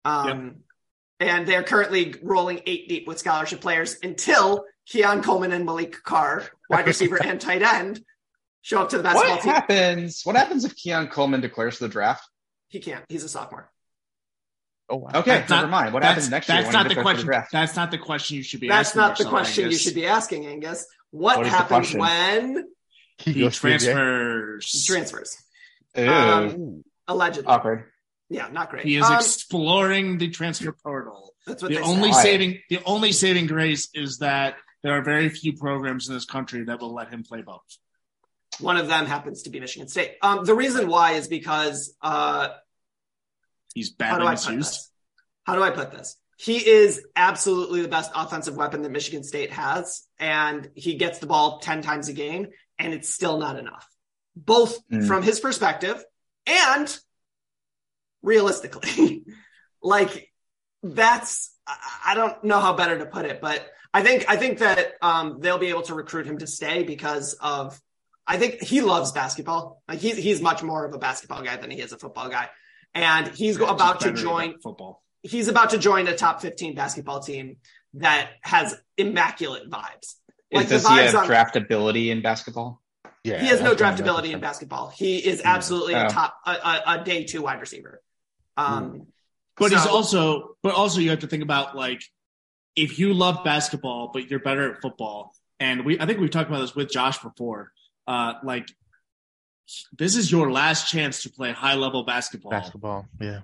Um, 0.05 0.57
And 1.18 1.46
they're 1.46 1.62
currently 1.62 2.14
rolling 2.22 2.62
eight 2.66 2.88
deep 2.88 3.07
with 3.07 3.18
scholarship 3.18 3.61
players 3.61 3.96
until 4.03 4.64
Keon 4.87 5.22
Coleman 5.22 5.53
and 5.53 5.66
Maliq 5.68 6.03
Carr, 6.03 6.44
wide 6.70 6.87
receiver 6.87 7.22
and 7.22 7.38
tight 7.40 7.62
end, 7.62 8.03
show 8.62 8.81
up 8.83 8.88
to 8.90 8.96
the 8.98 9.03
basketball 9.03 9.37
What 9.37 9.42
team. 9.42 9.53
What 9.53 9.61
happens? 9.70 10.20
What 10.24 10.37
happens 10.37 10.64
if 10.64 10.74
Keon 10.76 11.09
Coleman 11.09 11.40
declares 11.42 11.76
for 11.76 11.85
the 11.85 11.90
draft? 11.92 12.26
He 12.68 12.81
can't. 12.81 13.05
He's 13.09 13.24
a 13.24 13.29
sophomore. 13.29 13.70
Oh 14.90 14.96
wow. 14.96 15.11
Okay, 15.14 15.31
That's 15.31 15.50
never 15.50 15.62
not- 15.62 15.70
mind. 15.70 15.94
What 15.94 16.03
happens 16.05 16.29
next 16.31 16.48
year 16.48 16.61
That's 16.62 16.72
not 16.72 16.88
the 16.88 17.00
question. 17.03 17.26
draft? 17.26 17.53
That's 17.53 17.76
not 17.76 17.90
the 17.90 17.98
question 17.98 18.37
you 18.37 18.42
should 18.42 18.61
be 18.61 18.68
That's 18.68 18.90
asking. 18.90 19.00
not 19.00 19.16
the 19.16 19.22
yourself, 19.24 19.31
question 19.33 19.62
you 19.62 19.68
Angus. 19.68 19.83
should 19.83 19.94
be 19.94 20.07
asking, 20.07 20.46
Angus. 20.46 20.87
What, 21.11 21.38
What 21.38 21.46
is 21.46 21.53
the 21.53 21.59
happens 21.59 21.94
when 21.94 22.68
He 23.18 23.33
He 23.33 23.40
goes 23.40 23.57
to 23.57 23.62
the- 23.62 23.68
transfers. 23.79 24.70
he 24.72 24.87
transfers? 24.87 25.37
Um, 25.96 26.85
allegedly. 27.09 27.46
Awkward. 27.50 27.85
yeah, 28.29 28.48
not 28.53 28.70
great. 28.70 28.85
He 28.87 28.96
is 28.96 29.05
Um, 29.05 29.14
exploring 29.14 30.18
the 30.18 30.29
transfer 30.31 30.72
portal. 30.72 31.35
that's 31.46 31.62
what 31.62 31.70
The 31.70 31.76
they 31.76 31.83
only 31.83 32.12
say. 32.12 32.22
saving 32.22 32.61
the 32.70 32.81
only 32.85 33.12
saving 33.12 33.46
grace 33.46 33.88
is 33.94 34.18
that 34.18 34.57
there 34.83 34.92
are 34.96 35.03
very 35.03 35.29
few 35.29 35.57
programs 35.57 36.08
in 36.08 36.15
this 36.15 36.25
country 36.25 36.65
that 36.65 36.81
will 36.81 36.94
let 36.94 37.08
him 37.10 37.23
play 37.25 37.42
both. 37.42 37.60
One 38.60 38.77
of 38.77 38.88
them 38.88 39.06
happens 39.06 39.42
to 39.42 39.50
be 39.50 39.58
Michigan 39.60 39.88
State. 39.88 40.17
Um, 40.23 40.44
the 40.44 40.54
reason 40.54 40.88
why 40.88 41.12
is 41.12 41.29
because 41.29 41.94
uh, 42.02 42.48
He's 43.75 43.90
how 43.98 44.18
badly 44.18 44.27
put 44.27 44.31
misused. 44.33 44.90
How 45.44 45.54
do 45.56 45.62
I 45.62 45.71
put 45.71 45.90
this? 45.90 46.16
He 46.37 46.66
is 46.66 47.04
absolutely 47.14 47.83
the 47.83 47.88
best 47.88 48.10
offensive 48.14 48.56
weapon 48.56 48.83
that 48.83 48.90
Michigan 48.90 49.23
State 49.23 49.52
has, 49.52 50.06
and 50.18 50.71
he 50.75 50.94
gets 50.94 51.18
the 51.18 51.27
ball 51.27 51.58
10 51.58 51.83
times 51.83 52.08
a 52.08 52.12
game, 52.14 52.48
and 52.79 52.94
it's 52.94 53.12
still 53.12 53.38
not 53.38 53.58
enough. 53.58 53.87
Both 54.35 54.79
Mm. 54.88 55.06
from 55.06 55.23
his 55.23 55.38
perspective 55.40 56.02
and 56.46 56.98
realistically. 58.23 59.25
like 59.83 60.31
that's 60.83 61.54
I 61.66 61.77
I 62.06 62.14
don't 62.14 62.42
know 62.44 62.60
how 62.60 62.75
better 62.75 62.98
to 62.98 63.06
put 63.06 63.27
it, 63.27 63.40
but 63.40 63.66
I 63.92 64.02
think 64.02 64.25
I 64.29 64.37
think 64.37 64.58
that 64.58 64.92
um, 65.02 65.38
they'll 65.40 65.58
be 65.58 65.68
able 65.68 65.83
to 65.83 65.94
recruit 65.94 66.27
him 66.27 66.38
to 66.38 66.46
stay 66.46 66.83
because 66.83 67.35
of 67.35 67.81
I 68.27 68.38
think 68.38 68.62
he 68.62 68.81
loves 68.81 69.12
basketball. 69.12 69.83
Like 69.88 69.98
he's 69.98 70.16
he's 70.16 70.40
much 70.40 70.62
more 70.62 70.85
of 70.85 70.94
a 70.94 70.98
basketball 70.98 71.42
guy 71.42 71.56
than 71.56 71.71
he 71.71 71.81
is 71.81 71.92
a 71.92 71.98
football 71.98 72.29
guy, 72.29 72.48
and 72.95 73.29
he's 73.29 73.59
Yeah, 73.59 73.71
about 73.71 74.01
to 74.01 74.13
join 74.13 74.59
football. 74.61 75.03
he's 75.23 75.49
about 75.49 75.71
to 75.71 75.79
join 75.79 76.07
a 76.09 76.17
top 76.17 76.41
15 76.43 76.75
basketball 76.75 77.21
team 77.21 77.57
that 77.95 78.31
has 78.43 78.75
immaculate 78.97 79.69
vibes. 79.71 80.15
Is, 80.51 80.69
does 80.69 80.87
he 80.88 80.95
have 80.97 81.15
draftability 81.27 82.09
in 82.09 82.23
basketball? 82.23 82.81
Yeah, 83.23 83.38
he 83.41 83.49
has 83.49 83.61
no 83.61 83.75
draftability 83.75 84.31
in 84.33 84.41
basketball. 84.41 84.88
He 84.97 85.19
is 85.19 85.43
absolutely 85.45 85.95
Oh. 85.95 86.07
a 86.07 86.09
top 86.09 86.35
a, 86.47 86.51
a, 86.51 86.83
a 87.01 87.05
day 87.05 87.25
two 87.25 87.43
wide 87.43 87.61
receiver. 87.61 88.01
Um, 88.57 89.07
But 89.57 89.73
he's 89.73 89.87
also, 89.87 90.57
but 90.63 90.75
also 90.75 91.01
you 91.01 91.11
have 91.11 91.19
to 91.21 91.27
think 91.27 91.43
about 91.43 91.77
like, 91.77 92.03
if 92.77 92.99
you 92.99 93.13
love 93.15 93.45
basketball 93.45 94.11
but 94.13 94.31
you're 94.31 94.41
better 94.41 94.73
at 94.75 94.81
football, 94.81 95.35
and 95.59 95.85
we, 95.85 96.01
I 96.01 96.07
think 96.07 96.19
we've 96.21 96.31
talked 96.31 96.49
about 96.49 96.61
this 96.61 96.75
with 96.75 96.91
Josh 96.91 97.19
before. 97.19 97.73
Uh, 98.07 98.35
like, 98.43 98.67
this 99.96 100.16
is 100.16 100.31
your 100.31 100.50
last 100.50 100.88
chance 100.90 101.23
to 101.23 101.31
play 101.31 101.52
high 101.52 101.75
level 101.75 102.04
basketball. 102.04 102.50
Basketball, 102.50 103.06
yeah. 103.21 103.40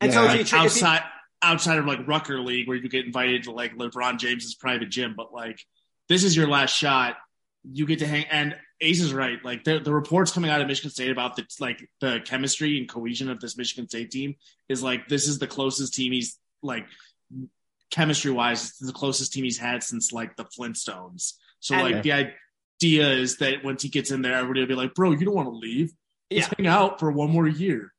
And 0.00 0.12
so 0.12 0.24
Like, 0.24 0.38
he 0.38 0.44
tra- 0.44 0.64
if 0.64 0.74
he- 0.74 0.82
outside 0.84 1.02
outside 1.42 1.78
of 1.78 1.84
like 1.86 2.06
Rucker 2.06 2.40
League, 2.40 2.66
where 2.68 2.76
you 2.76 2.88
get 2.88 3.04
invited 3.06 3.44
to 3.44 3.52
like 3.52 3.76
LeBron 3.76 4.18
James's 4.18 4.54
private 4.54 4.88
gym, 4.90 5.14
but 5.16 5.32
like 5.32 5.60
this 6.08 6.24
is 6.24 6.36
your 6.36 6.46
last 6.48 6.74
shot. 6.74 7.16
You 7.70 7.86
get 7.86 7.98
to 8.00 8.06
hang. 8.06 8.24
And 8.30 8.56
Ace 8.80 9.00
is 9.00 9.12
right. 9.14 9.42
Like 9.44 9.64
the, 9.64 9.78
the 9.78 9.92
reports 9.92 10.32
coming 10.32 10.50
out 10.50 10.60
of 10.60 10.66
Michigan 10.66 10.90
State 10.90 11.10
about 11.10 11.36
the 11.36 11.44
like 11.60 11.88
the 12.00 12.20
chemistry 12.24 12.78
and 12.78 12.88
cohesion 12.88 13.30
of 13.30 13.40
this 13.40 13.56
Michigan 13.56 13.88
State 13.88 14.10
team 14.10 14.36
is 14.68 14.82
like 14.82 15.08
this 15.08 15.28
is 15.28 15.38
the 15.38 15.46
closest 15.46 15.94
team 15.94 16.12
he's 16.12 16.38
like 16.62 16.86
chemistry 17.90 18.30
wise, 18.30 18.76
the 18.78 18.92
closest 18.92 19.32
team 19.32 19.44
he's 19.44 19.58
had 19.58 19.82
since 19.82 20.12
like 20.12 20.36
the 20.36 20.44
Flintstones. 20.44 21.34
So 21.60 21.74
And- 21.74 21.84
like 21.94 22.02
the 22.02 22.12
idea 22.84 23.10
is 23.10 23.38
that 23.38 23.64
once 23.64 23.82
he 23.82 23.88
gets 23.88 24.10
in 24.10 24.22
there, 24.22 24.34
everybody 24.34 24.60
will 24.60 24.68
be 24.68 24.74
like, 24.74 24.94
"Bro, 24.94 25.12
you 25.12 25.24
don't 25.24 25.34
want 25.34 25.48
to 25.48 25.54
leave. 25.56 25.92
Let's 26.30 26.48
Yeah. 26.48 26.54
hang 26.56 26.66
out 26.66 27.00
for 27.00 27.10
one 27.10 27.30
more 27.30 27.46
year." 27.48 27.92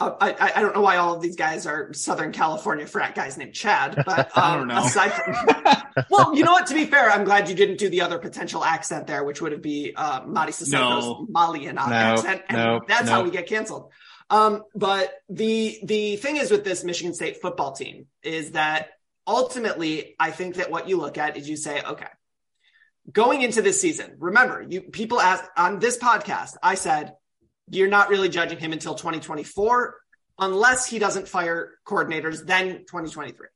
Uh, 0.00 0.14
I, 0.20 0.30
I- 0.32 0.52
I 0.56 0.60
don't 0.62 0.74
know 0.74 0.80
why 0.80 0.96
all 0.96 1.14
of 1.14 1.22
these 1.22 1.36
guys 1.36 1.64
are 1.66 1.92
Southern 1.92 2.32
California 2.32 2.86
frat 2.86 3.14
guys 3.14 3.36
named 3.38 3.54
Chad, 3.54 3.94
but 4.06 4.36
um, 4.36 4.42
I 4.44 4.56
don't 4.56 4.68
know. 4.68 4.78
aside 4.84 5.12
from, 5.12 6.04
well, 6.10 6.34
you 6.34 6.42
know 6.44 6.52
what? 6.52 6.66
To 6.68 6.74
be 6.74 6.86
fair, 6.86 7.08
I'm 7.10 7.24
glad 7.24 7.48
you 7.48 7.54
didn't 7.54 7.76
do 7.78 7.88
the 7.88 8.00
other 8.00 8.18
potential 8.18 8.64
accent 8.64 9.06
there, 9.06 9.22
which 9.22 9.40
would 9.40 9.62
be 9.62 9.92
uh, 9.94 10.22
Mady 10.22 10.48
Sissoko's 10.48 11.04
No. 11.04 11.26
Malian 11.30 11.76
No, 11.76 11.82
accent, 11.82 12.42
and 12.48 12.58
no, 12.58 12.80
that's 12.88 13.08
how 13.08 13.22
we 13.22 13.30
get 13.30 13.46
canceled. 13.46 13.92
Um, 14.30 14.62
but 14.74 15.12
the 15.28 15.78
the 15.84 16.16
thing 16.16 16.36
is 16.36 16.50
with 16.50 16.64
this 16.64 16.82
Michigan 16.82 17.14
State 17.14 17.40
football 17.42 17.72
team 17.72 18.06
is 18.22 18.52
that 18.52 18.88
ultimately, 19.26 20.14
I 20.18 20.30
think 20.30 20.56
that 20.56 20.70
what 20.70 20.88
you 20.88 20.96
look 20.96 21.18
at 21.18 21.36
is 21.36 21.48
you 21.48 21.56
say, 21.56 21.80
okay, 21.82 22.06
going 23.10 23.42
into 23.42 23.62
this 23.62 23.80
season, 23.80 24.16
remember, 24.18 24.64
you 24.68 24.82
people 24.82 25.20
asked 25.20 25.50
on 25.56 25.78
this 25.78 25.98
podcast, 25.98 26.54
I 26.62 26.74
said 26.74 27.14
you're 27.68 27.88
not 27.88 28.08
really 28.08 28.28
judging 28.28 28.58
him 28.58 28.72
until 28.72 28.94
2024 28.94 29.96
unless 30.38 30.86
he 30.86 30.98
doesn't 30.98 31.28
fire 31.28 31.78
coordinators 31.86 32.44
then 32.44 32.78
2023 32.78 33.46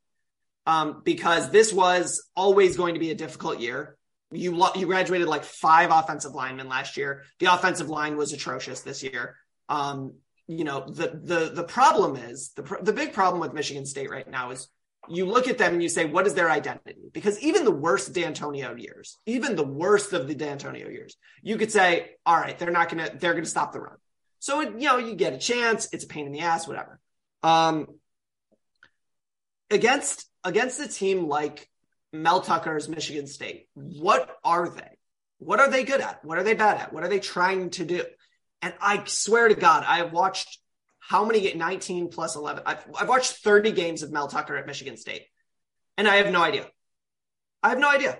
um, 0.67 1.03
because 1.05 1.51
this 1.51 1.73
was 1.73 2.29
always 2.35 2.77
going 2.77 2.95
to 2.95 3.01
be 3.01 3.11
a 3.11 3.15
difficult 3.15 3.61
year. 3.61 3.97
You 4.31 4.55
lo- 4.55 4.73
you 4.75 4.87
graduated 4.87 5.29
like 5.29 5.45
five 5.45 5.91
offensive 5.91 6.35
linemen 6.35 6.69
last 6.69 6.97
year. 6.97 7.23
The 7.39 7.47
offensive 7.47 7.89
line 7.89 8.17
was 8.17 8.33
atrocious 8.33 8.81
this 8.81 9.03
year. 9.03 9.37
Um, 9.69 10.15
you 10.49 10.65
know 10.65 10.87
the 10.89 11.21
the 11.23 11.51
the 11.55 11.65
problem 11.65 12.17
is 12.17 12.53
the 12.55 12.63
the 12.83 12.93
big 12.93 13.13
problem 13.13 13.41
with 13.41 13.53
Michigan 13.53 13.87
State 13.87 14.11
right 14.11 14.29
now 14.29 14.51
is 14.51 14.69
you 15.09 15.27
look 15.27 15.49
at 15.49 15.59
them 15.59 15.75
and 15.75 15.83
you 15.83 15.89
say 15.89 16.05
what 16.05 16.27
is 16.27 16.35
their 16.35 16.51
identity? 16.51 17.11
Because 17.13 17.41
even 17.41 17.65
the 17.65 17.71
worst 17.71 18.13
Dantonio 18.13 18.81
years 18.81 19.19
even 19.27 19.57
the 19.57 19.67
worst 19.67 20.13
of 20.13 20.29
the 20.29 20.35
Dantonio 20.35 20.91
years 20.91 21.17
you 21.43 21.57
could 21.57 21.73
say 21.73 22.11
all 22.25 22.37
right 22.37 22.59
they're 22.59 22.71
not 22.71 22.89
gonna 22.89 23.11
they're 23.19 23.35
gonna 23.35 23.47
stop 23.47 23.73
the 23.73 23.81
run. 23.81 23.97
So 24.39 24.61
it, 24.61 24.73
you 24.73 24.89
know 24.89 24.99
you 24.99 25.15
get 25.15 25.33
a 25.33 25.39
chance 25.39 25.89
it's 25.93 26.05
a 26.05 26.09
pain 26.09 26.27
in 26.27 26.33
the 26.33 26.41
ass 26.41 26.67
whatever. 26.67 27.01
Um 27.43 27.87
against 29.71 30.29
against 30.45 30.81
a 30.81 30.89
team 30.89 31.29
like 31.29 31.69
Mel 32.13 32.41
Tucker's 32.41 32.89
Michigan 32.89 33.27
State 33.27 33.69
what 33.75 34.31
are 34.45 34.69
they? 34.69 34.91
What 35.39 35.61
are 35.61 35.71
they 35.71 35.85
good 35.85 36.01
at? 36.01 36.25
What 36.25 36.39
are 36.39 36.45
they 36.45 36.55
bad 36.55 36.79
at? 36.79 36.93
What 36.93 37.05
are 37.05 37.09
they 37.09 37.21
trying 37.21 37.71
to 37.71 37.85
do? 37.85 38.05
And 38.63 38.75
I 38.81 39.05
swear 39.07 39.49
to 39.49 39.55
God, 39.55 39.85
I 39.87 39.99
have 39.99 40.13
watched 40.13 40.59
how 41.09 41.25
many 41.25 41.41
get 41.41 41.57
19 41.57 42.09
plus 42.09 42.35
11. 42.37 42.63
I've, 42.67 42.85
I've 42.99 43.09
watched 43.09 43.33
30 43.33 43.73
games 43.73 44.03
of 44.03 44.11
Mel 44.13 44.29
Tucker 44.29 44.57
at 44.57 44.67
Michigan 44.67 44.97
State, 44.97 45.23
and 45.97 46.09
I 46.09 46.17
have 46.17 46.33
no 46.33 46.43
idea. 46.43 46.67
I 47.63 47.71
have 47.71 47.79
no 47.79 47.91
idea. 47.91 48.19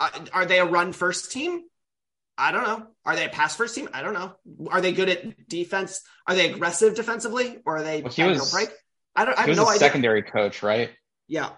Uh, 0.00 0.10
are 0.32 0.46
they 0.46 0.58
a 0.60 0.64
run 0.64 0.92
first 0.92 1.32
team? 1.32 1.62
I 2.36 2.52
don't 2.52 2.62
know. 2.62 2.86
Are 3.04 3.16
they 3.16 3.26
a 3.26 3.28
pass 3.28 3.56
first 3.56 3.74
team? 3.74 3.88
I 3.92 4.02
don't 4.02 4.14
know. 4.14 4.34
Are 4.70 4.80
they 4.80 4.92
good 4.92 5.08
at 5.08 5.48
defense? 5.48 6.02
Are 6.26 6.34
they 6.36 6.52
aggressive 6.52 6.94
defensively, 6.94 7.58
or 7.66 7.78
are 7.78 7.82
they 7.82 8.02
Well, 8.02 8.12
he 8.12 8.22
was- 8.24 8.52
break? 8.52 8.68
I 9.16 9.24
don't. 9.24 9.36
I 9.36 9.40
have 9.40 9.48
was 9.48 9.56
no 9.58 9.64
a 9.64 9.68
idea. 9.70 9.78
secondary 9.80 10.22
coach, 10.22 10.62
right? 10.62 10.90
Yeah, 11.26 11.50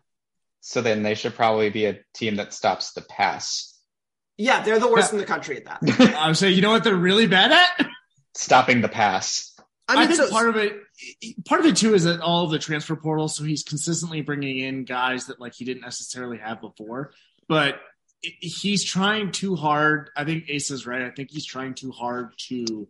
So 0.61 0.81
then 0.81 1.03
they 1.03 1.15
should 1.15 1.35
probably 1.35 1.69
be 1.71 1.85
a 1.85 2.01
team 2.15 2.37
that 2.37 2.55
stops 2.55 2.93
the 2.93 3.03
pass. 3.03 3.79
yeah, 4.39 4.63
they're 4.63 4.79
the 4.81 4.91
worst 4.91 5.13
Yeah. 5.13 5.17
in 5.19 5.21
the 5.21 5.27
country 5.27 5.59
at 5.59 5.67
that. 5.67 6.15
I 6.17 6.27
would 6.29 6.37
say, 6.39 6.49
you 6.51 6.63
know 6.63 6.71
what 6.71 6.83
they're 6.85 6.97
really 6.97 7.27
bad 7.27 7.53
at? 7.53 7.87
Stopping 8.35 8.81
the 8.81 8.89
pass. 8.89 9.50
I 9.91 9.95
I, 9.95 10.07
mean, 10.07 10.09
think 10.17 10.29
so- 10.29 10.31
part 10.31 10.49
of 10.49 10.57
it, 10.57 10.81
part 11.45 11.61
of 11.61 11.67
it 11.67 11.77
too, 11.77 11.95
is 11.95 12.05
that 12.05 12.21
all 12.21 12.45
of 12.45 12.51
the 12.51 12.59
transfer 12.59 12.97
portal. 12.97 13.29
So 13.29 13.45
he's 13.45 13.63
consistently 13.63 14.23
bringing 14.23 14.59
in 14.59 14.85
guys 14.85 15.27
that 15.27 15.41
like 15.41 15.55
he 15.55 15.65
didn't 15.65 15.83
necessarily 15.83 16.39
have 16.39 16.61
before. 16.61 17.13
But 17.49 17.81
he's 18.21 18.85
trying 18.85 19.33
too 19.33 19.57
hard. 19.57 20.11
I 20.17 20.25
think 20.25 20.45
Ace 20.49 20.71
is 20.71 20.87
right. 20.87 21.03
I 21.03 21.11
think 21.11 21.31
he's 21.31 21.47
trying 21.47 21.75
too 21.75 21.91
hard 21.91 22.33
to 22.49 22.89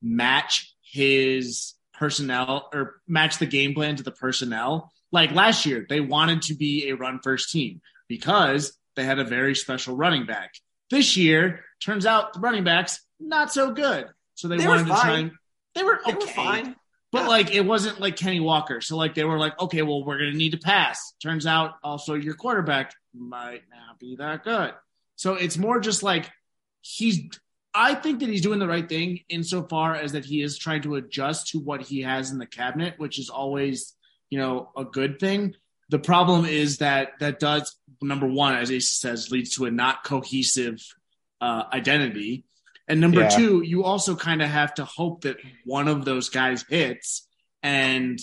match 0.00 0.74
his 0.82 1.74
personnel 1.94 2.68
or 2.72 3.00
match 3.06 3.38
the 3.38 3.46
game 3.46 3.74
plan 3.74 3.96
to 3.96 4.02
the 4.02 4.10
personnel. 4.10 4.90
Like 5.10 5.32
last 5.32 5.66
year, 5.66 5.86
they 5.88 6.00
wanted 6.00 6.42
to 6.42 6.54
be 6.54 6.88
a 6.88 6.96
run 6.96 7.20
first 7.22 7.50
team 7.50 7.80
because 8.08 8.76
they 8.96 9.04
had 9.04 9.18
a 9.18 9.24
very 9.24 9.54
special 9.54 9.96
running 9.96 10.26
back. 10.26 10.52
This 10.90 11.16
year, 11.16 11.60
turns 11.80 12.06
out 12.06 12.34
the 12.34 12.40
running 12.40 12.64
backs 12.64 13.00
not 13.18 13.52
so 13.52 13.72
good. 13.72 14.06
So 14.34 14.48
they, 14.48 14.58
They 14.58 14.66
wanted 14.66 14.86
to 14.86 14.90
try 14.90 15.18
and 15.18 15.30
they 15.74 15.82
were 15.82 16.00
They 16.04 16.12
okay. 16.12 16.20
were 16.20 16.32
fine. 16.32 16.76
But 17.10 17.22
Yeah. 17.22 17.28
like 17.28 17.50
it 17.54 17.60
wasn't 17.66 18.00
like 18.00 18.16
Kenny 18.16 18.40
Walker. 18.40 18.80
So 18.80 18.96
like 18.96 19.14
they 19.14 19.24
were 19.24 19.38
like, 19.38 19.58
okay, 19.60 19.82
well, 19.82 20.04
we're 20.04 20.18
gonna 20.18 20.32
need 20.32 20.52
to 20.52 20.58
pass. 20.58 21.14
Turns 21.22 21.46
out 21.46 21.74
also 21.82 22.14
your 22.14 22.34
quarterback 22.34 22.94
might 23.14 23.62
not 23.70 23.98
be 23.98 24.16
that 24.16 24.44
good. 24.44 24.72
So 25.16 25.34
it's 25.34 25.58
more 25.58 25.78
just 25.80 26.02
like 26.02 26.30
he's 26.80 27.28
I 27.74 27.94
think 27.94 28.20
that 28.20 28.28
he's 28.28 28.42
doing 28.42 28.58
the 28.58 28.66
right 28.66 28.86
thing 28.86 29.20
insofar 29.30 29.94
as 29.94 30.12
that 30.12 30.24
he 30.26 30.42
is 30.42 30.58
trying 30.58 30.82
to 30.82 30.96
adjust 30.96 31.48
to 31.48 31.58
what 31.58 31.80
he 31.82 32.02
has 32.02 32.30
in 32.30 32.38
the 32.38 32.46
cabinet, 32.46 32.94
which 32.98 33.18
is 33.18 33.30
always, 33.30 33.94
you 34.28 34.38
know, 34.38 34.70
a 34.76 34.84
good 34.84 35.18
thing. 35.18 35.54
The 35.88 35.98
problem 35.98 36.44
is 36.44 36.78
that 36.78 37.18
that 37.20 37.40
does 37.40 37.74
number 38.02 38.26
one, 38.26 38.54
as 38.56 38.70
Ace 38.70 38.90
says, 38.90 39.30
leads 39.30 39.56
to 39.56 39.66
a 39.66 39.70
not 39.70 40.04
cohesive 40.04 40.82
uh, 41.40 41.64
identity. 41.72 42.44
And 42.92 43.00
number 43.00 43.22
Yeah. 43.22 43.28
two, 43.30 43.62
you 43.62 43.84
also 43.84 44.14
kind 44.14 44.42
of 44.42 44.50
have 44.50 44.74
to 44.74 44.84
hope 44.84 45.22
that 45.22 45.38
one 45.64 45.88
of 45.88 46.04
those 46.04 46.28
guys 46.28 46.62
hits, 46.68 47.26
and 47.62 48.20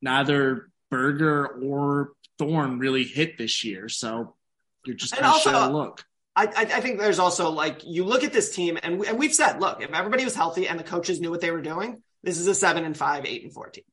neither 0.00 0.70
Berger 0.90 1.46
or 1.46 2.12
Thorne 2.38 2.78
really 2.78 3.04
hit 3.04 3.36
this 3.36 3.62
year. 3.64 3.90
So 3.90 4.34
you're 4.86 4.96
just 4.96 5.12
And 5.12 5.20
kind 5.20 5.30
of 5.46 5.54
also- 5.54 5.70
a 5.70 5.76
look. 5.76 6.06
I, 6.34 6.46
I, 6.46 6.60
I 6.62 6.80
think 6.80 6.98
there's 6.98 7.18
also 7.18 7.50
like 7.50 7.82
you 7.84 8.06
look 8.06 8.24
at 8.24 8.32
this 8.32 8.54
team, 8.54 8.78
and, 8.82 8.98
we, 8.98 9.06
and 9.08 9.18
we've 9.18 9.34
said, 9.34 9.60
look, 9.60 9.82
if 9.82 9.90
everybody 9.92 10.24
was 10.24 10.34
healthy 10.34 10.66
and 10.66 10.80
the 10.80 10.84
coaches 10.84 11.20
knew 11.20 11.30
what 11.30 11.42
they 11.42 11.50
were 11.50 11.60
doing, 11.60 12.02
this 12.22 12.38
is 12.38 12.46
a 12.46 12.54
seven 12.54 12.86
and 12.86 12.96
five, 12.96 13.26
eight 13.26 13.42
and 13.42 13.52
fourteen, 13.52 13.84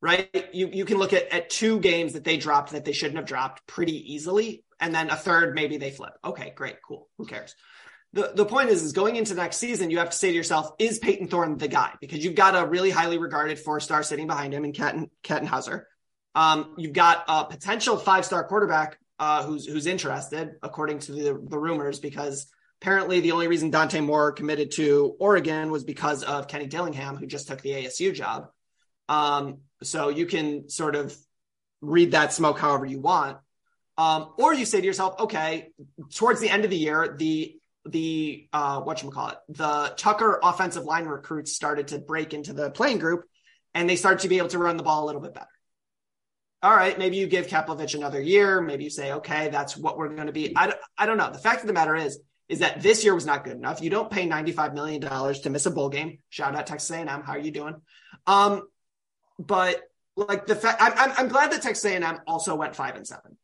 right? 0.00 0.28
You 0.52 0.68
you 0.72 0.84
can 0.84 0.98
look 0.98 1.12
at 1.12 1.28
at 1.32 1.48
two 1.48 1.78
games 1.78 2.14
that 2.14 2.24
they 2.24 2.36
dropped 2.38 2.72
that 2.72 2.84
they 2.84 2.90
shouldn't 2.92 3.18
have 3.18 3.26
dropped 3.26 3.64
pretty 3.68 4.12
easily, 4.14 4.64
and 4.80 4.92
then 4.92 5.08
a 5.10 5.14
third 5.16 5.54
maybe 5.54 5.76
they 5.76 5.92
flip. 5.92 6.14
Okay, 6.24 6.52
great, 6.56 6.78
cool. 6.84 7.08
Who 7.18 7.26
cares? 7.26 7.54
The 8.14 8.32
the 8.34 8.46
point 8.46 8.70
is, 8.70 8.82
is 8.82 8.92
going 8.92 9.16
into 9.16 9.34
next 9.34 9.58
season, 9.58 9.90
you 9.90 9.98
have 9.98 10.10
to 10.10 10.16
say 10.16 10.30
to 10.30 10.34
yourself, 10.34 10.72
is 10.78 10.98
Payton 10.98 11.28
Thorne 11.28 11.58
the 11.58 11.68
guy? 11.68 11.92
Because 12.00 12.24
you've 12.24 12.34
got 12.34 12.56
a 12.56 12.66
really 12.66 12.90
highly 12.90 13.18
regarded 13.18 13.58
four 13.58 13.80
star 13.80 14.02
sitting 14.02 14.26
behind 14.26 14.54
him 14.54 14.64
in 14.64 14.72
Ketten 14.72 15.10
Kettenhauser. 15.22 15.84
Um, 16.34 16.74
you've 16.78 16.92
got 16.92 17.24
a 17.28 17.44
potential 17.44 17.96
five 17.96 18.24
star 18.24 18.44
quarterback 18.44 18.98
uh, 19.18 19.44
who's 19.44 19.66
who's 19.66 19.86
interested, 19.86 20.52
according 20.62 21.00
to 21.00 21.12
the, 21.12 21.46
the 21.48 21.58
rumors, 21.58 21.98
because 21.98 22.46
apparently 22.80 23.20
the 23.20 23.32
only 23.32 23.48
reason 23.48 23.70
Dante 23.70 24.00
Moore 24.00 24.32
committed 24.32 24.70
to 24.72 25.16
Oregon 25.18 25.70
was 25.70 25.84
because 25.84 26.22
of 26.22 26.48
Kenny 26.48 26.66
Dillingham, 26.66 27.16
who 27.16 27.26
just 27.26 27.48
took 27.48 27.60
the 27.60 27.70
ASU 27.70 28.14
job. 28.14 28.48
Um, 29.08 29.58
so 29.82 30.08
you 30.08 30.26
can 30.26 30.68
sort 30.68 30.94
of 30.94 31.16
read 31.80 32.12
that 32.12 32.32
smoke 32.32 32.58
however 32.58 32.86
you 32.86 33.00
want. 33.00 33.38
Um, 33.96 34.32
or 34.38 34.54
you 34.54 34.64
say 34.64 34.80
to 34.80 34.86
yourself, 34.86 35.18
okay, 35.20 35.70
towards 36.14 36.40
the 36.40 36.50
end 36.50 36.64
of 36.64 36.70
the 36.70 36.76
year, 36.76 37.16
the 37.18 37.58
the 37.90 38.48
uh 38.52 38.82
whatchamacallit, 38.82 39.36
the 39.48 39.92
Tucker 39.96 40.40
offensive 40.42 40.84
line 40.84 41.06
recruits 41.06 41.52
started 41.52 41.88
to 41.88 41.98
break 41.98 42.34
into 42.34 42.52
the 42.52 42.70
playing 42.70 42.98
group 42.98 43.24
and 43.74 43.88
they 43.88 43.96
started 43.96 44.20
to 44.20 44.28
be 44.28 44.38
able 44.38 44.48
to 44.48 44.58
run 44.58 44.76
the 44.76 44.82
ball 44.82 45.04
a 45.04 45.06
little 45.06 45.20
bit 45.20 45.34
better 45.34 45.48
all 46.62 46.74
right, 46.74 46.98
maybe 46.98 47.16
you 47.16 47.28
give 47.28 47.46
Kapilovic 47.46 47.94
another 47.94 48.20
year. 48.20 48.60
Maybe 48.60 48.84
you 48.84 48.90
say, 48.90 49.12
okay, 49.12 49.48
that's 49.48 49.76
what 49.76 49.96
we're 49.96 50.08
going 50.08 50.26
to 50.26 50.32
be. 50.32 50.56
I 50.56 50.66
don't, 50.66 50.78
I 50.96 51.06
don't 51.06 51.16
know. 51.16 51.30
The 51.30 51.38
fact 51.38 51.60
of 51.60 51.68
the 51.68 51.72
matter 51.72 51.94
is, 51.94 52.18
is 52.48 52.60
that 52.60 52.82
this 52.82 53.04
year 53.04 53.14
was 53.14 53.26
not 53.26 53.44
good 53.44 53.56
enough. 53.56 53.80
You 53.80 53.90
don't 53.90 54.10
pay 54.10 54.28
$95 54.28 54.74
million 54.74 55.00
to 55.00 55.50
miss 55.50 55.66
a 55.66 55.70
bowl 55.70 55.88
game. 55.88 56.18
Shout 56.30 56.56
out 56.56 56.66
Texas 56.66 56.90
A&M. 56.90 57.06
How 57.06 57.32
are 57.34 57.38
you 57.38 57.52
doing? 57.52 57.76
Um, 58.26 58.62
but 59.38 59.80
like 60.16 60.46
the 60.46 60.56
fact 60.56 60.82
I'm, 60.82 60.92
I'm 60.96 61.12
I'm 61.16 61.28
glad 61.28 61.52
that 61.52 61.62
Texas 61.62 61.84
A&M 61.84 62.20
also 62.26 62.56
went 62.56 62.74
five 62.74 62.96
and 62.96 63.06
seven, 63.06 63.36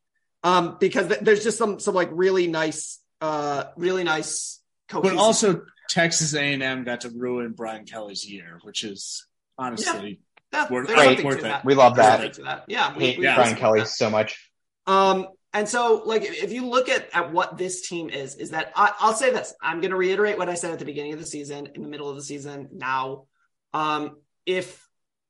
um, 0.42 0.76
because 0.80 1.06
th- 1.06 1.20
there's 1.20 1.44
just 1.44 1.56
some 1.56 1.78
some 1.78 1.94
like 1.94 2.08
really 2.10 2.48
nice, 2.48 2.98
uh, 3.20 3.64
really 3.76 4.04
nice. 4.04 4.60
But 4.90 5.16
also, 5.16 5.62
Texas 5.88 6.34
A&M 6.34 6.84
got 6.84 7.02
to 7.02 7.10
ruin 7.10 7.52
Brian 7.52 7.84
Kelly's 7.84 8.28
year, 8.28 8.60
which 8.62 8.84
is 8.84 9.26
honestly 9.58 10.20
Yeah, 10.52 10.68
worth, 10.70 10.88
there's 10.88 11.24
worth 11.24 11.38
it. 11.38 11.42
that. 11.42 11.64
We 11.64 11.74
love 11.74 11.96
that. 11.96 12.34
that. 12.44 12.64
Yeah, 12.68 12.96
we, 12.96 13.06
hate 13.06 13.18
we 13.18 13.24
Brian 13.24 13.56
Kelly 13.56 13.80
that. 13.80 13.88
so 13.88 14.10
much. 14.10 14.50
Um, 14.86 15.28
and 15.52 15.68
so 15.68 16.02
like 16.04 16.22
if 16.24 16.52
you 16.52 16.66
look 16.66 16.88
at 16.88 17.08
at 17.14 17.32
what 17.32 17.56
this 17.56 17.88
team 17.88 18.10
is, 18.10 18.34
is 18.36 18.50
that 18.50 18.72
I, 18.74 18.92
I'll 18.98 19.14
say 19.14 19.30
this. 19.30 19.54
I'm 19.62 19.80
going 19.80 19.92
to 19.92 19.96
reiterate 19.96 20.36
what 20.36 20.48
I 20.48 20.54
said 20.54 20.72
at 20.72 20.78
the 20.80 20.84
beginning 20.84 21.12
of 21.12 21.20
the 21.20 21.26
season, 21.26 21.68
in 21.74 21.82
the 21.82 21.88
middle 21.88 22.10
of 22.10 22.16
the 22.16 22.22
season, 22.22 22.68
now. 22.72 23.24
Um, 23.72 24.16
if 24.46 24.86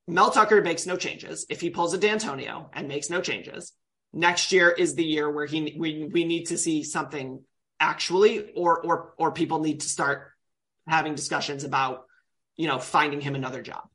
Mel 0.09 0.31
Tucker 0.31 0.61
makes 0.63 0.87
no 0.87 0.97
changes, 0.97 1.47
if 1.49 1.61
he 1.61 1.71
pulls 1.71 1.95
a 1.95 1.99
Dantonio 1.99 2.69
and 2.73 2.89
makes 2.89 3.09
no 3.11 3.21
changes, 3.21 3.73
next 4.13 4.51
year 4.53 4.71
is 4.71 4.95
the 4.95 5.05
year 5.05 5.31
where 5.31 5.47
he 5.47 5.77
we 5.79 6.09
we 6.13 6.25
need 6.25 6.47
to 6.47 6.59
see 6.59 6.83
something 6.83 7.43
actually, 7.81 8.53
or 8.53 8.81
or 8.81 9.15
or 9.19 9.33
people 9.33 9.61
need 9.61 9.81
to 9.81 9.89
start 9.89 10.33
having 10.87 11.15
discussions 11.15 11.65
about 11.65 12.07
you 12.57 12.67
know 12.67 12.79
finding 12.79 13.21
him 13.21 13.35
another 13.35 13.63
job. 13.63 13.89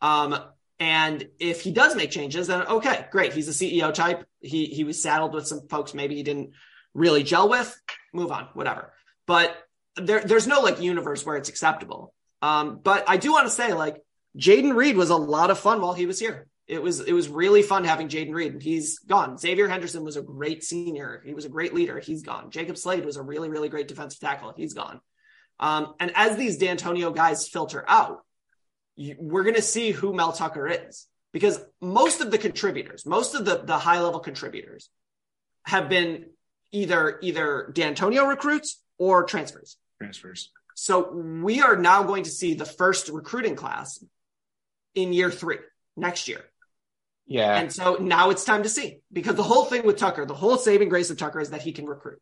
Um, 0.00 0.38
and 0.78 1.28
if 1.38 1.62
he 1.62 1.72
does 1.72 1.96
make 1.96 2.10
changes, 2.10 2.48
then 2.48 2.62
okay, 2.66 3.06
great. 3.10 3.32
He's 3.32 3.48
a 3.48 3.52
CEO 3.52 3.92
type. 3.92 4.26
He 4.40 4.66
he 4.66 4.84
was 4.84 5.02
saddled 5.02 5.34
with 5.34 5.46
some 5.46 5.68
folks 5.68 5.94
maybe 5.94 6.16
he 6.16 6.22
didn't 6.22 6.50
really 6.94 7.22
gel 7.22 7.48
with. 7.48 7.78
Move 8.12 8.30
on, 8.30 8.48
whatever. 8.54 8.92
But 9.26 9.56
there 9.96 10.20
there's 10.20 10.46
no 10.46 10.60
like 10.60 10.80
universe 10.80 11.24
where 11.24 11.36
it's 11.36 11.48
acceptable. 11.48 12.12
Um, 12.42 12.80
but 12.82 13.04
I 13.08 13.16
do 13.16 13.32
want 13.32 13.46
to 13.46 13.50
say 13.50 13.72
like 13.72 14.02
Jayden 14.36 14.74
Reed 14.74 14.96
was 14.96 15.10
a 15.10 15.16
lot 15.16 15.50
of 15.50 15.58
fun 15.58 15.80
while 15.80 15.94
he 15.94 16.06
was 16.06 16.18
here. 16.18 16.46
It 16.68 16.82
was 16.82 17.00
it 17.00 17.12
was 17.12 17.28
really 17.28 17.62
fun 17.62 17.84
having 17.84 18.08
Jayden 18.08 18.34
Reed. 18.34 18.60
He's 18.60 18.98
gone. 18.98 19.38
Xavier 19.38 19.68
Henderson 19.68 20.02
was 20.02 20.16
a 20.16 20.22
great 20.22 20.64
senior. 20.64 21.22
He 21.24 21.32
was 21.32 21.44
a 21.44 21.48
great 21.48 21.74
leader. 21.74 22.00
He's 22.00 22.22
gone. 22.22 22.50
Jacob 22.50 22.76
Slade 22.76 23.04
was 23.04 23.16
a 23.16 23.22
really 23.22 23.48
really 23.48 23.68
great 23.68 23.86
defensive 23.86 24.20
tackle. 24.20 24.52
He's 24.56 24.74
gone. 24.74 25.00
Um, 25.60 25.94
and 26.00 26.12
as 26.14 26.36
these 26.36 26.58
Dantonio 26.58 27.14
guys 27.14 27.48
filter 27.48 27.84
out, 27.86 28.18
you, 28.96 29.16
we're 29.18 29.44
going 29.44 29.54
to 29.54 29.62
see 29.62 29.92
who 29.92 30.12
Mel 30.12 30.32
Tucker 30.32 30.66
is 30.66 31.06
because 31.32 31.60
most 31.80 32.20
of 32.20 32.30
the 32.30 32.38
contributors, 32.38 33.06
most 33.06 33.34
of 33.34 33.44
the 33.44 33.58
the 33.58 33.78
high 33.78 34.00
level 34.00 34.20
contributors, 34.20 34.90
have 35.66 35.88
been 35.88 36.26
either 36.72 37.18
either 37.22 37.72
Dantonio 37.72 38.28
recruits 38.28 38.82
or 38.98 39.22
transfers. 39.24 39.76
transfers. 39.98 40.50
So 40.74 41.12
we 41.12 41.62
are 41.62 41.76
now 41.76 42.02
going 42.02 42.24
to 42.24 42.30
see 42.30 42.54
the 42.54 42.64
first 42.64 43.08
recruiting 43.08 43.54
class 43.54 44.04
in 44.94 45.12
year 45.12 45.30
three 45.30 45.58
next 45.96 46.28
year. 46.28 46.44
Yeah. 47.26 47.56
And 47.58 47.72
so 47.72 47.96
now 47.96 48.30
it's 48.30 48.44
time 48.44 48.62
to 48.62 48.68
see 48.68 49.00
because 49.12 49.34
the 49.34 49.42
whole 49.42 49.64
thing 49.64 49.84
with 49.84 49.96
Tucker, 49.96 50.26
the 50.26 50.34
whole 50.34 50.56
saving 50.58 50.88
grace 50.88 51.10
of 51.10 51.16
Tucker 51.16 51.40
is 51.40 51.50
that 51.50 51.62
he 51.62 51.72
can 51.72 51.86
recruit. 51.86 52.20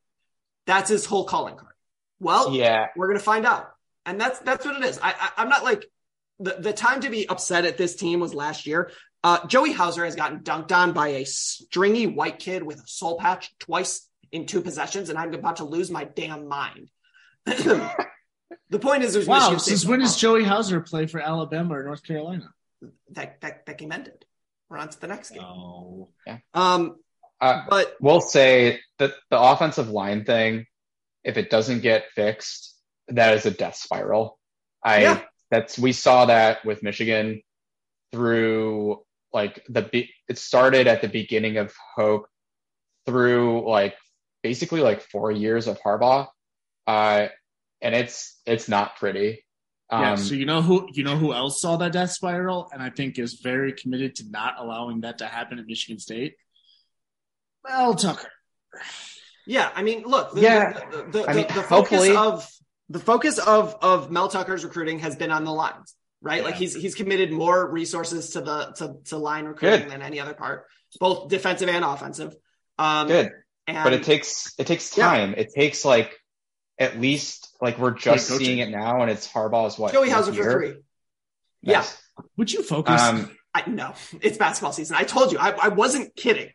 That's 0.67 0.89
his 0.89 1.05
whole 1.05 1.25
calling 1.25 1.57
card. 1.57 1.75
Well, 2.21 2.55
Yeah. 2.55 2.87
we're 2.97 3.09
going 3.09 3.19
to 3.19 3.25
find 3.25 3.45
out. 3.45 3.71
And 4.07 4.21
that's, 4.21 4.39
that's 4.41 4.65
what 4.65 4.77
it 4.77 4.85
is. 4.85 4.99
I, 5.03 5.11
I 5.13 5.31
I'm 5.43 5.49
not 5.49 5.63
like 5.65 5.85
the, 6.41 6.57
the 6.59 6.73
time 6.73 7.01
to 7.03 7.11
be 7.11 7.29
upset 7.29 7.65
at 7.67 7.77
this 7.77 7.97
team 7.97 8.21
was 8.21 8.35
last 8.35 8.67
year. 8.67 8.91
Uh, 9.23 9.47
Joey 9.47 9.73
Hauser 9.73 10.05
has 10.05 10.17
gotten 10.17 10.41
dunked 10.41 10.73
on 10.73 10.93
by 10.93 11.09
a 11.09 11.25
stringy 11.25 12.07
white 12.07 12.39
kid 12.39 12.63
with 12.63 12.79
a 12.79 12.87
soul 12.87 13.19
patch 13.19 13.51
twice 13.59 14.07
in 14.33 14.47
two 14.47 14.61
possessions. 14.63 15.11
And 15.11 15.19
I'm 15.19 15.33
about 15.35 15.57
to 15.57 15.65
lose 15.65 15.91
my 15.91 16.05
damn 16.05 16.49
mind. 16.49 16.91
the 17.45 18.79
point 18.79 19.03
is, 19.03 19.15
there's 19.15 19.27
Wow, 19.27 19.37
Michigan 19.39 19.59
State 19.61 19.71
since 19.71 19.87
when 19.87 20.01
does. 20.01 20.17
Joey 20.17 20.45
Hauser 20.45 20.81
play 20.81 21.07
for 21.07 21.21
Alabama 21.21 21.75
or 21.79 21.83
North 21.85 22.03
Carolina? 22.03 22.49
that, 23.11 23.41
that, 23.41 23.67
that 23.67 23.79
game 23.79 23.93
ended. 23.93 24.25
We're 24.75 24.81
on 24.81 24.89
to 24.89 25.01
the 25.01 25.07
next 25.07 25.31
game. 25.31 25.45
Oh, 25.45 26.09
Um, 26.53 26.97
Uh, 27.41 27.65
but 27.71 27.95
we'll 28.01 28.21
say 28.21 28.81
that 28.99 29.13
the 29.31 29.39
offensive 29.39 29.89
line 29.89 30.25
thing, 30.25 30.67
if 31.23 31.37
it 31.37 31.49
doesn't 31.49 31.81
get 31.81 32.11
fixed, 32.17 32.75
that 33.09 33.35
is 33.35 33.47
a 33.47 33.53
death 33.53 33.77
spiral. 33.77 34.37
I 34.83 35.03
Yeah. 35.03 35.23
that's 35.49 35.79
we 35.79 35.93
saw 35.93 36.27
that 36.27 36.65
with 36.65 36.83
Michigan 36.83 37.43
through 38.11 39.05
like 39.33 39.65
the 39.69 39.83
be- 39.83 40.13
it 40.29 40.39
started 40.39 40.89
at 40.89 41.03
the 41.03 41.09
beginning 41.09 41.59
of 41.59 41.73
Hoke 41.95 42.29
through 43.07 43.69
like 43.69 43.97
basically 44.43 44.81
like 44.81 45.03
four 45.03 45.31
years 45.31 45.69
of 45.69 45.79
Harbaugh, 45.81 46.29
uh, 46.89 47.29
and 47.81 47.95
it's 47.95 48.41
it's 48.45 48.69
not 48.69 48.97
pretty. 48.97 49.45
Yeah. 49.91 50.13
Um, 50.13 50.17
So 50.17 50.35
you 50.35 50.47
know 50.47 50.63
who 50.63 50.89
you 50.93 51.05
know 51.05 51.17
who 51.17 51.33
else 51.33 51.61
saw 51.61 51.77
that 51.77 51.93
death 51.93 52.11
spiral, 52.11 52.69
and 52.73 52.83
I 52.83 52.91
think 52.91 53.19
is 53.19 53.41
very 53.43 53.73
committed 53.73 54.17
to 54.17 54.25
not 54.31 54.55
allowing 54.59 55.03
that 55.03 55.19
to 55.19 55.27
happen 55.27 55.59
at 55.59 55.67
Michigan 55.67 55.99
State. 55.99 56.35
Mel 57.69 57.95
Tucker. 57.95 58.29
Yeah, 59.47 59.71
I 59.75 59.83
mean, 59.83 60.03
look, 60.05 60.35
the, 60.35 60.41
Yeah. 60.41 60.73
the, 60.73 60.97
the, 60.97 61.19
the, 61.21 61.31
I 61.31 61.35
mean, 61.35 61.47
the 61.47 61.63
focus 61.63 61.69
hopefully- 61.69 62.17
of 62.17 62.49
the 62.91 62.99
focus 62.99 63.39
of 63.39 63.77
of 63.81 64.11
Mel 64.11 64.29
Tucker's 64.29 64.65
recruiting 64.65 64.99
has 65.01 65.17
been 65.17 65.31
on 65.31 65.45
the 65.45 65.53
lines, 65.53 65.95
right? 66.21 66.45
Like 66.45 66.55
he's 66.57 66.75
he's 66.75 66.95
committed 66.95 67.33
more 67.33 67.71
resources 67.71 68.31
to 68.31 68.41
the 68.43 68.67
to, 68.77 68.97
to 69.07 69.17
line 69.17 69.47
recruiting 69.47 69.83
Good. 69.83 69.91
than 69.91 70.03
any 70.03 70.21
other 70.21 70.35
part, 70.35 70.67
both 71.01 71.29
defensive 71.29 71.69
and 71.69 71.85
offensive. 71.85 72.35
Um, 72.79 73.07
good. 73.09 73.31
and 73.67 73.85
but 73.85 73.93
it 73.95 74.03
takes 74.03 74.53
it 74.59 74.67
takes 74.67 74.97
Yeah. 74.97 75.07
time. 75.09 75.35
It 75.35 75.53
takes 75.55 75.85
like 75.85 76.15
at 76.79 77.01
least 77.01 77.54
like 77.61 77.79
we're 77.79 77.93
just 77.93 78.29
coaching. 78.29 78.47
seeing 78.47 78.59
it 78.59 78.71
now, 78.71 79.03
and 79.03 79.11
it's 79.11 79.31
Harbaugh's 79.31 79.79
what 79.79 79.93
Joey 79.93 80.11
fourth 80.11 80.27
Hauser 80.27 80.33
for 80.33 80.43
year? 80.43 80.53
three. 80.53 80.75
Yeah. 81.63 81.79
Nice. 81.79 82.03
Would 82.37 82.53
you 82.53 82.63
focus? 82.63 83.01
Um, 83.01 83.31
I 83.55 83.69
no, 83.69 83.95
it's 84.21 84.37
basketball 84.37 84.73
season. 84.73 84.97
I 84.97 85.05
told 85.05 85.33
you, 85.33 85.39
I, 85.39 85.51
I 85.51 85.69
wasn't 85.69 86.15
kidding. 86.17 86.51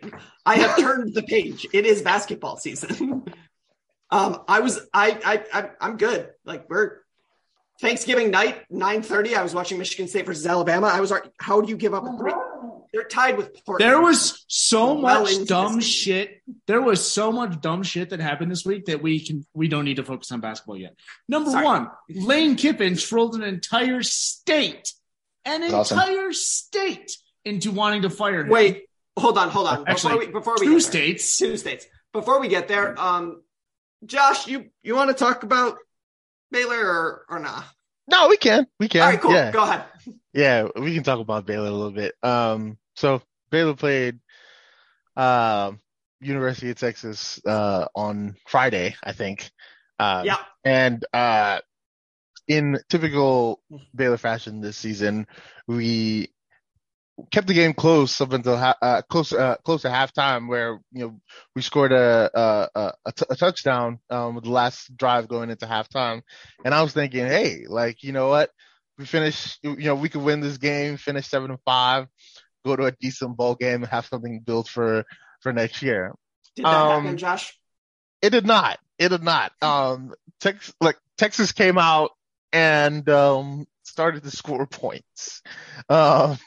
I 0.46 0.56
have 0.56 0.78
turned 0.80 1.14
the 1.14 1.24
page. 1.24 1.66
It 1.74 1.86
is 1.86 2.02
basketball 2.02 2.58
season. 2.58 3.24
um, 4.12 4.44
I 4.48 4.60
was, 4.60 4.82
I, 4.94 5.20
I, 5.26 5.60
I, 5.60 5.70
I'm 5.80 5.98
good. 5.98 6.30
Like 6.44 6.70
we're 6.70 6.98
Thanksgiving 7.80 8.32
night, 8.32 8.66
nine 8.70 9.02
thirty. 9.02 9.36
I 9.36 9.44
was 9.44 9.56
watching 9.56 9.78
Michigan 9.78 10.10
State 10.10 10.26
versus 10.26 10.46
Alabama. 10.46 10.88
I 10.88 11.00
was, 11.00 11.12
like, 11.12 11.24
how 11.40 11.62
do 11.62 11.70
you 11.70 11.78
give 11.78 11.94
up 11.94 12.04
a 12.04 12.18
three? 12.18 12.34
They're 12.94 13.04
tied 13.04 13.38
with 13.38 13.54
Portland. 13.66 13.88
there 13.90 14.02
was 14.02 14.44
so 14.48 15.00
Well 15.00 15.24
much 15.24 15.46
dumb 15.48 15.80
shit. 15.80 16.42
There 16.66 16.82
was 16.82 17.06
so 17.06 17.32
much 17.32 17.62
dumb 17.62 17.84
shit 17.84 18.10
that 18.10 18.20
happened 18.20 18.52
this 18.52 18.66
week 18.66 18.86
that 18.86 19.02
we 19.02 19.20
can 19.26 19.46
we 19.54 19.68
don't 19.68 19.86
need 19.86 19.98
to 19.98 20.04
focus 20.04 20.32
on 20.32 20.40
basketball 20.40 20.78
yet. 20.78 20.96
Number 21.28 21.52
Sorry. 21.52 21.66
one, 21.66 21.88
Lane 22.10 22.56
Kiffin 22.56 22.98
trolled 22.98 23.36
an 23.36 23.44
entire 23.44 24.02
state, 24.02 24.92
an 25.46 25.62
That's 25.62 25.74
awesome. 25.74 26.00
entire 26.00 26.34
state 26.34 27.12
into 27.46 27.72
wanting 27.72 28.02
to 28.04 28.10
fire 28.10 28.42
him. 28.42 28.50
Wait, 28.50 28.84
hold 29.18 29.38
on, 29.38 29.50
hold 29.50 29.68
on. 29.68 29.84
Actually, 29.88 30.28
before 30.28 30.28
we, 30.28 30.32
before 30.32 30.54
we 30.60 30.66
two 30.66 30.80
get 30.80 30.84
there. 30.84 30.92
states. 30.92 31.38
two 31.38 31.58
states. 31.58 31.86
Before 32.12 32.40
we 32.40 32.48
get 32.48 32.68
there, 32.68 33.00
um, 33.00 33.44
Josh, 34.06 34.48
you 34.48 34.66
you 34.82 34.96
want 34.96 35.10
to 35.10 35.14
talk 35.14 35.44
about 35.44 35.78
Baylor 36.52 36.80
or 36.80 37.26
or 37.30 37.40
nah? 37.40 37.62
No, 38.10 38.28
we 38.28 38.38
can. 38.38 38.68
We 38.80 38.88
can. 38.88 39.02
All 39.02 39.08
right, 39.10 39.22
cool. 39.22 39.32
Yeah. 39.34 39.52
Go 39.52 39.64
ahead. 39.64 39.84
Yeah, 40.34 40.68
we 40.76 40.94
can 40.94 41.04
talk 41.04 41.20
about 41.20 41.46
Baylor 41.46 41.68
a 41.68 41.72
little 41.72 41.92
bit. 41.92 42.14
Um, 42.24 42.78
so 42.96 43.22
Baylor 43.52 43.76
played 43.76 44.20
um 45.16 45.80
University 46.22 46.70
of 46.70 46.78
Texas 46.78 47.40
uh 47.46 47.86
on 47.96 48.36
Friday, 48.48 48.96
I 49.04 49.12
think. 49.14 49.52
Um, 50.00 50.26
Yeah. 50.26 50.38
And 50.64 51.06
uh 51.14 51.60
in 52.48 52.80
typical 52.90 53.62
Baylor 53.94 54.18
fashion 54.18 54.62
this 54.62 54.78
season, 54.78 55.28
we 55.68 56.32
kept 57.32 57.48
the 57.48 57.54
game 57.54 57.74
close 57.74 58.20
up 58.22 58.34
until 58.34 58.58
ha- 58.58 58.78
uh, 58.82 59.02
close 59.10 59.34
uh, 59.34 59.56
close 59.64 59.82
to 59.84 59.90
halftime, 59.90 60.48
where 60.48 60.80
you 60.92 61.02
know 61.06 61.20
we 61.56 61.62
scored 61.62 61.92
a 61.92 62.30
a, 62.34 62.94
a, 63.06 63.12
t- 63.12 63.26
a 63.30 63.36
touchdown 63.36 64.00
um, 64.10 64.36
with 64.36 64.44
the 64.46 64.52
last 64.52 64.96
drive 64.96 65.28
going 65.28 65.50
into 65.50 65.66
halftime, 65.66 66.22
and 66.64 66.74
I 66.74 66.82
was 66.82 66.94
thinking, 66.94 67.26
hey, 67.26 67.66
like 67.68 68.04
you 68.04 68.12
know 68.12 68.30
what, 68.30 68.52
we 68.98 69.06
finish, 69.06 69.58
you 69.64 69.76
know, 69.78 69.96
we 69.96 70.10
could 70.10 70.22
win 70.22 70.42
this 70.42 70.58
game, 70.58 70.98
finish 70.98 71.28
seven 71.28 71.52
and 71.52 71.60
five, 71.66 72.08
go 72.66 72.76
to 72.76 72.86
a 72.86 72.92
decent 72.92 73.38
bowl 73.38 73.56
game, 73.56 73.84
and 73.84 73.88
have 73.88 74.06
something 74.06 74.42
built 74.42 74.68
for 74.68 75.06
for 75.42 75.54
next 75.54 75.82
year. 75.82 76.14
Did 76.56 76.66
that 76.66 76.74
Um, 76.74 77.04
happen, 77.04 77.18
Josh? 77.18 77.58
It 78.22 78.32
did 78.32 78.46
not. 78.46 78.80
It 78.98 79.10
did 79.10 79.24
not. 79.24 79.52
Um, 79.62 80.14
Tex 80.40 80.74
like 80.82 80.98
Texas 81.18 81.52
came 81.54 81.78
out 81.78 82.12
and 82.52 83.08
um 83.10 83.66
started 83.84 84.24
to 84.24 84.32
score 84.32 84.66
points. 84.68 85.42
Um, 85.90 86.38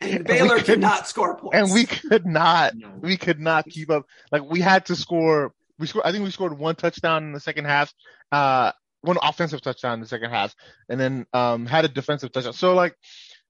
And 0.00 0.24
Baylor 0.24 0.56
did 0.58 0.64
couldn't- 0.66 0.80
not 0.80 1.08
score 1.08 1.36
points. 1.36 1.56
and 1.56 1.72
we 1.72 1.84
could 1.84 2.24
not 2.26 2.74
No. 2.76 2.88
we 3.00 3.16
could 3.16 3.40
not 3.40 3.66
keep 3.66 3.90
up. 3.90 4.06
Like 4.30 4.42
we 4.42 4.60
had 4.60 4.86
to 4.86 4.96
score. 4.96 5.52
We 5.78 5.86
scored. 5.86 6.06
I 6.06 6.12
think 6.12 6.24
we 6.24 6.30
scored 6.30 6.56
one 6.58 6.76
touchdown 6.76 7.24
in 7.24 7.32
the 7.32 7.40
second 7.40 7.64
half. 7.66 7.92
Uh, 8.30 8.72
one 9.00 9.16
offensive 9.22 9.60
touchdown 9.60 9.94
in 9.94 10.00
the 10.00 10.06
second 10.06 10.30
half, 10.30 10.54
and 10.88 11.00
then 11.00 11.26
um 11.32 11.66
had 11.66 11.84
a 11.84 11.88
defensive 11.88 12.32
touchdown. 12.32 12.52
So 12.52 12.74
like 12.74 12.94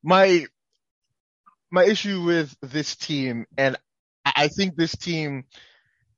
my 0.02 0.46
my 1.70 1.84
issue 1.84 2.22
with 2.22 2.54
this 2.62 2.96
team, 2.96 3.46
and 3.56 3.76
I 4.24 4.32
I 4.36 4.48
think 4.48 4.76
this 4.76 4.94
team 4.96 5.44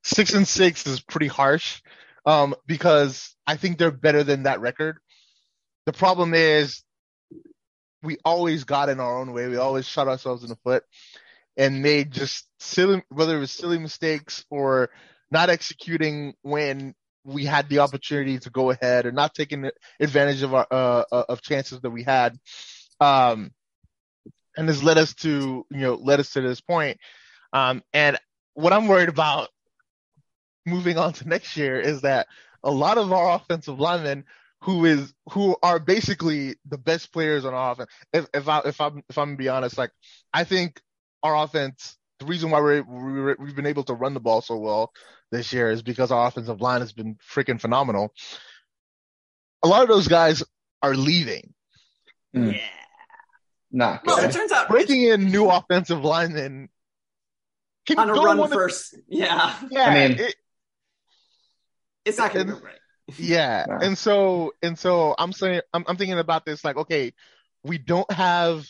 six 0.03 0.35
and 0.35 0.47
six 0.47 0.87
is 0.87 1.01
pretty 1.01 1.29
harsh. 1.29 1.81
Um, 2.27 2.55
because 2.67 3.35
I 3.47 3.57
think 3.57 3.79
they're 3.79 3.91
better 3.91 4.23
than 4.25 4.43
that 4.43 4.61
record. 4.61 4.99
The 5.87 5.93
problem 5.95 6.35
is 6.35 6.83
we 8.03 8.19
always 8.25 8.65
got 8.65 8.89
in 8.89 9.01
our 9.01 9.19
own 9.19 9.33
way. 9.33 9.49
We 9.49 9.57
always 9.57 9.87
shot 9.87 10.09
ourselves 10.09 10.43
in 10.43 10.51
the 10.51 10.57
foot. 10.57 10.85
and 11.57 11.83
made 11.83 12.11
just 12.13 12.49
silly, 12.61 13.03
whether 13.11 13.37
it 13.37 13.41
was 13.41 13.53
silly 13.53 13.79
mistakes 13.79 14.45
or 14.51 14.91
not 15.31 15.51
executing 15.51 16.35
when 16.43 16.95
we 17.25 17.45
had 17.45 17.69
the 17.69 17.81
opportunity 17.81 18.39
to 18.39 18.51
go 18.51 18.71
ahead 18.71 19.07
or 19.07 19.13
not 19.13 19.35
taking 19.35 19.71
advantage 20.01 20.43
of 20.43 20.55
our 20.55 20.67
uh, 20.71 21.05
uh, 21.13 21.25
of 21.29 21.43
chances 21.43 21.81
that 21.83 21.91
we 21.91 22.03
had. 22.03 22.39
Um, 23.01 23.53
and 24.57 24.69
has 24.69 24.83
led 24.83 24.99
us 24.99 25.15
to 25.15 25.67
you 25.71 25.79
know 25.79 25.95
led 25.95 26.21
us 26.21 26.33
to 26.33 26.41
this 26.41 26.61
point. 26.61 26.99
Um, 27.53 27.83
and 27.93 28.19
what 28.55 28.73
I'm 28.73 28.89
worried 28.89 29.09
about 29.09 29.49
moving 30.67 30.99
on 30.99 31.13
to 31.15 31.29
next 31.29 31.57
year 31.57 31.79
is 31.81 32.03
that 32.03 32.27
a 32.63 32.71
lot 32.71 32.99
of 32.99 33.13
our 33.13 33.37
offensive 33.37 33.81
linemen 33.81 34.25
who 34.63 34.85
is 34.85 35.13
who 35.31 35.57
are 35.63 35.79
basically 35.79 36.57
the 36.69 36.79
best 36.79 37.13
players 37.13 37.45
on 37.45 37.55
our 37.55 37.73
offense. 37.73 37.91
If 38.13 38.27
if 38.35 38.49
I 38.49 38.61
if 38.65 38.81
I'm 38.81 39.03
if 39.09 39.17
I'm 39.19 39.29
gonna 39.31 39.37
be 39.37 39.49
honest, 39.49 39.79
like 39.79 39.91
I 40.35 40.45
think 40.45 40.81
our 41.23 41.37
offense, 41.37 41.97
the 42.19 42.27
reason 42.27 42.51
why 42.51 42.61
we're, 42.61 42.83
we're 42.83 43.37
we've 43.39 43.57
been 43.57 43.67
able 43.67 43.85
to 43.85 43.95
run 43.95 44.15
the 44.15 44.21
ball 44.21 44.43
so 44.43 44.57
well 44.57 44.93
this 45.33 45.53
year 45.53 45.71
is 45.71 45.83
because 45.83 46.11
our 46.11 46.27
offensive 46.27 46.61
line 46.61 46.81
has 46.81 46.93
been 46.93 47.17
freaking 47.17 47.61
phenomenal. 47.61 48.13
A 49.63 49.69
lot 49.69 49.83
of 49.83 49.89
those 49.89 50.09
guys 50.09 50.43
are 50.83 50.95
leaving. 50.95 51.53
Hmm. 52.35 52.51
Yeah. 52.51 52.61
Not 53.73 54.05
Well, 54.05 54.19
it 54.19 54.33
turns 54.33 54.51
out 54.51 54.69
Breaking 54.69 55.03
in 55.05 55.31
new 55.31 55.49
offensive 55.49 56.03
linemen 56.05 56.69
can 57.87 57.99
on 57.99 58.11
a 58.11 58.15
don't 58.15 58.25
run 58.25 58.39
wanna- 58.39 58.55
first. 58.55 58.97
Yeah, 59.09 59.55
Yeah, 59.71 59.85
I 59.85 60.09
mean- 60.09 60.19
it- 60.19 60.35
it's 62.05 62.19
not 62.19 62.33
going 62.33 62.47
to 62.49 62.53
And- 62.55 62.61
go 62.63 62.67
right. 62.67 62.80
Yeah. 63.19 63.65
Yeah. 63.69 63.79
And 63.83 63.97
so, 63.99 64.53
and 64.63 64.79
so 64.79 65.15
I'm 65.19 65.33
saying, 65.33 65.61
I'm, 65.73 65.85
I'm 65.89 65.97
thinking 65.97 66.19
about 66.19 66.45
this 66.45 66.65
like, 66.65 66.77
okay, 66.77 67.13
we 67.65 67.79
don't 67.79 68.11
have, 68.13 68.67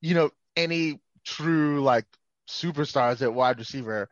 you 0.00 0.14
know, 0.14 0.30
any 0.56 1.00
true 1.24 1.82
like 1.82 2.04
superstars 2.48 3.22
at 3.22 3.32
wide 3.34 3.58
receiver. 3.58 4.08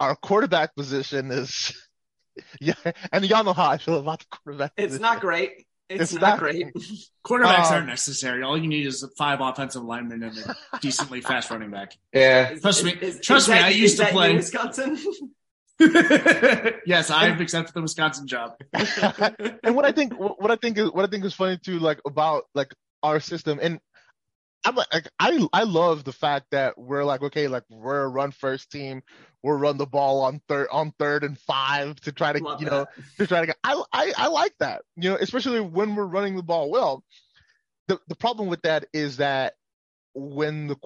Our 0.00 0.16
quarterback 0.16 0.74
position 0.74 1.30
is, 1.30 1.72
yeah, 2.60 2.74
and 3.12 3.24
y'all 3.24 3.44
know 3.44 3.52
how 3.52 3.68
I 3.70 3.78
feel 3.78 3.98
about 3.98 4.20
the 4.20 4.26
quarterback. 4.30 4.72
It's 4.76 4.86
position. 4.86 5.02
not 5.02 5.20
great. 5.20 5.66
It's, 5.88 6.04
It's 6.04 6.12
not, 6.14 6.20
not- 6.20 6.38
great. 6.38 6.66
Quarterbacks 7.26 7.66
Um, 7.66 7.72
aren't 7.74 7.86
necessary. 7.86 8.42
All 8.42 8.56
you 8.56 8.66
need 8.68 8.86
is 8.86 9.06
five 9.18 9.40
offensive 9.40 9.82
linemen 9.84 10.22
and 10.22 10.38
a 10.38 10.78
decently 10.80 11.20
fast 11.20 11.50
running 11.50 11.70
back. 11.70 11.92
Yeah. 12.14 12.54
Trust 12.54 12.84
me- 12.84 12.92
Is- 12.94 13.16
is- 13.16 13.20
trust 13.26 13.44
is 13.44 13.48
me, 13.50 13.54
that- 13.56 13.64
I 13.66 13.70
is 13.70 13.76
used 13.78 13.96
to 13.98 14.02
that 14.04 14.12
you, 14.12 14.18
play- 14.18 14.34
Wisconsin. 14.34 14.98
yes, 16.86 17.10
I've 17.10 17.40
accepted 17.40 17.74
the 17.74 17.82
Wisconsin 17.82 18.26
job. 18.26 18.56
and 18.72 19.74
what 19.74 19.84
I 19.84 19.92
think, 19.92 20.14
what 20.18 20.50
I 20.50 20.56
think 20.56 20.78
is, 20.78 20.90
what 20.90 21.04
I 21.04 21.08
think 21.08 21.24
is 21.24 21.34
funny 21.34 21.58
too, 21.58 21.78
like 21.78 22.00
about 22.06 22.44
like 22.54 22.74
our 23.02 23.20
system, 23.20 23.58
and 23.60 23.80
I'm 24.64 24.76
like, 24.76 25.08
I, 25.18 25.46
I 25.52 25.64
love 25.64 26.04
the 26.04 26.12
fact 26.12 26.46
that 26.52 26.78
we're 26.78 27.04
like, 27.04 27.22
okay, 27.22 27.48
like 27.48 27.64
we're 27.68 28.04
a 28.04 28.08
run 28.08 28.30
first 28.30 28.70
team, 28.70 29.02
we'll 29.42 29.56
run 29.56 29.76
the 29.76 29.86
ball 29.86 30.22
on 30.22 30.40
third, 30.48 30.68
on 30.70 30.92
third 30.98 31.24
and 31.24 31.36
five 31.38 31.96
to 32.02 32.12
try 32.12 32.32
to, 32.32 32.42
Love 32.42 32.60
you 32.60 32.66
know, 32.66 32.86
that. 32.96 33.18
to 33.18 33.26
try 33.26 33.40
to 33.40 33.46
get. 33.46 33.56
I, 33.64 33.82
I, 33.92 34.12
I 34.16 34.26
like 34.28 34.54
that, 34.60 34.82
you 34.96 35.10
know, 35.10 35.16
especially 35.16 35.60
when 35.60 35.96
we're 35.96 36.04
running 36.04 36.36
the 36.36 36.42
ball 36.42 36.70
well. 36.70 37.02
The, 37.88 37.98
the 38.06 38.14
problem 38.14 38.48
with 38.48 38.62
that 38.62 38.86
is 38.92 39.16
that 39.16 39.54
when 40.14 40.68
the 40.68 40.76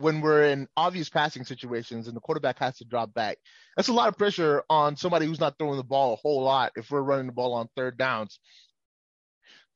when 0.00 0.22
we're 0.22 0.44
in 0.44 0.66
obvious 0.76 1.10
passing 1.10 1.44
situations 1.44 2.08
and 2.08 2.16
the 2.16 2.20
quarterback 2.20 2.58
has 2.58 2.78
to 2.78 2.84
drop 2.84 3.12
back, 3.12 3.36
that's 3.76 3.88
a 3.88 3.92
lot 3.92 4.08
of 4.08 4.16
pressure 4.16 4.62
on 4.70 4.96
somebody 4.96 5.26
who's 5.26 5.40
not 5.40 5.58
throwing 5.58 5.76
the 5.76 5.84
ball 5.84 6.14
a 6.14 6.16
whole 6.16 6.42
lot 6.42 6.72
if 6.76 6.90
we're 6.90 7.02
running 7.02 7.26
the 7.26 7.32
ball 7.32 7.52
on 7.52 7.68
third 7.76 7.98
downs 7.98 8.40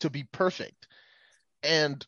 to 0.01 0.11
be 0.11 0.27
perfect. 0.33 0.89
And 1.63 2.05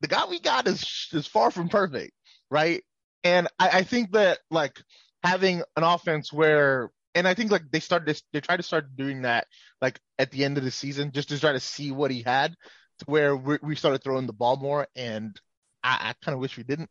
the 0.00 0.08
guy 0.08 0.24
we 0.26 0.40
got 0.40 0.66
is 0.66 1.08
is 1.12 1.26
far 1.26 1.50
from 1.50 1.68
perfect, 1.68 2.12
right? 2.50 2.82
And 3.22 3.48
I, 3.58 3.68
I 3.68 3.82
think 3.82 4.12
that 4.12 4.38
like 4.50 4.80
having 5.22 5.62
an 5.76 5.82
offense 5.82 6.32
where 6.32 6.90
and 7.14 7.28
I 7.28 7.34
think 7.34 7.50
like 7.50 7.70
they 7.70 7.80
started 7.80 8.06
this 8.06 8.22
they 8.32 8.40
tried 8.40 8.58
to 8.58 8.62
start 8.62 8.96
doing 8.96 9.22
that 9.22 9.46
like 9.80 10.00
at 10.18 10.30
the 10.30 10.44
end 10.44 10.58
of 10.58 10.64
the 10.64 10.70
season 10.70 11.12
just 11.12 11.28
to 11.28 11.38
try 11.38 11.52
to 11.52 11.60
see 11.60 11.92
what 11.92 12.10
he 12.10 12.22
had 12.22 12.54
to 12.98 13.04
where 13.06 13.36
we, 13.36 13.76
started 13.76 14.02
throwing 14.02 14.26
the 14.26 14.32
ball 14.32 14.56
more 14.56 14.86
and 14.96 15.38
I, 15.82 16.10
I 16.10 16.14
kind 16.24 16.34
of 16.34 16.40
wish 16.40 16.56
we 16.56 16.64
didn't. 16.64 16.90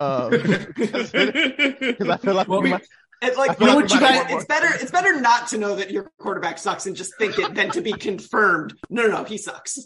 Um, 0.00 0.30
because 0.76 1.14
I 1.14 2.16
feel 2.18 2.34
like 2.34 2.48
Well, 2.48 2.60
we 2.60 2.64
we- 2.64 2.70
might, 2.70 2.86
It's 3.20 3.36
like 3.36 3.50
I 3.50 3.54
feel 3.54 3.66
like 3.68 3.76
what 3.76 3.92
you 3.92 4.00
guys, 4.00 4.26
it's 4.30 4.44
better. 4.44 4.68
It's 4.80 4.90
better 4.92 5.20
not 5.20 5.48
to 5.48 5.58
know 5.58 5.74
that 5.76 5.90
your 5.90 6.10
quarterback 6.18 6.58
sucks 6.58 6.86
and 6.86 6.94
just 6.94 7.16
think 7.18 7.38
it 7.38 7.54
than 7.54 7.70
to 7.70 7.80
be 7.80 7.92
confirmed. 7.92 8.74
No, 8.90 9.02
no, 9.02 9.08
no, 9.08 9.24
he 9.24 9.38
sucks. 9.38 9.78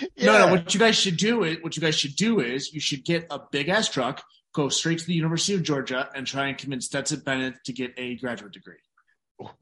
No, 0.00 0.08
Yeah. 0.16 0.38
no. 0.46 0.52
What 0.52 0.72
you 0.72 0.80
guys 0.80 0.96
should 0.96 1.16
do 1.16 1.42
is 1.44 1.58
what 1.62 1.76
you 1.76 1.82
guys 1.82 1.94
should 1.96 2.16
do 2.16 2.40
is 2.40 2.72
you 2.72 2.80
should 2.80 3.04
get 3.04 3.26
a 3.30 3.40
big 3.50 3.68
ass 3.68 3.88
truck, 3.90 4.22
go 4.54 4.68
straight 4.70 5.00
to 5.00 5.06
the 5.06 5.12
University 5.14 5.54
of 5.54 5.62
Georgia, 5.62 6.08
and 6.14 6.26
try 6.26 6.46
and 6.46 6.56
convince 6.56 6.86
Stetson 6.86 7.20
Bennett 7.20 7.54
to 7.64 7.72
get 7.72 7.92
a 7.98 8.16
graduate 8.16 8.52
degree. 8.52 8.76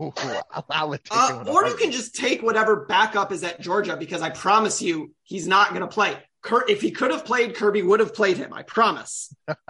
Ooh, 0.00 0.12
I, 0.18 0.62
I 0.70 0.84
would 0.84 1.02
take 1.02 1.16
Uh, 1.18 1.28
him 1.28 1.40
in 1.42 1.48
a 1.48 1.50
or 1.52 1.66
you 1.66 1.74
can 1.76 1.90
just 1.90 2.14
take 2.14 2.42
whatever 2.42 2.84
backup 2.84 3.32
is 3.32 3.42
at 3.42 3.60
Georgia 3.60 3.96
because 3.96 4.20
I 4.20 4.28
promise 4.30 4.82
you 4.82 5.14
he's 5.22 5.48
not 5.48 5.70
going 5.70 5.80
to 5.80 5.88
play. 5.88 6.16
Kir- 6.42 6.64
if 6.68 6.80
he 6.80 6.90
could 6.90 7.10
have 7.10 7.24
played, 7.24 7.54
Kirby 7.54 7.82
would 7.82 8.00
have 8.00 8.14
played 8.14 8.36
him. 8.38 8.52
I 8.52 8.62
promise. 8.62 9.34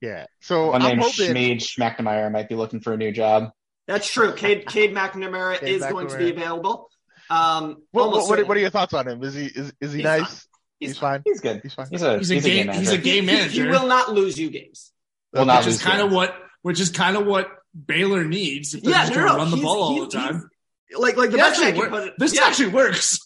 yeah. 0.00 0.26
So 0.40 0.70
One 0.70 0.82
I'm 0.82 0.88
named 0.88 1.02
hoping. 1.02 1.34
Schmeed 1.34 1.56
Schmackmeyer 1.58 2.30
might 2.30 2.48
be 2.48 2.54
looking 2.54 2.80
for 2.80 2.92
a 2.92 2.96
new 2.96 3.10
job. 3.12 3.50
That's 3.88 4.10
true. 4.10 4.32
Cade, 4.34 4.66
Cade 4.68 4.94
McNamara 4.94 5.58
Cade 5.58 5.68
is 5.68 5.84
going 5.84 6.08
to 6.08 6.16
be 6.18 6.30
available. 6.30 6.88
Um, 7.30 7.82
What, 7.90 8.02
almost 8.04 8.28
what, 8.28 8.30
what, 8.30 8.38
are- 8.40 8.44
what 8.46 8.56
are 8.56 8.60
your 8.60 8.70
thoughts 8.70 8.94
on 8.94 9.08
him? 9.08 9.22
Is 9.22 9.34
he 9.34 9.46
is, 9.46 9.72
is 9.80 9.92
he 9.92 9.98
He's 9.98 10.04
nice? 10.04 10.20
fine. 10.20 10.38
He's, 10.78 10.88
He's 10.90 10.98
fine. 10.98 11.22
He's 11.24 11.40
good. 11.40 11.60
He's 11.62 11.74
fine. 11.74 11.86
He's 11.90 12.02
a 12.02 12.18
He's 12.18 12.30
a 12.30 12.34
he's 12.34 12.44
game. 12.44 12.68
a 12.68 12.72
game 12.72 12.78
He's 12.80 12.88
a 12.88 12.92
manager. 12.92 13.02
game 13.02 13.24
He- 13.24 13.26
manager. 13.34 13.64
He 13.64 13.68
will 13.70 13.86
not 13.88 14.12
lose 14.12 14.38
you 14.38 14.50
games. 14.50 14.92
Will 15.32 15.44
not 15.44 15.58
which 15.64 15.68
is 15.74 15.82
kind 15.82 16.02
of 16.02 16.12
what 16.12 16.34
which 16.62 16.78
is 16.80 16.90
kind 16.90 17.16
of 17.16 17.26
what 17.26 17.48
Baylor 17.86 18.24
needs 18.24 18.74
if 18.74 18.82
they're 18.82 18.92
Yeah, 18.92 19.06
just 19.06 19.12
no, 19.12 19.16
going 19.16 19.26
to 19.28 19.32
no, 19.32 19.38
run 19.38 19.50
the 19.50 19.56
he's- 19.56 19.64
ball 19.64 19.82
all 19.82 20.00
the 20.00 20.10
time. 20.10 20.48
Like, 20.96 21.16
like 21.16 21.30
the 21.30 21.38
It 21.38 21.40
best 21.40 21.58
way 21.60 21.66
I 21.66 21.68
actually 21.70 21.82
can 21.82 21.90
put 21.90 22.08
it. 22.08 22.14
this 22.18 22.34
yeah, 22.34 22.42
actually 22.44 22.68
works. 22.68 23.18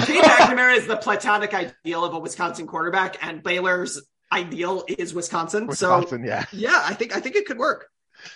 Cade 0.00 0.24
McNamara 0.24 0.76
is 0.76 0.86
the 0.86 0.96
platonic 0.96 1.54
ideal 1.54 2.04
of 2.04 2.14
a 2.14 2.18
Wisconsin 2.18 2.66
quarterback, 2.66 3.24
and 3.24 3.42
Baylor's 3.42 4.00
ideal 4.32 4.84
is 4.88 5.12
Wisconsin. 5.12 5.66
Wisconsin, 5.66 6.22
so 6.22 6.28
yeah. 6.28 6.46
yeah, 6.52 6.80
I 6.82 6.94
think 6.94 7.14
I 7.14 7.20
think 7.20 7.36
it 7.36 7.46
could 7.46 7.58
work. 7.58 7.88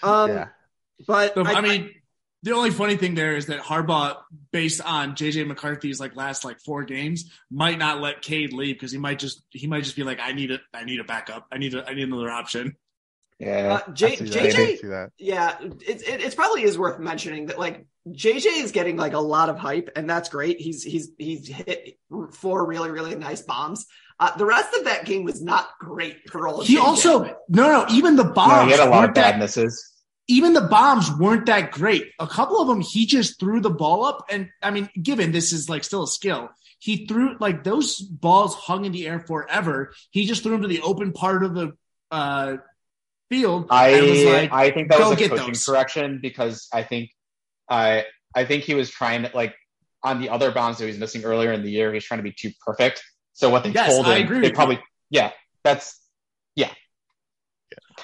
Um, 0.02 0.30
Yeah. 0.30 0.48
but 1.06 1.34
So, 1.34 1.44
I, 1.46 1.54
I, 1.54 1.60
mean, 1.60 1.90
the 2.42 2.52
only 2.52 2.70
funny 2.70 2.96
thing 2.96 3.14
there 3.14 3.36
is 3.36 3.46
that 3.46 3.60
Harbaugh, 3.60 4.18
based 4.52 4.80
on 4.82 5.14
JJ 5.14 5.46
McCarthy's 5.46 5.98
like 5.98 6.14
last 6.14 6.44
like 6.44 6.60
four 6.60 6.84
games, 6.84 7.30
might 7.50 7.78
not 7.78 8.00
let 8.00 8.22
Cade 8.22 8.52
leave 8.52 8.76
because 8.76 8.92
he 8.92 8.98
might 8.98 9.18
just 9.18 9.42
he 9.50 9.66
might 9.66 9.84
just 9.84 9.96
be 9.96 10.04
like, 10.04 10.20
I 10.20 10.32
need 10.32 10.50
a 10.50 10.60
I 10.74 10.84
need 10.84 11.00
a 11.00 11.04
backup. 11.04 11.46
I 11.50 11.58
need 11.58 11.74
a 11.74 11.88
I 11.88 11.94
need 11.94 12.04
another 12.04 12.30
option. 12.30 12.76
Yeah. 13.38 13.80
uh, 13.86 13.92
J, 13.92 14.06
I 14.06 14.14
see 14.16 14.24
that. 14.24 14.36
I 14.36 14.48
JJ, 14.48 14.80
that. 14.82 15.10
yeah, 15.18 15.56
it, 15.60 16.02
it 16.02 16.20
it 16.20 16.36
probably 16.36 16.62
is 16.62 16.78
worth 16.78 16.98
mentioning 16.98 17.46
that 17.46 17.58
like 17.58 17.86
JJ 18.06 18.62
is 18.62 18.72
getting 18.72 18.96
like 18.96 19.14
a 19.14 19.18
lot 19.20 19.48
of 19.48 19.58
hype, 19.58 19.90
and 19.96 20.08
that's 20.08 20.28
great. 20.28 20.60
He's 20.60 20.82
he's 20.82 21.10
he's 21.18 21.48
hit 21.48 21.98
four 22.32 22.66
really 22.66 22.90
really 22.90 23.14
nice 23.16 23.42
bombs. 23.42 23.86
Uh, 24.18 24.36
the 24.36 24.46
rest 24.46 24.74
of 24.74 24.84
that 24.84 25.04
game 25.04 25.24
was 25.24 25.42
not 25.42 25.68
great 25.80 26.30
for 26.30 26.48
old. 26.48 26.66
He 26.66 26.76
JJ. 26.76 26.80
also 26.80 27.24
no 27.24 27.34
no 27.48 27.86
even 27.90 28.16
the 28.16 28.24
No, 28.24 28.32
bombs 28.32 28.64
he 28.64 28.70
had 28.70 28.80
a 28.80 28.86
lot 28.86 29.04
of 29.04 29.12
weren't 29.12 29.14
bad 29.14 29.38
misses. 29.38 29.92
even 30.28 30.52
the 30.52 30.62
bombs 30.62 31.10
weren't 31.18 31.46
that 31.46 31.72
great. 31.72 32.12
A 32.18 32.26
couple 32.26 32.60
of 32.60 32.68
them, 32.68 32.80
he 32.80 33.06
just 33.06 33.38
threw 33.40 33.60
the 33.60 33.70
ball 33.70 34.04
up. 34.04 34.24
And 34.30 34.50
I 34.62 34.70
mean, 34.70 34.88
given 35.00 35.32
this 35.32 35.52
is 35.52 35.68
like 35.68 35.84
still 35.84 36.04
a 36.04 36.08
skill, 36.08 36.50
he 36.78 37.06
threw 37.06 37.36
like 37.40 37.64
those 37.64 38.00
balls 38.00 38.54
hung 38.54 38.84
in 38.84 38.92
the 38.92 39.06
air 39.06 39.20
forever. 39.20 39.92
He 40.10 40.26
just 40.26 40.42
threw 40.42 40.52
them 40.52 40.62
to 40.62 40.68
the 40.68 40.82
open 40.82 41.12
part 41.12 41.44
of 41.44 41.54
the 41.54 41.72
uh, 42.10 42.56
field. 43.30 43.66
I 43.70 43.88
and 43.90 44.06
was 44.06 44.24
like, 44.24 44.52
I 44.52 44.70
think 44.70 44.90
that 44.90 44.98
"Go 44.98 45.10
was 45.10 45.12
a 45.12 45.16
get 45.16 45.30
coaching 45.30 45.46
those." 45.48 45.64
correction 45.64 46.18
because 46.22 46.68
I 46.72 46.82
think 46.82 47.10
I 47.68 48.04
I 48.34 48.44
think 48.44 48.64
he 48.64 48.74
was 48.74 48.90
trying 48.90 49.22
to 49.22 49.30
like 49.34 49.54
on 50.02 50.20
the 50.20 50.28
other 50.28 50.52
bounds 50.52 50.78
that 50.78 50.84
he 50.84 50.90
was 50.90 50.98
missing 50.98 51.24
earlier 51.24 51.52
in 51.52 51.62
the 51.62 51.70
year, 51.70 51.90
he 51.90 51.96
was 51.96 52.04
trying 52.04 52.18
to 52.18 52.24
be 52.24 52.32
too 52.32 52.50
perfect. 52.64 53.02
So 53.32 53.50
what 53.50 53.64
they 53.64 53.70
Yes, 53.70 53.92
told 53.92 54.06
him, 54.06 54.40
they 54.42 54.50
probably 54.50 54.80
yeah, 55.10 55.32
that's 55.64 56.00
yeah. 56.54 56.70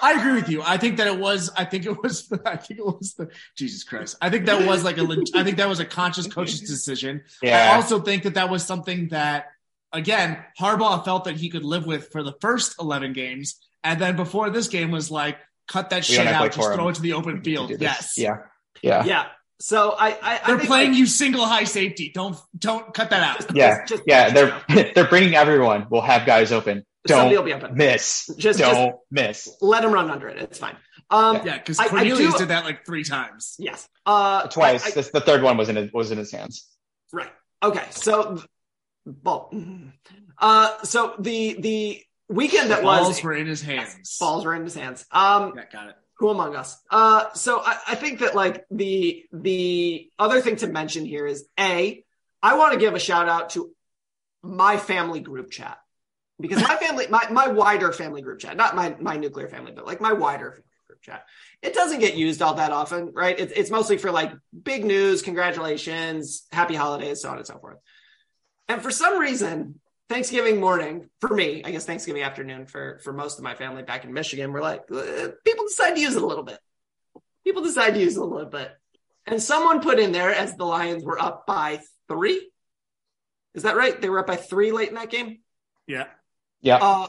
I 0.01 0.13
agree 0.13 0.33
with 0.33 0.49
you. 0.49 0.63
I 0.63 0.79
think 0.79 0.97
that 0.97 1.07
it 1.07 1.19
was. 1.19 1.51
I 1.57 1.65
think 1.65 1.87
it 1.87 2.03
was. 2.03 2.31
I 2.47 2.57
think 2.57 2.81
it 2.81 2.85
was 2.85 3.15
the 3.15 3.31
Jesus 3.57 3.85
Christ. 3.85 4.17
I 4.21 4.31
think 4.31 4.47
that 4.47 4.67
was 4.67 4.85
like 4.85 4.99
a. 4.99 5.03
I 5.35 5.45
think 5.45 5.59
that 5.59 5.69
was 5.69 5.81
a 5.81 5.85
conscious 5.85 6.27
coach's 6.27 6.61
decision. 6.69 7.23
I 7.45 7.75
also 7.77 8.01
think 8.01 8.25
that 8.25 8.35
that 8.35 8.51
was 8.51 8.65
something 8.65 9.09
that, 9.09 9.47
again, 9.93 10.39
Harbaugh 10.59 11.05
felt 11.05 11.25
that 11.25 11.37
he 11.37 11.51
could 11.51 11.65
live 11.65 11.87
with 11.87 12.11
for 12.11 12.23
the 12.23 12.35
first 12.41 12.77
11 12.81 13.13
games. 13.13 13.61
And 13.85 14.01
then 14.01 14.17
before 14.17 14.51
this 14.51 14.69
game 14.69 14.91
was 14.91 15.11
like, 15.11 15.39
cut 15.69 15.91
that 15.91 16.09
We 16.09 16.15
shit 16.15 16.25
don't 16.25 16.27
have 16.27 16.37
to 16.39 16.45
out, 16.45 16.53
just 16.53 16.69
for 16.69 16.75
throw 16.75 16.85
him 16.85 16.91
it 16.91 16.95
to 16.97 17.03
the 17.03 17.13
open 17.15 17.43
field. 17.43 17.73
Yes. 17.79 18.15
Yeah. 18.17 18.39
Yeah. 18.83 19.05
yeah. 19.05 19.27
So 19.63 19.93
I 19.93 20.09
I, 20.11 20.17
I 20.23 20.41
They're 20.47 20.57
think, 20.59 20.69
playing 20.69 20.91
like, 20.91 20.99
you 20.99 21.07
single 21.07 21.47
high 21.47 21.65
safety. 21.65 22.11
Don't 22.13 22.37
don't 22.59 22.93
cut 22.93 23.11
that 23.11 23.23
out. 23.23 23.55
Yeah. 23.55 23.85
just- 23.87 24.03
Yeah. 24.07 24.31
They're 24.31 24.61
they're 24.95 25.07
bringing 25.09 25.35
everyone. 25.37 25.87
We'll 25.91 26.01
have 26.03 26.27
guys 26.27 26.51
open. 26.53 26.85
Don't 27.07 27.31
be 27.31 27.53
open. 27.53 27.77
miss. 27.77 28.29
Just- 28.37 28.59
don't 28.59 28.97
miss. 29.11 29.49
let 29.61 29.83
them 29.83 29.93
run 29.93 30.11
under 30.11 30.29
it. 30.29 30.39
It's 30.43 30.59
fine. 30.59 30.77
Um, 31.11 31.41
Yeah, 31.45 31.59
because 31.59 31.79
I- 31.79 31.85
I 31.85 31.89
Cornelius 31.89 32.33
do- 32.33 32.39
did 32.41 32.49
that 32.49 32.65
like 32.65 32.85
three 32.87 33.05
times. 33.05 33.55
Yes. 33.59 33.89
Uh, 34.07 34.49
Twice. 34.49 34.85
I- 34.85 34.89
I- 34.89 34.91
This, 34.93 35.11
the 35.11 35.21
third 35.21 35.43
one 35.43 35.57
was 35.57 35.69
in 35.69 35.77
his, 35.77 35.93
was 35.93 36.11
in 36.11 36.19
his 36.19 36.33
hands. 36.33 36.67
Right. 37.13 37.31
Okay. 37.63 37.85
So, 37.91 38.43
well, 39.23 39.53
uh, 40.39 40.83
so 40.85 41.15
the 41.19 41.57
the 41.61 42.03
weekend 42.29 42.71
that 42.71 42.83
Balls 42.83 43.01
was 43.01 43.09
balls 43.17 43.23
were 43.25 43.35
in 43.35 43.47
his 43.47 43.61
hands. 43.63 44.17
balls 44.19 44.45
were 44.45 44.55
in 44.55 44.65
his 44.65 44.75
hands. 44.75 45.05
Um, 45.13 45.53
Yeah, 45.57 45.65
got 45.73 45.89
it. 45.91 45.97
Who 46.23 46.29
among 46.29 46.55
us? 46.55 46.81
Uh, 46.89 47.33
so 47.35 47.61
I, 47.61 47.77
I 47.89 47.95
think 47.97 48.21
that 48.21 48.37
like 48.37 48.65
the 48.71 49.25
the 49.33 50.09
other 50.21 50.41
thing 50.41 50.55
to 50.57 50.69
mention 50.69 51.05
here 51.05 51.27
is 51.27 51.45
a 51.59 52.05
I 52.41 52.57
want 52.57 52.75
to 52.75 52.79
give 52.79 52.95
a 52.95 53.01
shout 53.01 53.29
out 53.29 53.51
to 53.51 53.73
my 54.41 54.77
family 54.77 55.19
group 55.19 55.51
chat. 55.51 55.79
Because 56.39 56.63
my 56.63 56.77
family 56.77 57.09
my 57.11 57.27
my 57.31 57.49
wider 57.49 57.91
family 57.91 58.23
group 58.23 58.39
chat 58.39 58.57
not 58.57 58.77
my 58.77 58.95
my 59.01 59.17
nuclear 59.17 59.49
family 59.49 59.73
but 59.75 59.85
like 59.85 60.01
my 60.01 60.13
wider 60.13 60.63
group 60.87 61.03
chat. 61.03 61.25
It 61.61 61.75
doesn't 61.75 61.99
get 61.99 62.15
used 62.15 62.41
all 62.41 62.55
that 62.55 62.71
often 62.71 63.11
right? 63.13 63.39
It's, 63.39 63.53
it's 63.53 63.71
mostly 63.73 63.99
for 63.99 64.13
like 64.13 64.33
big 64.63 64.85
news 64.85 65.23
congratulations 65.23 66.47
happy 66.53 66.77
holidays 66.77 67.23
so 67.23 67.31
on 67.31 67.39
and 67.39 67.47
so 67.47 67.59
forth. 67.59 67.79
And 68.69 68.81
for 68.81 68.93
some 68.93 69.19
reason 69.19 69.81
Thanksgiving 70.13 70.61
morning 70.61 71.09
for 71.23 71.35
me, 71.35 71.63
I 71.65 71.71
guess 71.71 71.87
Thanksgiving 71.87 72.23
afternoon 72.23 72.67
for 72.67 73.01
for 73.03 73.15
most 73.15 73.39
of 73.39 73.45
my 73.45 73.55
family 73.55 73.83
back 73.83 74.05
in 74.05 74.13
Michigan, 74.13 74.53
we're 74.53 74.61
like 74.61 74.83
uh, 74.93 75.29
people 75.43 75.65
decide 75.65 75.95
to 75.95 76.01
use 76.01 76.15
it 76.15 76.23
a 76.23 76.27
little 76.27 76.45
bit. 76.45 76.59
People 77.45 77.63
decide 77.63 77.95
to 77.95 78.01
use 78.01 78.17
it 78.17 78.21
a 78.21 78.25
little 78.25 78.51
bit, 78.51 78.71
and 79.27 79.43
someone 79.43 79.81
put 79.81 79.99
in 79.99 80.13
there 80.13 80.31
as 80.31 80.55
the 80.55 80.67
Lions 80.67 81.03
were 81.03 81.19
up 81.19 81.47
by 81.47 81.81
three. 82.09 82.51
Is 83.55 83.63
that 83.63 83.75
right? 83.75 83.99
They 83.99 84.11
were 84.11 84.19
up 84.19 84.27
by 84.27 84.37
three 84.37 84.71
late 84.71 84.91
in 84.91 84.97
that 84.97 85.09
game. 85.09 85.39
Yeah. 85.87 86.09
Yeah. 86.61 86.77
Uh, 86.77 87.07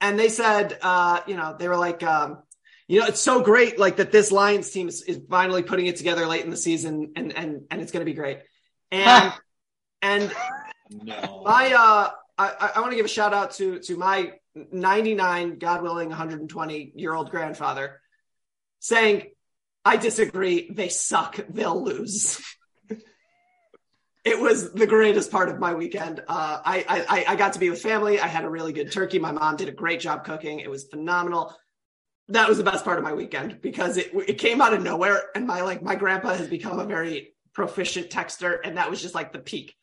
and 0.00 0.18
they 0.18 0.30
said, 0.30 0.76
uh, 0.82 1.20
you 1.28 1.36
know, 1.36 1.54
they 1.56 1.68
were 1.68 1.76
like, 1.76 2.02
um, 2.02 2.42
you 2.88 3.00
know, 3.00 3.06
it's 3.06 3.20
so 3.20 3.40
great, 3.40 3.78
like 3.78 3.96
that 3.96 4.10
this 4.10 4.32
Lions 4.32 4.68
team 4.68 4.88
is, 4.88 5.02
is 5.02 5.20
finally 5.30 5.62
putting 5.62 5.86
it 5.86 5.94
together 5.94 6.26
late 6.26 6.44
in 6.44 6.50
the 6.50 6.56
season, 6.56 7.12
and 7.14 7.32
and 7.32 7.66
and 7.70 7.80
it's 7.80 7.92
going 7.92 8.04
to 8.04 8.10
be 8.10 8.16
great. 8.16 8.40
And 8.90 9.32
and 10.02 10.32
my 11.02 11.72
uh, 11.72 12.10
I, 12.36 12.72
I 12.76 12.80
want 12.80 12.92
to 12.92 12.96
give 12.96 13.06
a 13.06 13.08
shout 13.08 13.32
out 13.32 13.52
to 13.52 13.78
to 13.80 13.96
my 13.96 14.32
99, 14.54 15.58
God 15.58 15.82
willing, 15.82 16.08
120 16.08 16.92
year 16.94 17.14
old 17.14 17.30
grandfather, 17.30 18.00
saying, 18.80 19.30
"I 19.84 19.96
disagree. 19.96 20.70
They 20.70 20.88
suck. 20.88 21.38
They'll 21.48 21.82
lose." 21.82 22.40
it 24.24 24.40
was 24.40 24.72
the 24.72 24.86
greatest 24.86 25.30
part 25.30 25.48
of 25.48 25.58
my 25.58 25.74
weekend. 25.74 26.20
Uh, 26.20 26.60
I, 26.64 26.84
I 27.08 27.24
I 27.32 27.36
got 27.36 27.54
to 27.54 27.58
be 27.58 27.70
with 27.70 27.82
family. 27.82 28.20
I 28.20 28.26
had 28.26 28.44
a 28.44 28.50
really 28.50 28.72
good 28.72 28.90
turkey. 28.90 29.18
My 29.18 29.32
mom 29.32 29.56
did 29.56 29.68
a 29.68 29.72
great 29.72 30.00
job 30.00 30.24
cooking. 30.24 30.60
It 30.60 30.70
was 30.70 30.84
phenomenal. 30.84 31.54
That 32.28 32.48
was 32.48 32.56
the 32.56 32.64
best 32.64 32.84
part 32.84 32.98
of 32.98 33.04
my 33.04 33.12
weekend 33.12 33.60
because 33.60 33.96
it 33.96 34.12
it 34.26 34.38
came 34.38 34.60
out 34.60 34.72
of 34.72 34.82
nowhere, 34.82 35.22
and 35.34 35.46
my 35.46 35.60
like 35.62 35.82
my 35.82 35.94
grandpa 35.94 36.34
has 36.34 36.48
become 36.48 36.78
a 36.78 36.84
very 36.84 37.34
proficient 37.52 38.10
texter, 38.10 38.58
and 38.64 38.76
that 38.76 38.90
was 38.90 39.02
just 39.02 39.14
like 39.14 39.32
the 39.32 39.38
peak. 39.38 39.76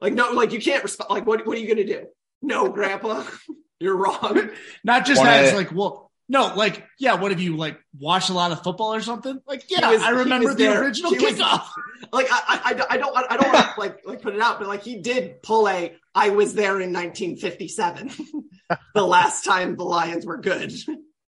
Like 0.00 0.12
no, 0.14 0.30
like 0.32 0.52
you 0.52 0.60
can't 0.60 0.82
respond. 0.82 1.10
Like 1.10 1.26
what 1.26 1.46
what 1.46 1.56
are 1.56 1.60
you 1.60 1.68
gonna 1.68 1.86
do? 1.86 2.06
No, 2.42 2.68
grandpa, 2.68 3.24
you're 3.80 3.96
wrong. 3.96 4.50
Not 4.84 5.06
just 5.06 5.18
Wanna- 5.18 5.30
that, 5.30 5.44
it's 5.46 5.54
like, 5.56 5.72
well, 5.72 6.10
no, 6.28 6.54
like, 6.54 6.84
yeah, 6.98 7.14
what 7.14 7.30
have 7.30 7.40
you 7.40 7.56
like 7.56 7.78
watched 7.98 8.28
a 8.30 8.34
lot 8.34 8.52
of 8.52 8.62
football 8.62 8.94
or 8.94 9.00
something? 9.00 9.40
Like, 9.46 9.64
yeah, 9.70 9.90
was- 9.90 10.02
I 10.02 10.10
remember 10.10 10.50
the 10.50 10.54
there. 10.56 10.82
original 10.84 11.10
He 11.12 11.18
was- 11.24 11.34
kickoff. 11.34 11.66
like 12.12 12.26
I, 12.30 12.74
I, 12.78 12.86
I 12.90 12.96
don't 12.96 13.12
want 13.12 13.26
I 13.30 13.36
don't 13.36 13.52
want 13.52 13.74
to 13.74 13.80
like 13.80 13.98
like 14.06 14.22
put 14.22 14.34
it 14.34 14.40
out, 14.40 14.58
but 14.58 14.68
like 14.68 14.82
he 14.82 15.00
did 15.00 15.42
pull 15.42 15.68
a 15.68 15.94
I 16.14 16.30
was 16.30 16.54
there 16.54 16.80
in 16.80 16.92
1957, 16.92 18.10
the 18.94 19.06
last 19.06 19.44
time 19.44 19.76
the 19.76 19.84
Lions 19.84 20.24
were 20.26 20.36
good. 20.38 20.72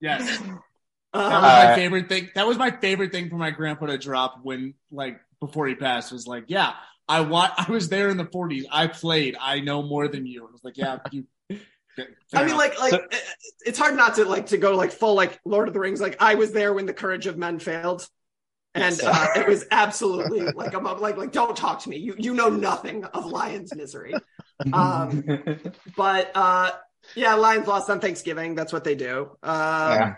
Yes. 0.00 0.38
That 0.38 0.48
Uh, 1.12 1.30
was 1.30 1.42
my 1.42 1.72
Uh, 1.72 1.74
favorite 1.76 2.08
thing. 2.08 2.28
That 2.34 2.46
was 2.46 2.58
my 2.58 2.70
favorite 2.70 3.10
thing 3.12 3.30
for 3.30 3.36
my 3.36 3.50
grandpa 3.50 3.86
to 3.86 3.96
drop 3.98 4.40
when, 4.42 4.74
like, 4.90 5.18
before 5.40 5.66
he 5.66 5.74
passed 5.74 6.12
was 6.12 6.26
like, 6.26 6.44
yeah, 6.48 6.72
I 7.08 7.20
wa- 7.20 7.52
I 7.56 7.70
was 7.70 7.88
there 7.88 8.08
in 8.08 8.16
the 8.16 8.24
40s. 8.24 8.64
I 8.70 8.86
played. 8.88 9.36
I 9.40 9.60
know 9.60 9.82
more 9.82 10.08
than 10.08 10.26
you. 10.26 10.46
I 10.46 10.50
was 10.50 10.62
like, 10.64 10.76
yeah, 10.76 10.98
you. 11.12 11.24
I 12.34 12.44
mean, 12.44 12.56
like, 12.56 12.78
like 12.80 12.92
it- 12.94 13.22
it's 13.64 13.78
hard 13.78 13.96
not 13.96 14.16
to 14.16 14.24
like 14.24 14.46
to 14.46 14.58
go 14.58 14.74
like 14.76 14.92
full 14.92 15.14
like 15.14 15.38
Lord 15.44 15.68
of 15.68 15.74
the 15.74 15.80
Rings. 15.80 16.00
Like 16.00 16.16
I 16.20 16.34
was 16.34 16.52
there 16.52 16.72
when 16.74 16.86
the 16.86 16.92
courage 16.92 17.26
of 17.26 17.38
men 17.38 17.58
failed, 17.58 18.06
and 18.74 18.98
uh, 19.02 19.28
it 19.36 19.46
was 19.48 19.64
absolutely 19.70 20.40
like 20.40 20.74
I'm 20.74 20.84
like 20.84 21.16
like 21.16 21.32
don't 21.32 21.56
talk 21.56 21.82
to 21.84 21.88
me. 21.88 21.96
You 21.98 22.14
you 22.18 22.34
know 22.34 22.48
nothing 22.48 23.04
of 23.04 23.24
Lions 23.26 23.74
misery. 23.74 24.14
Um, 24.72 25.24
but 25.96 26.30
uh, 26.34 26.72
yeah, 27.14 27.34
Lions 27.34 27.66
lost 27.66 27.88
on 27.88 28.00
Thanksgiving. 28.00 28.54
That's 28.56 28.72
what 28.72 28.84
they 28.84 28.94
do. 28.96 29.30
Um, 29.42 29.52
Yeah. 29.92 30.14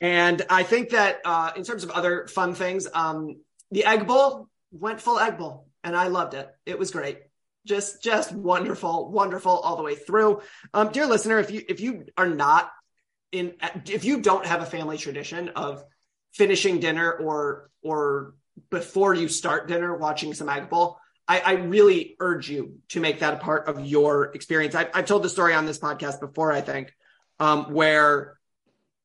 And 0.00 0.42
I 0.50 0.64
think 0.64 0.90
that 0.90 1.20
uh, 1.24 1.52
in 1.56 1.62
terms 1.62 1.84
of 1.84 1.90
other 1.90 2.26
fun 2.26 2.54
things, 2.54 2.88
um, 2.92 3.36
the 3.70 3.84
Egg 3.84 4.06
Bowl 4.06 4.48
went 4.72 5.00
full 5.00 5.18
Egg 5.18 5.38
Bowl, 5.38 5.68
and 5.84 5.94
I 5.94 6.08
loved 6.08 6.34
it. 6.34 6.48
It 6.66 6.78
was 6.78 6.90
great, 6.90 7.18
just 7.66 8.02
just 8.02 8.32
wonderful, 8.32 9.10
wonderful 9.10 9.52
all 9.52 9.76
the 9.76 9.82
way 9.82 9.94
through. 9.94 10.42
Um, 10.74 10.90
dear 10.90 11.06
listener, 11.06 11.38
if 11.38 11.50
you 11.50 11.62
if 11.68 11.80
you 11.80 12.06
are 12.16 12.28
not 12.28 12.70
in, 13.30 13.54
if 13.86 14.04
you 14.04 14.20
don't 14.20 14.46
have 14.46 14.62
a 14.62 14.66
family 14.66 14.98
tradition 14.98 15.50
of 15.50 15.84
finishing 16.32 16.80
dinner 16.80 17.12
or 17.12 17.70
or 17.82 18.34
before 18.70 19.14
you 19.14 19.28
start 19.28 19.68
dinner 19.68 19.96
watching 19.96 20.34
some 20.34 20.48
Egg 20.48 20.68
Bowl, 20.68 20.98
I, 21.28 21.40
I 21.40 21.52
really 21.52 22.16
urge 22.20 22.50
you 22.50 22.78
to 22.90 23.00
make 23.00 23.20
that 23.20 23.34
a 23.34 23.38
part 23.38 23.68
of 23.68 23.84
your 23.86 24.32
experience. 24.34 24.74
I've, 24.74 24.90
I've 24.94 25.06
told 25.06 25.22
the 25.22 25.30
story 25.30 25.54
on 25.54 25.66
this 25.66 25.78
podcast 25.78 26.20
before, 26.20 26.52
I 26.52 26.60
think, 26.60 26.92
um, 27.38 27.72
where 27.72 28.38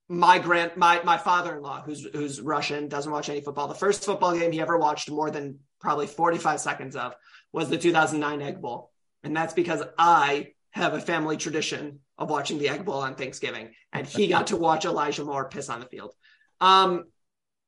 my 0.09 0.39
grand 0.39 0.71
my 0.77 1.01
my 1.03 1.17
father-in-law 1.17 1.81
who's 1.81 2.07
who's 2.13 2.39
Russian 2.39 2.87
doesn't 2.87 3.11
watch 3.11 3.29
any 3.29 3.41
football. 3.41 3.67
The 3.67 3.75
first 3.75 4.05
football 4.05 4.37
game 4.37 4.51
he 4.51 4.61
ever 4.61 4.77
watched 4.77 5.11
more 5.11 5.29
than 5.29 5.59
probably 5.81 6.07
45 6.07 6.59
seconds 6.59 6.95
of 6.95 7.13
was 7.51 7.69
the 7.69 7.77
2009 7.77 8.41
Egg 8.41 8.61
Bowl. 8.61 8.91
And 9.23 9.35
that's 9.35 9.53
because 9.53 9.83
I 9.97 10.53
have 10.71 10.93
a 10.93 11.01
family 11.01 11.37
tradition 11.37 11.99
of 12.17 12.29
watching 12.29 12.57
the 12.57 12.69
Egg 12.69 12.85
Bowl 12.85 12.99
on 12.99 13.15
Thanksgiving 13.15 13.73
and 13.91 14.07
he 14.07 14.27
got 14.27 14.47
to 14.47 14.57
watch 14.57 14.85
Elijah 14.85 15.25
Moore 15.25 15.49
piss 15.49 15.69
on 15.69 15.81
the 15.81 15.85
field. 15.87 16.13
Um 16.61 17.05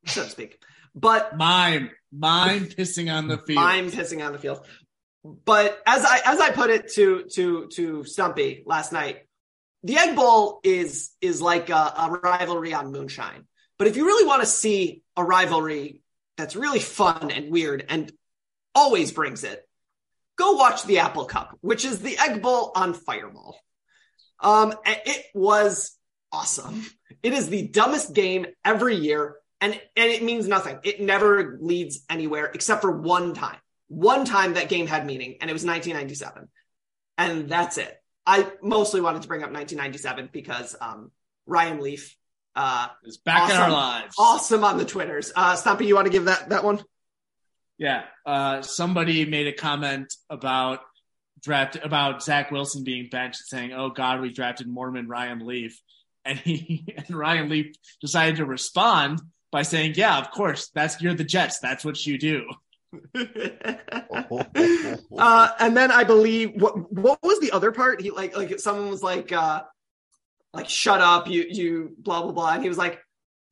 so 0.05 0.23
to 0.23 0.29
speak. 0.29 0.61
But 0.95 1.35
mime, 1.37 1.91
mime 2.11 2.65
pissing 2.65 3.13
on 3.13 3.27
the 3.27 3.37
field. 3.37 3.59
I'm 3.59 3.91
pissing 3.91 4.25
on 4.25 4.31
the 4.31 4.39
field. 4.39 4.65
But 5.23 5.77
as 5.85 6.05
I 6.05 6.21
as 6.25 6.39
I 6.39 6.51
put 6.51 6.69
it 6.69 6.93
to 6.93 7.25
to 7.33 7.67
to 7.73 8.03
Stumpy 8.05 8.63
last 8.65 8.93
night, 8.93 9.27
the 9.84 9.97
Egg 9.97 10.15
Bowl 10.15 10.59
is 10.63 11.11
is 11.21 11.41
like 11.41 11.69
a, 11.69 11.93
a 11.97 12.19
rivalry 12.23 12.73
on 12.73 12.91
moonshine. 12.91 13.45
But 13.77 13.88
if 13.88 13.95
you 13.95 14.05
really 14.05 14.27
want 14.27 14.41
to 14.41 14.47
see 14.47 15.03
a 15.15 15.23
rivalry 15.23 16.01
that's 16.38 16.55
really 16.55 16.80
fun 16.80 17.32
and 17.32 17.51
weird 17.51 17.86
and 17.88 18.11
always 18.75 19.11
brings 19.11 19.43
it, 19.43 19.67
go 20.38 20.53
watch 20.53 20.84
the 20.84 20.99
Apple 20.99 21.25
Cup, 21.25 21.57
which 21.61 21.86
is 21.86 21.99
the 21.99 22.17
Egg 22.17 22.41
Bowl 22.41 22.71
on 22.75 22.93
Fireball. 22.93 23.57
Um, 24.41 24.73
it 24.86 25.25
was 25.34 25.97
awesome. 26.32 26.86
It 27.23 27.34
is 27.34 27.49
the 27.49 27.67
dumbest 27.67 28.13
game 28.13 28.47
every 28.63 28.95
year, 28.95 29.36
and 29.61 29.73
and 29.73 30.11
it 30.11 30.23
means 30.23 30.47
nothing. 30.47 30.80
It 30.84 31.01
never 31.01 31.57
leads 31.61 32.03
anywhere 32.09 32.45
except 32.53 32.82
for 32.82 32.91
one 32.91 33.34
time. 33.34 33.57
One 33.88 34.25
time 34.25 34.53
that 34.53 34.69
game 34.69 34.88
had 34.88 35.05
meaning, 35.05 35.38
and 35.41 35.49
it 35.49 35.53
was 35.53 35.65
1997, 35.65 36.47
and 37.17 37.49
that's 37.49 37.77
it. 37.77 37.95
I 38.26 38.51
mostly 38.61 39.01
wanted 39.01 39.24
to 39.24 39.28
bring 39.28 39.41
up 39.41 39.51
1997 39.51 40.30
because 40.32 40.76
um, 40.80 41.11
Ryan 41.45 41.80
Leaf 41.82 42.15
uh, 42.55 42.88
is 43.03 43.17
back 43.17 43.49
in 43.49 43.55
our 43.55 43.72
lives. 43.72 44.15
Awesome 44.17 44.63
on 44.63 44.78
the 44.78 44.86
twitters. 44.86 45.32
Uh, 45.36 45.55
Stumpy, 45.55 45.86
you 45.86 45.95
want 45.95 46.05
to 46.05 46.11
give 46.11 46.26
that 46.26 46.49
that 46.49 46.63
one? 46.63 46.84
Yeah. 47.78 48.03
Uh, 48.26 48.61
somebody 48.61 49.26
made 49.26 49.47
a 49.47 49.53
comment 49.53 50.13
about 50.30 50.82
draft 51.41 51.78
about 51.82 52.24
Zach 52.24 52.51
Wilson 52.51 52.84
being 52.84 53.07
benched, 53.09 53.39
saying, 53.45 53.72
"Oh 53.74 53.89
God, 53.89 54.22
we 54.22 54.32
drafted 54.32 54.67
Mormon 54.67 55.07
Ryan 55.07 55.45
Leaf," 55.45 55.82
and 56.26 56.38
he 56.38 56.86
and 56.97 57.15
Ryan 57.15 57.49
Leaf 57.49 57.76
decided 58.01 58.38
to 58.38 58.45
respond 58.45 59.22
by 59.51 59.63
saying, 59.63 59.93
"Yeah, 59.95 60.17
of 60.20 60.32
course, 60.32 60.70
that's 60.74 61.01
you're 61.01 61.13
the 61.13 61.24
Jets. 61.24 61.59
That's 61.59 61.86
what 61.86 62.05
you 62.05 62.17
do." 62.17 62.45
uh, 65.17 65.49
and 65.59 65.77
then 65.77 65.91
I 65.91 66.03
believe 66.03 66.53
what 66.55 66.91
what 66.91 67.19
was 67.21 67.39
the 67.39 67.51
other 67.51 67.71
part? 67.71 68.01
He 68.01 68.11
like 68.11 68.35
like 68.35 68.59
someone 68.59 68.89
was 68.89 69.03
like 69.03 69.31
uh 69.31 69.63
like 70.53 70.69
shut 70.69 71.01
up, 71.01 71.29
you 71.29 71.45
you 71.47 71.95
blah 71.99 72.23
blah 72.23 72.31
blah, 72.31 72.53
and 72.53 72.63
he 72.63 72.69
was 72.69 72.77
like, 72.77 72.99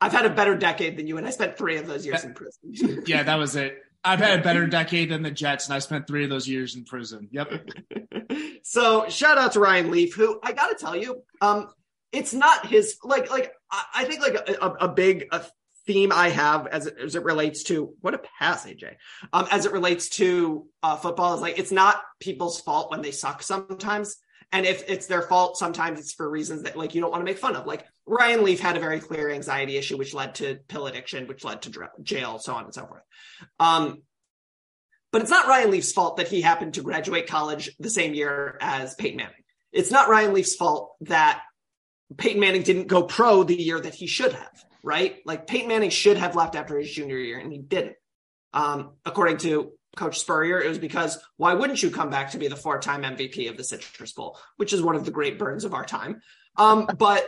I've 0.02 0.12
had 0.12 0.26
a 0.26 0.30
better 0.30 0.56
decade 0.56 0.98
than 0.98 1.08
you, 1.08 1.18
and 1.18 1.28
I 1.28 1.32
spent 1.32 1.58
three 1.58 1.78
of 1.78 1.88
those 1.88 2.06
years 2.06 2.24
in 2.24 2.34
prison. 2.34 3.04
yeah, 3.08 3.24
that 3.24 3.36
was 3.36 3.56
it. 3.56 3.82
I've 4.04 4.20
had 4.20 4.40
a 4.40 4.44
better 4.44 4.66
decade 4.68 5.10
than 5.10 5.22
the 5.22 5.32
Jets, 5.32 5.68
and 5.68 5.76
I 5.76 5.80
spent 5.80 6.08
three 6.08 6.24
of 6.24 6.30
those 6.30 6.48
years 6.48 6.76
in 6.76 6.86
prison. 6.86 7.28
Yep. 7.32 7.70
so 8.64 9.10
shout 9.10 9.38
out 9.38 9.54
to 9.54 9.60
Ryan 9.60 9.92
Leaf, 9.92 10.16
who 10.16 10.40
I 10.44 10.54
got 10.54 10.70
to 10.70 10.76
tell 10.76 10.96
you, 10.96 11.24
um, 11.42 11.70
it's 12.12 12.34
not 12.34 12.68
his 12.68 12.98
like 13.04 13.30
like 13.30 13.54
I, 13.72 13.84
I 13.96 14.04
think 14.06 14.22
like 14.22 14.36
a, 14.36 14.66
a, 14.66 14.70
a 14.86 14.88
big 14.88 15.28
a 15.32 15.44
theme 15.88 16.12
I 16.12 16.30
have 16.30 16.68
as 16.68 16.86
it, 16.86 16.98
as 17.04 17.16
it 17.16 17.24
relates 17.24 17.64
to 17.64 17.94
what 18.02 18.14
a 18.14 18.20
pass, 18.40 18.66
AJ. 18.66 18.96
Um, 19.34 19.48
as 19.50 19.66
it 19.66 19.72
relates 19.72 20.10
to 20.10 20.68
uh, 20.84 20.98
football 20.98 21.34
is 21.34 21.42
like 21.42 21.58
it's 21.58 21.72
not 21.72 22.02
people's 22.20 22.62
fault 22.62 22.92
when 22.92 23.02
they 23.02 23.12
suck 23.12 23.42
sometimes. 23.42 24.18
And 24.52 24.66
if 24.66 24.90
it's 24.90 25.08
their 25.08 25.24
fault, 25.24 25.58
sometimes 25.58 26.00
it's 26.00 26.14
for 26.14 26.30
reasons 26.30 26.64
that 26.64 26.78
like 26.78 26.94
you 26.94 27.02
don't 27.02 27.12
want 27.12 27.22
to 27.22 27.26
make 27.26 27.40
fun 27.40 27.56
of. 27.56 27.66
Like 27.66 27.86
Ryan 28.06 28.44
Leaf 28.44 28.60
had 28.60 28.78
a 28.78 28.80
very 28.80 29.00
clear 29.00 29.30
anxiety 29.30 29.78
issue, 29.78 29.98
which 29.98 30.14
led 30.14 30.36
to 30.36 30.60
pill 30.68 30.88
addiction, 30.88 31.28
which 31.28 31.44
led 31.44 31.64
to 31.64 31.70
dr- 31.70 32.04
jail, 32.04 32.38
so 32.40 32.54
on 32.54 32.66
and 32.66 32.74
so 32.74 32.86
forth. 32.86 33.04
Um, 33.60 34.04
but 35.12 35.22
it's 35.22 35.32
not 35.32 35.48
Ryan 35.48 35.72
Leaf's 35.72 35.92
fault 35.92 36.18
that 36.18 36.28
he 36.28 36.42
happened 36.42 36.76
to 36.76 36.82
graduate 36.82 37.28
college 37.28 37.76
the 37.80 37.90
same 37.90 38.14
year 38.14 38.58
as 38.62 38.94
Peyton 38.96 39.18
Manning. 39.18 39.34
It's 39.72 39.92
not 39.92 40.10
Ryan 40.10 40.34
Leaf's 40.34 40.56
fault 40.56 40.96
that 41.02 41.42
Peyton 42.16 42.40
Manning 42.40 42.64
didn't 42.64 42.88
go 42.88 43.04
pro 43.04 43.44
the 43.44 43.56
year 43.56 43.80
that 43.80 43.96
he 43.96 44.08
should 44.08 44.34
have, 44.34 44.66
right? 44.84 45.18
Like 45.26 45.48
Peyton 45.48 45.68
Manning 45.68 45.90
should 45.90 46.18
have 46.18 46.36
left 46.36 46.56
after 46.56 46.78
his 46.78 46.92
junior 46.92 47.18
year 47.18 47.40
and 47.40 47.52
he 47.52 47.60
didn't. 47.60 47.96
Um, 48.54 48.94
according 49.06 49.38
to 49.38 49.72
Coach 49.96 50.20
Spurrier, 50.20 50.60
it 50.60 50.70
was 50.70 50.78
because 50.78 51.18
why 51.38 51.54
wouldn't 51.54 51.82
you 51.82 51.90
come 51.90 52.10
back 52.10 52.32
to 52.32 52.38
be 52.38 52.48
the 52.48 52.56
four-time 52.56 53.04
MVP 53.04 53.50
of 53.50 53.58
the 53.58 53.64
Citrus 53.64 54.14
Bowl, 54.14 54.38
which 54.58 54.74
is 54.74 54.82
one 54.82 54.96
of 54.96 55.06
the 55.06 55.12
great 55.12 55.38
burns 55.38 55.64
of 55.64 55.74
our 55.74 55.86
time. 55.86 56.22
Um, 56.56 56.90
but 56.98 57.28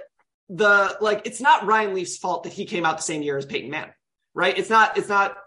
the 0.50 0.97
like, 1.02 1.26
it's 1.26 1.41
not 1.41 1.66
Ryan 1.66 1.93
Leaf's 1.93 2.18
fault 2.18 2.43
that 2.43 2.54
he 2.54 2.66
came 2.66 2.86
out 2.86 2.97
the 2.97 3.04
same 3.04 3.22
year 3.22 3.38
as 3.38 3.45
Peyton 3.45 3.70
Manning, 3.70 3.93
right? 4.34 4.58
It's 4.58 4.70
not. 4.70 4.97
It's 4.97 5.10
not. 5.10 5.38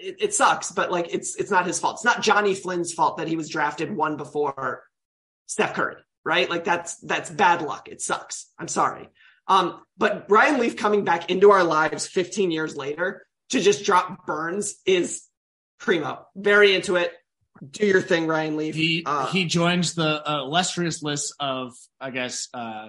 It, 0.00 0.16
it 0.20 0.34
sucks, 0.34 0.70
but 0.70 0.90
like, 0.90 1.12
it's 1.12 1.36
it's 1.36 1.50
not 1.50 1.66
his 1.66 1.78
fault. 1.78 1.96
It's 1.96 2.04
not 2.04 2.22
Jonny 2.22 2.54
Flynn's 2.54 2.92
fault 2.92 3.18
that 3.18 3.28
he 3.28 3.36
was 3.36 3.48
drafted 3.48 3.94
one 3.94 4.16
before 4.16 4.84
Steph 5.46 5.74
Curry, 5.74 5.96
right? 6.24 6.48
Like 6.48 6.64
that's 6.64 6.96
that's 6.98 7.30
bad 7.30 7.62
luck. 7.62 7.88
It 7.88 8.00
sucks. 8.00 8.50
I'm 8.58 8.68
sorry. 8.68 9.08
Um, 9.48 9.80
but 9.98 10.26
Ryan 10.28 10.60
Leaf 10.60 10.76
coming 10.76 11.04
back 11.04 11.30
into 11.30 11.50
our 11.50 11.64
lives 11.64 12.06
15 12.06 12.50
years 12.50 12.76
later 12.76 13.26
to 13.50 13.60
just 13.60 13.84
drop 13.84 14.26
Burns 14.26 14.76
is 14.86 15.22
primo. 15.78 16.26
Very 16.34 16.74
into 16.74 16.96
it. 16.96 17.12
Do 17.70 17.86
your 17.86 18.00
thing, 18.00 18.26
Ryan 18.26 18.56
Leaf. 18.56 18.74
He 18.74 19.02
Uh, 19.04 19.26
he 19.26 19.44
joins 19.44 19.94
the 19.94 20.28
uh, 20.28 20.44
illustrious 20.44 21.02
list 21.02 21.34
of, 21.38 21.74
I 22.00 22.10
guess, 22.10 22.48
uh, 22.54 22.88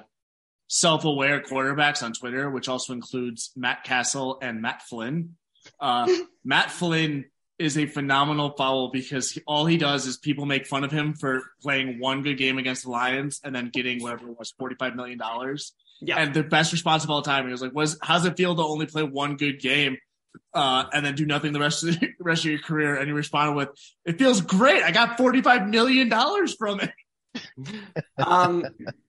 self-aware 0.68 1.42
quarterbacks 1.42 2.02
on 2.02 2.14
Twitter, 2.14 2.50
which 2.50 2.68
also 2.68 2.94
includes 2.94 3.52
Matt 3.56 3.84
Cassel 3.84 4.40
and 4.42 4.62
Matt 4.62 4.82
Flynn. 4.82 5.36
Uh, 5.80 6.08
Matt 6.44 6.72
Flynn 6.72 7.26
is 7.60 7.78
a 7.78 7.86
phenomenal 7.86 8.52
foul 8.58 8.90
because 8.92 9.32
he, 9.32 9.42
all 9.46 9.66
he 9.66 9.78
does 9.78 10.08
is 10.08 10.18
people 10.18 10.46
make 10.46 10.66
fun 10.66 10.84
of 10.84 10.92
him 10.92 11.14
for 11.14 11.44
playing 11.62 12.00
one 12.00 12.24
good 12.24 12.38
game 12.38 12.58
against 12.58 12.84
the 12.84 12.90
Lions 12.90 13.40
and 13.44 13.54
then 13.54 13.70
getting 13.72 14.02
whatever 14.02 14.30
it 14.30 14.40
was, 14.40 14.52
forty-five 14.58 14.96
million 14.96 15.20
dollars. 15.20 15.74
Yeah. 16.02 16.20
And 16.20 16.34
the 16.34 16.44
best 16.44 16.72
response 16.72 17.04
of 17.04 17.10
all 17.10 17.22
time, 17.22 17.46
he 17.46 17.52
was 17.52 17.62
like, 17.62 17.74
"Was 17.74 17.98
how's 18.02 18.26
it 18.26 18.36
feel 18.38 18.56
to 18.56 18.62
only 18.62 18.86
play 18.86 19.04
one 19.04 19.38
good 19.38 19.60
game?" 19.60 19.98
uh, 20.54 20.86
and 20.94 21.06
then 21.06 21.16
do 21.16 21.26
nothing 21.26 21.54
the 21.54 21.60
rest 21.60 21.84
of 21.84 22.00
the, 22.00 22.08
the 22.08 22.14
rest 22.24 22.46
of 22.46 22.52
your 22.52 22.60
career. 22.60 22.96
And 22.96 23.08
you 23.08 23.14
responded 23.14 23.56
with, 23.56 23.70
"It 24.06 24.18
feels 24.18 24.42
great. 24.42 24.84
I 24.84 24.92
got 24.92 25.18
forty 25.18 25.42
five 25.42 25.68
million 25.68 26.10
dollars 26.10 26.56
from 26.56 26.82
it." 26.82 26.92
um, 28.18 28.66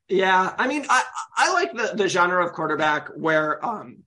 yeah, 0.09 0.55
I 0.57 0.67
mean, 0.69 0.87
I 0.89 1.03
I 1.37 1.53
like 1.53 1.73
the 1.75 1.97
the 1.97 2.09
genre 2.09 2.45
of 2.45 2.53
quarterback 2.53 3.09
where 3.09 3.65
um 3.65 4.05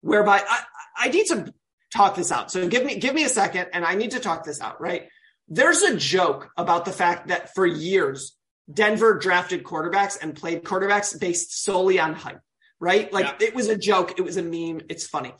whereby 0.00 0.42
I 0.46 0.62
I 0.96 1.08
need 1.08 1.26
to 1.26 1.52
talk 1.92 2.16
this 2.16 2.32
out. 2.32 2.50
So 2.50 2.68
give 2.68 2.84
me 2.84 2.96
give 2.98 3.14
me 3.14 3.24
a 3.24 3.28
second, 3.28 3.68
and 3.72 3.84
I 3.84 3.94
need 3.94 4.12
to 4.12 4.20
talk 4.20 4.44
this 4.44 4.60
out. 4.60 4.80
Right? 4.80 5.08
There's 5.48 5.82
a 5.82 5.96
joke 5.96 6.50
about 6.56 6.84
the 6.84 6.92
fact 6.92 7.28
that 7.28 7.54
for 7.54 7.66
years 7.66 8.36
Denver 8.72 9.18
drafted 9.18 9.64
quarterbacks 9.64 10.18
and 10.20 10.36
played 10.36 10.64
quarterbacks 10.64 11.18
based 11.18 11.62
solely 11.62 11.98
on 11.98 12.14
height. 12.14 12.38
Right? 12.80 13.12
Like 13.12 13.42
it 13.42 13.54
was 13.54 13.68
a 13.68 13.76
joke. 13.76 14.18
It 14.18 14.22
was 14.22 14.36
a 14.36 14.42
meme. 14.42 14.82
It's 14.88 15.06
funny. 15.06 15.34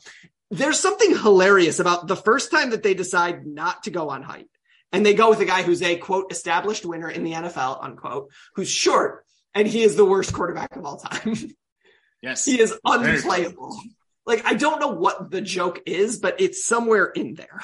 There's 0.51 0.79
something 0.79 1.11
hilarious 1.11 1.79
about 1.79 2.07
the 2.07 2.15
first 2.15 2.51
time 2.51 2.71
that 2.71 2.83
they 2.83 2.93
decide 2.93 3.45
not 3.45 3.83
to 3.83 3.91
go 3.91 4.09
on 4.09 4.23
height 4.23 4.47
and 4.91 5.05
they 5.05 5.13
go 5.13 5.29
with 5.29 5.39
a 5.39 5.45
guy 5.45 5.61
who's 5.61 5.81
a 5.81 5.95
quote 5.95 6.31
established 6.31 6.85
winner 6.85 7.09
in 7.09 7.23
the 7.23 7.33
NFL 7.33 7.83
unquote, 7.83 8.31
who's 8.55 8.69
short, 8.69 9.25
and 9.53 9.67
he 9.67 9.83
is 9.83 9.95
the 9.95 10.05
worst 10.05 10.33
quarterback 10.33 10.75
of 10.75 10.85
all 10.85 10.97
time. 10.97 11.35
Yes, 12.21 12.43
he 12.43 12.59
is 12.59 12.77
unplayable. 12.83 13.79
Like 14.25 14.45
I 14.45 14.53
don't 14.53 14.81
know 14.81 14.89
what 14.89 15.31
the 15.31 15.39
joke 15.39 15.79
is, 15.85 16.19
but 16.19 16.41
it's 16.41 16.65
somewhere 16.65 17.05
in 17.05 17.35
there. 17.35 17.61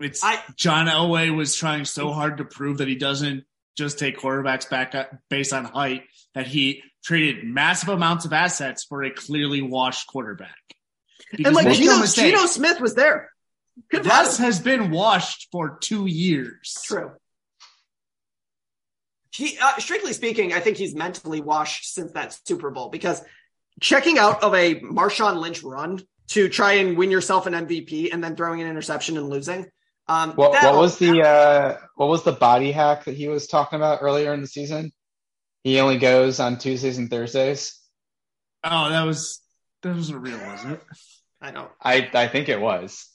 It's 0.00 0.24
I, 0.24 0.42
John 0.56 0.86
Elway 0.86 1.34
was 1.34 1.54
trying 1.54 1.84
so 1.84 2.10
hard 2.10 2.38
to 2.38 2.44
prove 2.44 2.78
that 2.78 2.88
he 2.88 2.94
doesn't 2.94 3.44
just 3.76 3.98
take 3.98 4.18
quarterbacks 4.18 4.68
back 4.68 4.94
based 5.28 5.52
on 5.52 5.64
height, 5.64 6.04
that 6.34 6.46
he 6.46 6.82
traded 7.04 7.44
massive 7.44 7.88
amounts 7.88 8.24
of 8.24 8.32
assets 8.32 8.84
for 8.84 9.04
a 9.04 9.10
clearly 9.10 9.62
washed 9.62 10.06
quarterback. 10.06 10.56
and 11.32 11.54
like 11.54 11.76
Geno, 11.76 12.04
Geno 12.04 12.46
Smith 12.46 12.80
was 12.80 12.94
there. 12.94 13.30
Russ 13.92 14.38
has 14.38 14.58
been 14.60 14.90
washed 14.90 15.48
for 15.52 15.78
two 15.80 16.06
years. 16.06 16.76
True. 16.84 17.12
He, 19.32 19.58
uh, 19.60 19.78
strictly 19.78 20.14
speaking, 20.14 20.54
I 20.54 20.60
think 20.60 20.78
he's 20.78 20.94
mentally 20.94 21.42
washed 21.42 21.92
since 21.92 22.12
that 22.12 22.38
Super 22.46 22.70
Bowl 22.70 22.88
because 22.88 23.22
checking 23.80 24.18
out 24.18 24.42
of 24.42 24.54
a 24.54 24.80
Marshawn 24.80 25.36
Lynch 25.36 25.62
run 25.62 26.00
to 26.28 26.48
try 26.48 26.74
and 26.74 26.96
win 26.96 27.10
yourself 27.10 27.46
an 27.46 27.52
MVP 27.52 28.12
and 28.12 28.24
then 28.24 28.34
throwing 28.34 28.62
an 28.62 28.68
interception 28.68 29.18
and 29.18 29.28
losing. 29.28 29.66
Um, 30.08 30.32
What, 30.32 30.52
what 30.52 30.76
was 30.76 30.98
the 30.98 31.22
uh, 31.22 31.78
what 31.96 32.08
was 32.08 32.22
the 32.22 32.32
body 32.32 32.72
hack 32.72 33.04
that 33.04 33.16
he 33.16 33.28
was 33.28 33.46
talking 33.46 33.76
about 33.76 34.02
earlier 34.02 34.32
in 34.34 34.40
the 34.40 34.46
season? 34.46 34.92
He 35.64 35.80
only 35.80 35.98
goes 35.98 36.38
on 36.38 36.58
Tuesdays 36.58 36.98
and 36.98 37.10
Thursdays. 37.10 37.80
Oh, 38.62 38.88
that 38.90 39.02
was 39.02 39.40
that 39.82 39.94
wasn't 39.96 40.22
real, 40.22 40.38
was 40.38 40.64
it? 40.64 40.80
I 41.40 41.50
don't. 41.50 41.70
I 41.82 42.08
I 42.14 42.28
think 42.28 42.48
it 42.48 42.60
was. 42.60 43.08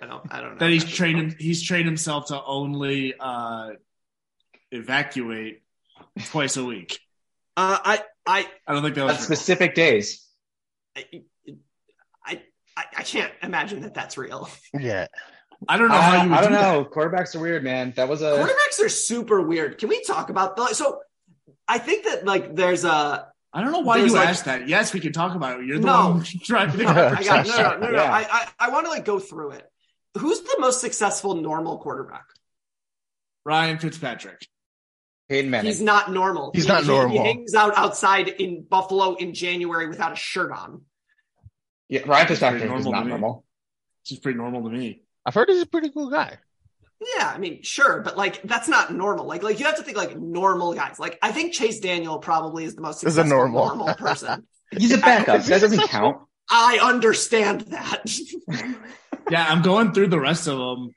I 0.00 0.06
don't. 0.06 0.22
I 0.32 0.40
don't 0.40 0.52
know. 0.52 0.58
That 0.58 0.70
he's 0.70 0.84
trained 0.84 1.18
him. 1.18 1.34
He's 1.38 1.62
trained 1.62 1.86
himself 1.86 2.26
to 2.28 2.40
only 2.42 3.14
uh, 3.18 3.70
evacuate 4.70 5.62
twice 6.26 6.56
a 6.56 6.64
week. 6.64 7.00
Uh, 7.56 7.78
I 7.84 8.02
I 8.24 8.46
I 8.66 8.72
don't 8.72 8.82
think 8.84 8.94
that 8.94 9.04
was 9.04 9.16
real. 9.16 9.24
specific 9.24 9.74
days. 9.74 10.24
I, 10.96 11.04
I 12.24 12.40
I 12.76 13.02
can't 13.02 13.32
imagine 13.42 13.80
that 13.82 13.94
that's 13.94 14.16
real. 14.16 14.48
Yeah. 14.72 15.08
I 15.66 15.76
don't 15.76 15.88
know 15.88 15.94
how 16.00 16.18
I, 16.20 16.22
you 16.24 16.30
would 16.30 16.38
I 16.38 16.40
don't 16.42 16.50
do 16.52 16.56
that. 16.58 16.72
know. 16.72 16.84
Quarterbacks 16.84 17.34
are 17.34 17.40
weird, 17.40 17.64
man. 17.64 17.92
That 17.96 18.08
was 18.08 18.22
a 18.22 18.26
Quarterbacks 18.38 18.84
are 18.84 18.88
super 18.88 19.40
weird. 19.40 19.78
Can 19.78 19.88
we 19.88 20.02
talk 20.04 20.30
about 20.30 20.56
the 20.56 20.68
so? 20.68 21.00
I 21.66 21.78
think 21.78 22.04
that 22.04 22.24
like 22.24 22.54
there's 22.54 22.84
a 22.84 23.26
I 23.52 23.62
don't 23.62 23.72
know 23.72 23.80
why 23.80 23.98
There's 23.98 24.12
you 24.12 24.16
like- 24.18 24.28
asked 24.28 24.44
that. 24.44 24.68
Yes, 24.68 24.92
we 24.92 25.00
can 25.00 25.12
talk 25.12 25.34
about 25.34 25.60
it. 25.60 25.66
You're 25.66 25.78
the 25.78 25.86
No. 25.86 26.10
one 26.10 26.24
driving 26.44 26.80
No, 26.86 26.92
the 26.94 27.06
I 27.18 27.22
got 27.24 27.46
no, 27.46 27.56
no, 27.56 27.76
no, 27.78 27.90
no. 27.90 27.96
Yeah. 27.96 28.12
I, 28.12 28.26
I, 28.30 28.48
I 28.66 28.70
want 28.70 28.84
to 28.86 28.90
like 28.90 29.04
go 29.04 29.18
through 29.18 29.52
it. 29.52 29.66
Who's 30.16 30.40
the 30.42 30.56
most 30.60 30.80
successful 30.80 31.34
normal 31.34 31.78
quarterback? 31.78 32.24
Ryan 33.44 33.78
Fitzpatrick. 33.78 34.46
Peyton 35.28 35.50
Manning. 35.50 35.66
He's 35.70 35.80
not 35.80 36.10
normal. 36.12 36.52
He's 36.54 36.64
He- 36.64 36.68
not 36.68 36.86
normal. 36.86 37.10
He 37.12 37.18
hangs 37.18 37.54
out 37.54 37.76
outside 37.76 38.28
in 38.28 38.62
Buffalo 38.68 39.14
in 39.14 39.34
January 39.34 39.88
without 39.88 40.12
a 40.12 40.16
shirt 40.16 40.52
on. 40.52 40.82
yeah, 41.88 42.00
Ryan 42.06 42.28
Fitzpatrick 42.28 42.62
is 42.70 42.86
not 42.86 43.06
normal. 43.06 43.44
Which 44.04 44.12
is 44.12 44.18
pretty 44.20 44.38
normal 44.38 44.62
to 44.64 44.70
me. 44.70 45.02
I've 45.26 45.34
heard 45.34 45.48
he's 45.48 45.62
a 45.62 45.66
pretty 45.66 45.90
cool 45.90 46.10
guy. 46.10 46.38
Yeah, 47.16 47.30
I 47.32 47.38
mean, 47.38 47.62
sure, 47.62 48.00
but 48.02 48.16
like 48.16 48.42
that's 48.42 48.66
not 48.68 48.92
normal. 48.92 49.26
Like, 49.26 49.42
like 49.42 49.60
you 49.60 49.66
have 49.66 49.76
to 49.76 49.82
think 49.82 49.96
like 49.96 50.16
normal 50.18 50.74
guys. 50.74 50.98
Like, 50.98 51.18
I 51.22 51.30
think 51.32 51.52
Chase 51.52 51.78
Daniel 51.80 52.18
probably 52.18 52.64
is 52.64 52.74
the 52.74 52.80
most 52.82 53.04
Is 53.04 53.18
a 53.18 53.24
normal. 53.24 53.66
normal 53.66 53.94
person. 53.94 54.46
He's 54.76 54.92
a 54.92 54.98
backup. 54.98 55.44
That 55.44 55.60
doesn't 55.60 55.80
count. 55.88 56.18
I 56.50 56.78
understand 56.82 57.62
that. 57.72 58.04
Yeah, 59.30 59.44
I'm 59.46 59.60
going 59.60 59.92
through 59.92 60.06
the 60.08 60.18
rest 60.18 60.48
of 60.48 60.56
them. 60.56 60.88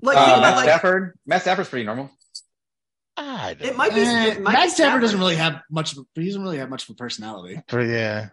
like, 0.00 0.16
Uh, 0.16 0.24
think 0.24 0.38
about 0.38 0.40
Matt 0.40 0.56
like 0.56 0.64
Stafford. 0.64 1.18
Matt 1.26 1.42
Stafford's 1.42 1.68
pretty 1.68 1.84
normal. 1.84 2.10
I 3.16 3.52
don't 3.54 3.68
it 3.68 3.76
might 3.76 3.94
be. 3.94 4.00
Eh, 4.00 4.26
it 4.32 4.40
might 4.40 4.52
Matt 4.54 4.64
be 4.64 4.70
Stafford 4.70 5.02
doesn't 5.02 5.18
really 5.20 5.36
have 5.36 5.60
much. 5.70 5.94
Of, 5.96 6.06
he 6.14 6.24
doesn't 6.24 6.42
really 6.42 6.56
have 6.58 6.70
much 6.70 6.84
of 6.84 6.90
a 6.90 6.94
personality. 6.94 7.60
know. 7.70 7.80
Yeah. 7.80 8.28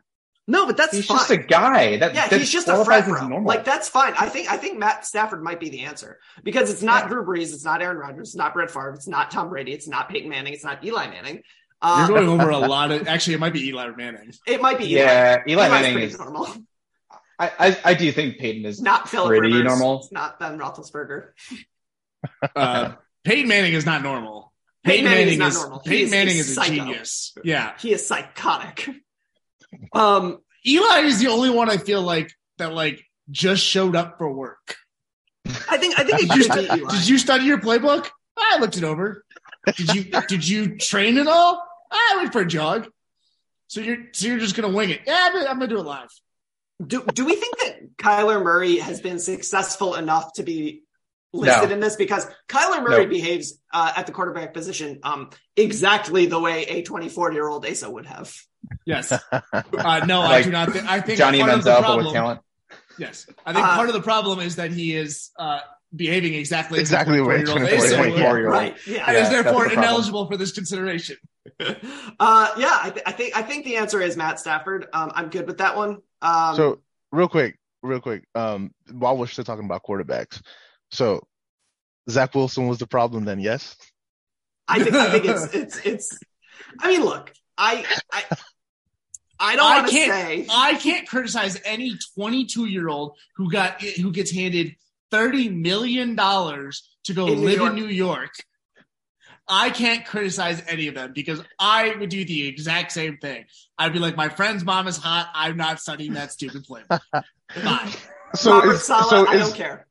No, 0.47 0.65
but 0.65 0.75
that's 0.75 0.93
He's 0.95 1.05
fine. 1.05 1.17
just 1.17 1.29
a 1.31 1.37
guy. 1.37 1.97
That, 1.97 2.13
Yeah, 2.15 2.27
that 2.27 2.39
he's 2.39 2.49
just 2.51 2.67
a 2.67 2.71
qualifies 2.71 3.05
frat 3.05 3.27
bro. 3.29 3.37
Like 3.37 3.63
that's 3.63 3.87
fine. 3.87 4.13
I 4.19 4.27
think 4.27 4.51
I 4.51 4.57
think 4.57 4.79
Matt 4.79 5.05
Stafford 5.05 5.43
might 5.43 5.59
be 5.59 5.69
the 5.69 5.81
answer 5.81 6.19
because 6.43 6.71
it's 6.71 6.81
not 6.81 7.07
Drew 7.09 7.23
Brees, 7.25 7.53
it's 7.53 7.63
not 7.63 7.81
Aaron 7.81 7.97
Rodgers, 7.97 8.29
it's 8.29 8.35
not 8.35 8.53
Brett 8.53 8.69
Favre, 8.71 8.93
it's 8.95 9.07
not 9.07 9.31
Tom 9.31 9.49
Brady, 9.49 9.71
it's 9.71 9.87
not 9.87 10.09
Peyton 10.09 10.29
Manning, 10.29 10.53
it's 10.53 10.63
not 10.65 10.83
Eli 10.83 11.07
Manning. 11.09 11.35
You're 11.83 11.93
Uh, 12.03 12.07
going 12.07 12.27
over 12.27 12.49
a 12.49 12.57
lot 12.57 12.91
of. 12.91 13.07
Actually, 13.07 13.35
it 13.35 13.39
might 13.39 13.53
be 13.53 13.67
Eli 13.69 13.89
Manning. 13.95 14.31
it 14.45 14.61
might 14.61 14.77
be 14.77 14.85
Eli. 14.85 15.01
yeah, 15.03 15.37
Eli 15.47 15.67
Eli's 15.67 15.81
Manning 15.81 16.03
is. 16.03 16.19
normal. 16.19 16.47
I, 17.39 17.51
I 17.59 17.77
I 17.85 17.93
do 17.95 18.11
think 18.11 18.37
Peyton 18.37 18.65
is 18.65 18.81
Not 18.81 19.09
Philip 19.09 19.29
pretty 19.29 19.47
Rivers. 19.53 19.65
normal. 19.67 19.99
It's 20.01 20.11
not 20.11 20.39
Ben 20.39 20.59
Roethlisberger. 20.59 21.29
Uh, 22.55 22.93
Peyton 23.23 23.47
Manning 23.47 23.73
is 23.73 23.85
not 23.85 24.03
normal. 24.03 24.53
Peyton 24.83 25.05
Peyton, 25.05 25.05
Manning 25.05 25.17
Manning, 25.27 25.33
is 25.33 25.39
not 25.39 25.47
is, 25.49 25.59
normal. 25.61 25.79
He 25.83 25.89
Peyton 25.89 26.05
is 26.07 26.11
a 26.11 26.15
Manning 26.15 26.37
is 26.37 26.49
a 26.49 26.53
psycho. 26.53 26.73
genius. 26.75 27.37
Yeah, 27.43 27.73
He 27.79 27.93
is 27.93 28.05
psychotic. 28.05 28.89
Um, 29.93 30.39
Eli 30.65 30.99
is 31.01 31.19
the 31.19 31.27
only 31.27 31.49
one 31.49 31.69
I 31.69 31.77
feel 31.77 32.01
like 32.01 32.31
that 32.57 32.73
like 32.73 33.03
just 33.29 33.63
showed 33.63 33.95
up 33.95 34.17
for 34.17 34.31
work. 34.31 34.75
I 35.69 35.77
think 35.77 35.99
I 35.99 36.03
think 36.03 36.21
it 36.23 36.29
Did 36.29 36.35
you, 36.45 36.49
could 36.49 36.87
did 36.89 37.07
you 37.09 37.17
study 37.17 37.45
your 37.45 37.57
playbook? 37.59 38.07
I 38.37 38.57
looked 38.59 38.77
it 38.77 38.83
over. 38.83 39.23
Did 39.75 39.93
you 39.93 40.03
did 40.27 40.47
you 40.47 40.77
train 40.77 41.17
at 41.17 41.27
all? 41.27 41.63
I 41.91 42.15
went 42.17 42.31
for 42.33 42.41
a 42.41 42.45
jog. 42.45 42.87
So 43.67 43.81
you're 43.81 43.97
so 44.13 44.27
you're 44.27 44.39
just 44.39 44.55
gonna 44.55 44.69
wing 44.73 44.89
it? 44.91 45.01
Yeah, 45.07 45.17
I'm 45.19 45.33
gonna, 45.33 45.45
I'm 45.45 45.55
gonna 45.55 45.67
do 45.67 45.79
it 45.79 45.85
live. 45.85 46.09
do 46.85 47.03
do 47.13 47.25
we 47.25 47.35
think 47.35 47.57
that 47.59 47.97
Kyler 47.97 48.43
Murray 48.43 48.77
has 48.77 49.01
been 49.01 49.19
successful 49.19 49.95
enough 49.95 50.33
to 50.33 50.43
be 50.43 50.83
listed 51.33 51.69
No. 51.69 51.73
in 51.75 51.79
this? 51.79 51.95
Because 51.95 52.27
Kyler 52.49 52.83
Murray 52.83 53.05
No. 53.05 53.09
behaves 53.09 53.59
uh, 53.73 53.93
at 53.95 54.05
the 54.07 54.11
quarterback 54.11 54.53
position 54.53 54.99
um, 55.03 55.29
exactly 55.55 56.25
the 56.27 56.39
way 56.39 56.63
a 56.65 56.81
24 56.83 57.31
year 57.33 57.47
old 57.47 57.65
Asa 57.65 57.89
would 57.89 58.05
have. 58.05 58.35
Yes. 58.85 59.11
Uh, 59.33 60.05
no, 60.05 60.21
I 60.21 60.43
do 60.43 60.51
not. 60.51 60.71
Think, 60.71 60.85
I 60.87 60.99
think 61.01 61.17
Johnny 61.17 61.39
part 61.39 61.51
of 61.51 61.59
Manziel, 61.61 61.65
but 61.65 61.81
problem, 61.81 62.05
with 62.05 62.13
talent. 62.13 62.41
Yes, 62.97 63.27
I 63.45 63.53
think 63.53 63.65
Uh, 63.65 63.75
part 63.75 63.87
of 63.89 63.93
the 63.93 64.01
problem 64.01 64.39
is 64.39 64.55
that 64.57 64.71
he 64.71 64.95
is 64.95 65.31
uh, 65.39 65.59
behaving 65.95 66.35
exactly 66.35 66.79
as 66.79 66.91
a 66.91 66.93
Exactly 66.93 67.17
the 67.17 67.23
way 67.25 67.41
24-year-old 67.43 67.61
a 67.71 67.75
is, 67.75 67.89
so- 67.89 67.97
24-year-old. 67.97 68.53
Right. 68.53 68.77
Yeah. 68.87 69.05
and 69.07 69.17
is 69.17 69.29
therefore 69.29 69.67
the 69.67 69.73
ineligible 69.73 70.27
for 70.27 70.37
this 70.37 70.51
consideration. 70.51 71.17
Uh, 72.19 72.47
yeah, 72.57 72.77
I, 72.83 72.89
th- 72.91 73.03
I 73.05 73.11
think 73.11 73.35
I 73.37 73.41
think 73.41 73.65
the 73.65 73.77
answer 73.77 73.99
is 74.01 74.15
Matt 74.15 74.39
Stafford. 74.39 74.87
Um, 74.93 75.11
I'm 75.15 75.29
good 75.29 75.47
with 75.47 75.57
that 75.57 75.75
one. 75.75 75.97
Um, 76.21 76.55
So 76.55 76.81
real 77.11 77.27
quick, 77.27 77.57
real 77.81 77.99
quick, 77.99 78.25
um, 78.35 78.71
while 78.91 79.17
we're 79.17 79.27
still 79.27 79.43
talking 79.43 79.65
about 79.65 79.83
quarterbacks, 79.83 80.41
so 80.91 81.25
Zach 82.09 82.33
Wilson 82.35 82.67
was 82.67 82.77
the 82.77 82.87
problem 82.87 83.25
then, 83.25 83.39
yes? 83.39 83.75
I 84.67 84.83
think 84.83 84.95
I 84.95 85.09
think 85.11 85.25
it's 85.25 85.45
it's 85.53 85.77
it's. 85.85 86.19
I 86.79 86.89
mean, 86.89 87.03
look, 87.03 87.31
I 87.57 87.85
I 88.11 88.23
I 89.41 89.55
don't 89.55 89.85
I 89.85 89.89
can't. 89.89 90.11
say 90.11 90.47
I 90.49 90.75
can't 90.75 91.07
criticize 91.07 91.59
any 91.65 91.97
22 92.15 92.65
year 92.65 92.87
old 92.89 93.17
who 93.35 93.51
got 93.51 93.81
who 93.81 94.11
gets 94.11 94.31
handed 94.31 94.75
30 95.09 95.49
million 95.49 96.15
dollars 96.15 96.87
to 97.05 97.13
go 97.13 97.27
In 97.27 97.43
live 97.43 97.57
York. 97.57 97.69
in 97.71 97.75
New 97.75 97.87
York. 97.87 98.31
I 99.47 99.69
can't 99.71 100.05
criticize 100.05 100.63
any 100.67 100.87
of 100.87 100.95
them 100.95 101.11
because 101.13 101.43
I 101.59 101.95
would 101.99 102.09
do 102.09 102.23
the 102.23 102.47
exact 102.47 102.91
same 102.93 103.17
thing. 103.17 103.45
I'd 103.77 103.91
be 103.91 103.99
like, 103.99 104.15
my 104.15 104.29
friend's 104.29 104.63
mom 104.63 104.87
is 104.87 104.97
hot. 104.97 105.29
I'm 105.33 105.57
not 105.57 105.79
studying 105.81 106.13
that 106.13 106.31
stupid 106.31 106.65
flavor. 106.65 107.01
Bye. 107.11 107.91
So 108.35 108.53
Robert 108.59 108.73
is, 108.75 108.83
Saleh. 108.85 109.09
so 109.09 109.27
I 109.27 109.33
is, 109.33 109.41
don't 109.47 109.55
care. 109.57 109.87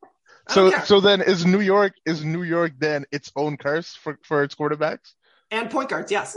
I 0.48 0.54
so 0.54 0.62
don't 0.62 0.74
care. 0.76 0.86
so 0.86 1.00
then 1.00 1.20
is 1.20 1.44
New 1.44 1.60
York 1.60 1.92
is 2.06 2.24
New 2.24 2.42
York 2.42 2.72
then 2.78 3.04
its 3.12 3.30
own 3.36 3.56
curse 3.58 3.94
for 3.96 4.18
for 4.24 4.42
its 4.44 4.54
quarterbacks? 4.54 5.12
and 5.50 5.68
point 5.70 5.90
guards, 5.90 6.10
yes. 6.10 6.36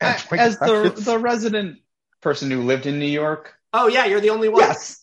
And 0.00 0.18
point 0.18 0.40
As 0.42 0.58
the 0.58 0.92
the 0.98 1.18
resident 1.18 1.78
person 2.20 2.50
who 2.50 2.62
lived 2.62 2.86
in 2.86 2.98
New 2.98 3.06
York. 3.06 3.54
Oh 3.72 3.86
yeah, 3.88 4.06
you're 4.06 4.20
the 4.20 4.30
only 4.30 4.48
one. 4.48 4.60
Yes. 4.62 4.96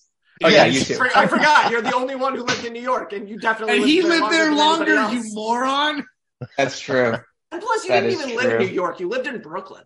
Oh 0.43 0.49
yeah, 0.49 0.65
you 0.65 0.81
too. 0.81 0.99
I 1.15 1.25
forgot. 1.27 1.71
You're 1.71 1.81
the 1.81 1.95
only 1.95 2.15
one 2.15 2.35
who 2.35 2.43
lived 2.43 2.63
in 2.65 2.73
New 2.73 2.81
York, 2.81 3.11
and 3.13 3.27
you 3.27 3.39
definitely 3.39 3.77
And 3.77 3.85
he 3.85 4.01
lived 4.03 4.31
there 4.31 4.45
than 4.45 4.57
longer, 4.57 5.09
you 5.11 5.23
moron. 5.33 6.05
That's 6.57 6.79
true. 6.79 7.15
And 7.51 7.61
plus, 7.61 7.83
you 7.85 7.89
That 7.89 8.01
didn't 8.01 8.19
is 8.19 8.25
even 8.27 8.35
live 8.37 8.61
in. 8.61 8.67
New 8.67 8.73
York. 8.73 8.99
You 8.99 9.07
lived 9.09 9.25
in 9.25 9.39
Brooklyn. 9.41 9.83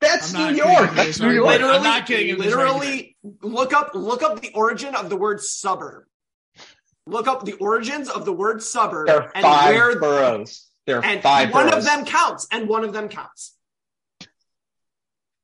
That's 0.00 0.32
New 0.32 0.46
York. 0.46 0.92
That's 0.94 1.20
New 1.20 1.30
York. 1.30 1.46
Literally- 1.46 1.58
Literally, 1.68 1.76
I'm 1.76 1.82
not 1.84 2.06
kidding. 2.06 2.28
It 2.30 2.38
was 2.38 2.54
right 2.54 2.64
literally, 2.66 3.16
look 3.42 3.72
up 3.74 3.90
look 3.94 4.22
up 4.22 4.40
the 4.40 4.50
origin 4.54 4.94
of 4.94 5.10
the 5.10 5.16
word 5.16 5.40
suburb. 5.42 6.04
Look 7.06 7.28
up 7.28 7.44
the 7.44 7.52
origins 7.54 8.08
of 8.08 8.24
the 8.24 8.32
word 8.32 8.62
suburb 8.62 9.08
There 9.08 9.22
are 9.24 9.32
and 9.34 9.42
five 9.42 9.74
where 9.74 10.00
boroughs. 10.00 10.66
There 10.86 10.98
are 10.98 11.04
and 11.04 11.22
five 11.22 11.52
one 11.52 11.68
boroughs. 11.68 11.84
of 11.84 11.84
them 11.84 12.04
counts, 12.06 12.46
and 12.50 12.66
one 12.68 12.82
of 12.84 12.92
them 12.92 13.08
counts. 13.08 13.54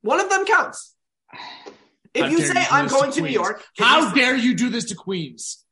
One 0.07 0.21
of 0.21 0.31
them 0.31 0.45
counts. 0.47 0.95
If 2.15 2.23
How 2.25 2.29
you 2.31 2.39
say 2.39 2.55
do 2.55 2.61
I'm 2.71 2.87
going 2.87 3.11
to 3.13 3.21
New 3.21 3.29
York, 3.29 3.63
How 3.79 4.01
you 4.01 4.09
say- 4.09 4.15
dare 4.15 4.37
you 4.37 4.55
do 4.55 4.71
this 4.71 4.87
to 4.87 4.95
Queens? 4.95 5.65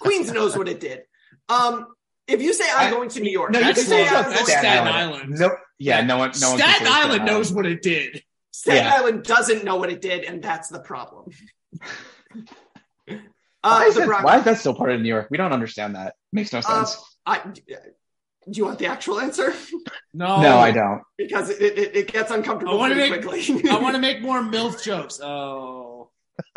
Queens 0.00 0.30
knows 0.32 0.56
what 0.58 0.68
it 0.68 0.80
did. 0.80 1.02
Um, 1.48 1.86
if 2.26 2.42
you 2.42 2.52
say 2.52 2.64
I'm 2.74 2.88
I- 2.88 2.90
going 2.90 3.08
to 3.10 3.20
New 3.20 3.30
York, 3.30 3.52
No, 3.52 3.60
you 3.60 3.68
you 3.68 3.74
can 3.74 3.84
say 3.84 4.04
say 4.04 4.08
I'm 4.08 4.22
going 4.24 4.34
That's 4.34 4.44
to 4.46 4.50
Staten 4.50 4.88
Island. 4.88 4.96
Island. 4.96 5.38
No, 5.38 5.56
yeah, 5.78 6.00
no 6.02 6.18
one, 6.18 6.32
no 6.40 6.50
one. 6.50 6.58
can 6.58 6.68
Staten 6.68 6.86
say 6.86 6.92
Island 6.92 7.24
knows 7.26 7.52
what 7.52 7.64
it 7.66 7.80
did. 7.82 8.22
Staten 8.50 8.84
Yeah. 8.84 8.94
Island 8.96 9.22
doesn't 9.24 9.64
know 9.64 9.76
what 9.76 9.90
it 9.90 10.00
did, 10.00 10.24
and 10.24 10.42
that's 10.42 10.68
the 10.68 10.80
problem. 10.80 11.30
Why 13.06 13.20
Uh, 13.62 13.84
is, 13.88 13.94
the 13.94 14.00
that, 14.06 14.24
why 14.24 14.38
is 14.38 14.44
that 14.44 14.58
still 14.58 14.74
part 14.74 14.90
of 14.90 15.00
New 15.00 15.08
York? 15.08 15.28
We 15.30 15.38
don't 15.38 15.52
understand 15.52 15.94
that. 15.96 16.14
Makes 16.32 16.52
no 16.52 16.58
uh, 16.58 16.84
sense. 16.84 17.16
I, 17.24 17.40
do 18.50 18.58
you 18.58 18.64
want 18.66 18.78
the 18.78 18.86
actual 18.86 19.20
answer? 19.20 19.54
No, 20.12 20.40
no, 20.40 20.58
I 20.58 20.70
don't. 20.70 21.02
because 21.18 21.50
it, 21.50 21.60
it, 21.60 21.96
it 21.96 22.12
gets 22.12 22.30
I 22.30 22.36
uncomfortable 22.36 22.78
want 22.78 22.92
to 22.92 22.98
make. 22.98 23.22
quickly. 23.24 23.68
I 23.70 23.78
want 23.78 23.94
to 23.96 24.00
make 24.00 24.22
more 24.22 24.40
MILF 24.42 24.82
jokes. 24.82 25.20
Oh, 25.20 26.10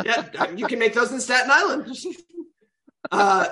yeah, 0.06 0.52
you 0.56 0.68
can 0.68 0.78
make 0.80 0.94
those 0.94 1.12
in 1.12 1.20
Staten 1.20 1.50
Island. 1.52 1.96
uh, 3.12 3.48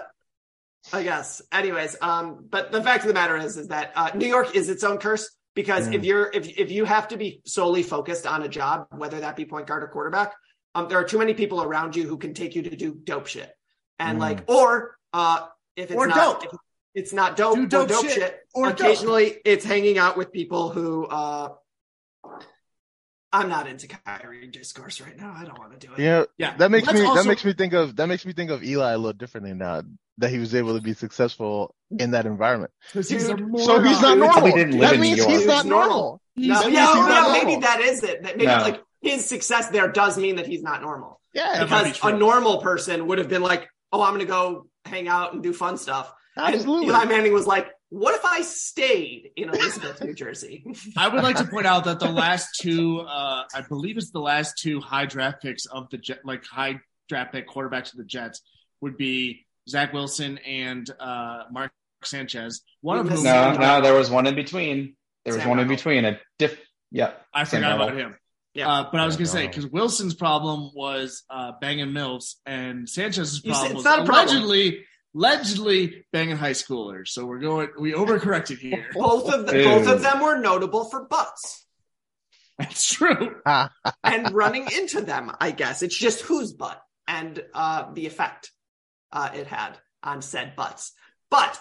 I 0.93 1.03
guess. 1.03 1.41
Anyways, 1.51 1.95
um, 2.01 2.45
but 2.49 2.71
the 2.71 2.83
fact 2.83 3.03
of 3.03 3.07
the 3.07 3.13
matter 3.13 3.35
is, 3.37 3.57
is 3.57 3.69
that 3.69 3.91
uh, 3.95 4.11
New 4.13 4.27
York 4.27 4.55
is 4.55 4.69
its 4.69 4.83
own 4.83 4.97
curse 4.99 5.29
because 5.55 5.87
if 5.87 6.03
you're 6.03 6.29
if 6.33 6.47
if 6.59 6.69
you 6.71 6.85
have 6.85 7.07
to 7.07 7.17
be 7.17 7.41
solely 7.45 7.81
focused 7.81 8.27
on 8.27 8.43
a 8.43 8.47
job, 8.47 8.87
whether 8.91 9.19
that 9.21 9.35
be 9.35 9.45
point 9.45 9.65
guard 9.67 9.81
or 9.83 9.87
quarterback, 9.87 10.33
um, 10.75 10.87
there 10.87 10.99
are 10.99 11.03
too 11.03 11.17
many 11.17 11.33
people 11.33 11.63
around 11.63 11.95
you 11.95 12.07
who 12.07 12.17
can 12.17 12.33
take 12.33 12.55
you 12.55 12.61
to 12.63 12.75
do 12.75 12.93
dope 13.03 13.25
shit, 13.27 13.51
and 13.97 14.17
Mm. 14.19 14.21
like, 14.21 14.43
or 14.47 14.95
uh, 15.13 15.47
if 15.75 15.89
it's 15.89 15.97
Or 15.97 16.05
not, 16.07 16.41
dope. 16.41 16.53
if 16.53 16.59
it's 16.95 17.13
not 17.13 17.35
dope, 17.35 17.55
Do 17.55 17.63
or 17.63 17.67
dope 17.67 17.89
dope 17.89 18.03
shit. 18.05 18.13
shit. 18.13 18.39
Or 18.55 18.69
dope. 18.71 18.79
occasionally, 18.79 19.37
it's 19.45 19.63
hanging 19.65 19.97
out 19.99 20.17
with 20.17 20.31
people 20.31 20.69
who. 20.69 21.05
Uh, 21.05 21.49
I'm 23.33 23.49
not 23.49 23.67
into 23.67 23.87
Kyrie 23.87 24.47
discourse 24.47 25.01
right 25.01 25.17
now. 25.17 25.33
I 25.37 25.43
don't 25.43 25.59
want 25.59 25.77
to 25.77 25.87
do 25.87 25.93
it. 25.93 25.99
Yeah, 25.99 26.23
yeah. 26.37 26.55
that 26.57 26.71
makes 26.71 26.87
Let's 26.87 26.99
me 26.99 27.05
also- 27.05 27.21
that 27.21 27.27
makes 27.27 27.43
me 27.43 27.51
think 27.53 27.73
of 27.73 27.95
that 27.97 28.07
makes 28.07 28.25
me 28.25 28.31
think 28.33 28.49
of 28.49 28.63
Eli 28.63 28.93
a 28.93 28.97
little 28.97 29.11
differently 29.13 29.53
now 29.53 29.81
that 30.19 30.29
he 30.29 30.39
was 30.39 30.55
able 30.55 30.73
to 30.75 30.81
be 30.81 30.93
successful 30.93 31.75
in 31.99 32.11
that 32.11 32.25
environment. 32.25 32.71
because 32.87 33.09
he's 33.09 33.27
a 33.27 33.35
Dude, 33.35 33.49
moron. 33.49 33.65
So 33.65 33.81
he's 33.81 34.01
not 34.01 34.17
normal. 34.17 34.29
probably 34.33 34.53
didn't 34.53 34.79
live 34.79 34.81
that 34.81 34.93
in 34.95 35.01
New 35.01 35.07
means 35.07 35.17
York. 35.17 35.29
he's 35.31 35.45
not 35.45 35.63
He's 35.63 35.65
normal. 35.65 35.89
normal. 35.89 36.21
He's- 36.35 36.47
No, 36.63 36.67
yeah, 36.69 36.85
means 36.85 36.87
he's 36.87 36.95
not 36.95 37.09
yeah, 37.09 37.21
normal. 37.21 37.43
maybe 37.45 37.61
that 37.61 37.81
is 37.81 38.03
it. 38.03 38.23
That 38.23 38.37
Maybe 38.37 38.45
No. 38.47 38.57
like 38.59 38.81
his 39.01 39.25
success 39.25 39.67
there 39.69 39.89
does 39.89 40.17
mean 40.17 40.37
that 40.37 40.47
he's 40.47 40.63
not 40.63 40.81
normal. 40.81 41.19
Yeah, 41.33 41.59
That 41.59 41.69
might 41.69 41.83
be 41.83 41.91
Because 41.91 42.13
a 42.13 42.17
normal 42.17 42.61
person 42.61 43.07
would 43.07 43.17
have 43.17 43.27
been 43.27 43.41
like, 43.41 43.67
"Oh, 43.91 44.01
I'm 44.01 44.11
going 44.13 44.21
to 44.25 44.31
go 44.31 44.67
hang 44.85 45.09
out 45.09 45.33
and 45.33 45.43
do 45.43 45.51
fun 45.51 45.77
stuff." 45.77 46.13
Absolutely. 46.37 46.89
And 46.89 46.97
Eli 46.97 47.05
Manning 47.05 47.33
was 47.33 47.47
like, 47.47 47.67
"What 47.89 48.15
if 48.15 48.25
I 48.25 48.41
stayed 48.41 49.31
in 49.35 49.49
Elizabeth, 49.49 50.03
New 50.03 50.13
Jersey?" 50.13 50.65
I 50.97 51.07
would 51.07 51.23
like 51.23 51.37
to 51.37 51.45
point 51.45 51.65
out 51.65 51.85
that 51.85 51.99
the 51.99 52.09
last 52.09 52.59
two, 52.61 52.99
uh, 53.01 53.43
I 53.53 53.61
believe 53.67 53.97
it's 53.97 54.11
the 54.11 54.19
last 54.19 54.57
two 54.57 54.79
high 54.79 55.05
draft 55.05 55.41
picks 55.41 55.65
of 55.65 55.89
the 55.89 55.97
Jet, 55.97 56.19
like 56.25 56.45
high 56.45 56.79
draft 57.09 57.31
pick 57.31 57.47
quarterbacks 57.47 57.91
of 57.91 57.97
the 57.97 58.05
Jets 58.05 58.41
would 58.81 58.97
be 58.97 59.45
Zach 59.69 59.93
Wilson 59.93 60.37
and 60.39 60.89
uh, 60.99 61.43
Mark 61.51 61.71
Sanchez. 62.03 62.61
One 62.81 62.99
of 62.99 63.05
We 63.05 63.15
whom 63.15 63.23
No, 63.23 63.31
Sam 63.31 63.61
no, 63.61 63.81
there 63.81 63.93
was 63.93 64.09
one 64.09 64.27
in 64.27 64.35
between. 64.35 64.95
There 65.23 65.33
was 65.33 65.41
Sam 65.41 65.49
one 65.49 65.59
in 65.59 65.67
between. 65.67 66.05
A 66.05 66.19
diff. 66.37 66.57
Yeah, 66.91 67.13
I 67.33 67.43
Sam 67.45 67.61
forgot 67.61 67.79
Darnold. 67.79 67.83
about 67.83 67.97
him. 67.97 68.15
Yeah. 68.53 68.69
Uh, 68.69 68.89
but 68.89 69.01
I 69.01 69.05
was 69.05 69.17
going 69.17 69.25
to 69.25 69.31
say 69.31 69.47
because 69.47 69.67
Wilson's 69.67 70.13
problem 70.13 70.71
was 70.73 71.23
uh, 71.29 71.53
banging 71.59 71.91
Mills, 71.91 72.37
and 72.45 72.87
Sanchez's 72.87 73.41
problem 73.41 73.61
said 73.61 73.71
it's 73.71 73.75
was 73.75 73.83
not 73.83 73.99
a 73.99 74.05
problem. 74.05 74.43
Allegedly, 75.15 75.77
allegedly 75.77 76.05
banging 76.11 76.37
high 76.37 76.51
schoolers. 76.51 77.09
So 77.09 77.25
we're 77.25 77.39
going, 77.39 77.69
we 77.79 77.93
overcorrected 77.93 78.57
here. 78.57 78.85
both 78.93 79.31
of 79.31 79.45
the, 79.45 79.53
both 79.53 79.87
of 79.87 80.01
them 80.01 80.21
were 80.21 80.39
notable 80.39 80.85
for 80.85 81.05
butts 81.05 81.65
That's 82.57 82.93
true. 82.93 83.35
and 84.03 84.33
running 84.33 84.67
into 84.71 85.01
them. 85.01 85.31
I 85.39 85.51
guess 85.51 85.81
it's 85.81 85.97
just 85.97 86.21
whose 86.21 86.53
butt 86.53 86.81
and 87.07 87.43
uh, 87.53 87.91
the 87.93 88.07
effect 88.07 88.51
uh, 89.11 89.29
it 89.33 89.47
had 89.47 89.77
on 90.03 90.21
said 90.21 90.55
butts. 90.55 90.93
But 91.29 91.59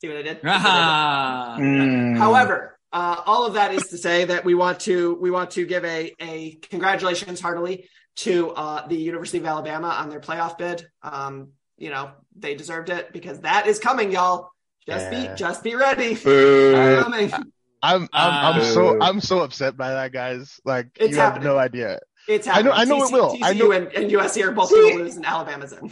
see 0.00 0.08
what 0.08 0.18
I 0.18 0.22
did? 0.22 0.40
See 0.40 0.46
what 0.46 0.54
I 0.54 0.58
did? 0.58 0.66
Ah. 0.66 1.56
Mm. 1.58 2.16
However, 2.18 2.78
uh, 2.92 3.22
all 3.26 3.46
of 3.46 3.54
that 3.54 3.74
is 3.74 3.88
to 3.88 3.98
say 3.98 4.24
that 4.26 4.44
we 4.44 4.54
want 4.54 4.80
to 4.80 5.14
we 5.20 5.30
want 5.30 5.52
to 5.52 5.66
give 5.66 5.84
a 5.84 6.14
a 6.20 6.58
congratulations 6.70 7.40
heartily 7.40 7.88
to 8.16 8.50
uh, 8.50 8.86
the 8.86 8.96
University 8.96 9.38
of 9.38 9.46
Alabama 9.46 9.88
on 9.88 10.08
their 10.08 10.20
playoff 10.20 10.58
bid. 10.58 10.86
Um, 11.02 11.48
you 11.78 11.90
know 11.90 12.10
they 12.36 12.54
deserved 12.54 12.90
it 12.90 13.12
because 13.12 13.40
that 13.40 13.66
is 13.66 13.78
coming, 13.78 14.10
y'all. 14.12 14.50
Just 14.86 15.10
Yeah. 15.12 15.32
be 15.32 15.36
just 15.36 15.62
be 15.64 15.74
ready. 15.74 16.14
Coming. 16.16 17.32
I'm 17.32 17.42
I'm 17.82 18.08
I'm 18.12 18.60
Uh, 18.60 18.64
so 18.64 19.00
I'm 19.02 19.20
so 19.20 19.40
upset 19.40 19.76
by 19.76 19.90
that, 19.90 20.12
guys. 20.12 20.60
Like 20.64 20.88
It's 20.98 21.10
you 21.12 21.16
have 21.16 21.42
no 21.42 21.58
idea. 21.58 22.00
It's 22.28 22.46
happening. 22.46 22.72
I 22.72 22.84
know- 22.84 22.94
I 22.96 22.98
know 22.98 23.04
it 23.04 23.08
TC 23.08 23.12
will. 23.12 23.38
I 23.42 23.52
know- 23.52 23.72
and, 23.72 23.92
and 23.92 24.10
USC 24.10 24.42
are 24.42 24.50
both 24.52 24.70
See? 24.70 24.76
going 24.76 24.96
to 24.98 25.04
lose, 25.04 25.16
and 25.16 25.26
Alabama's 25.26 25.72
in. 25.74 25.90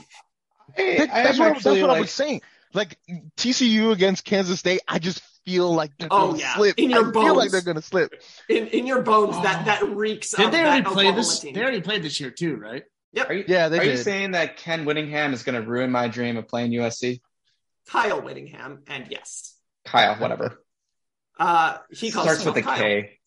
Hey, 0.75 0.97
That- 0.99 1.09
that's 1.09 1.39
what, 1.39 1.49
that's 1.49 1.57
actually 1.59 1.83
what 1.83 1.91
I 1.91 1.93
like, 1.95 2.01
was 2.03 2.11
saying. 2.11 2.41
Like 2.73 2.99
TCU 3.37 3.93
against 3.93 4.25
Kansas 4.25 4.59
State, 4.59 4.81
I 4.89 4.99
just 4.99 5.21
feel 5.45 5.75
like 5.75 5.91
they're 5.99 6.09
Oh, 6.11 6.29
gonna 6.29 6.39
yeah. 6.39 6.55
slip. 6.55 6.79
In 6.79 6.89
your 6.89 7.09
I 7.11 7.13
feel 7.13 7.23
like 7.23 7.37
bones. 7.37 7.53
they're 7.53 7.61
gonna 7.61 7.83
slip. 7.83 8.15
In 8.49 8.69
in 8.69 8.87
your 8.87 9.03
bones, 9.03 9.37
that 9.43 9.67
that 9.67 9.87
reeks 9.91 10.31
Did 10.31 10.53
they 10.53 10.61
already 10.63 10.83
play 10.85 10.91
Oklahoma 10.93 11.17
this? 11.17 11.41
team. 11.41 11.53
They 11.53 11.61
already 11.61 11.83
played 11.83 12.03
this 12.03 12.19
year 12.21 12.31
too, 12.31 12.57
right? 12.57 12.85
Are 13.27 13.33
you, 13.35 13.45
Yeah, 13.47 13.69
they 13.69 13.79
are 13.79 13.85
did. 13.85 13.91
you 13.99 14.03
saying 14.03 14.31
that 14.33 14.57
Ken 14.57 14.85
Whittingham 14.85 15.33
is 15.33 15.43
going 15.43 15.61
to 15.63 15.69
ruin 15.69 15.91
my 15.91 16.09
dream 16.09 16.37
of 16.37 16.49
playing 16.49 16.73
USC? 16.73 17.21
Kyle 17.89 18.21
Whittingham, 18.23 18.83
and 18.87 19.07
yes, 19.11 19.55
Kyle, 19.85 20.15
whatever. 20.17 20.63
uh, 21.39 21.79
he 21.91 22.11
calls 22.11 22.25
Starts 22.25 22.45
with 22.45 22.55
himself 22.55 22.77
a 22.77 22.81
Kyle. 22.81 22.89
K. 23.03 23.19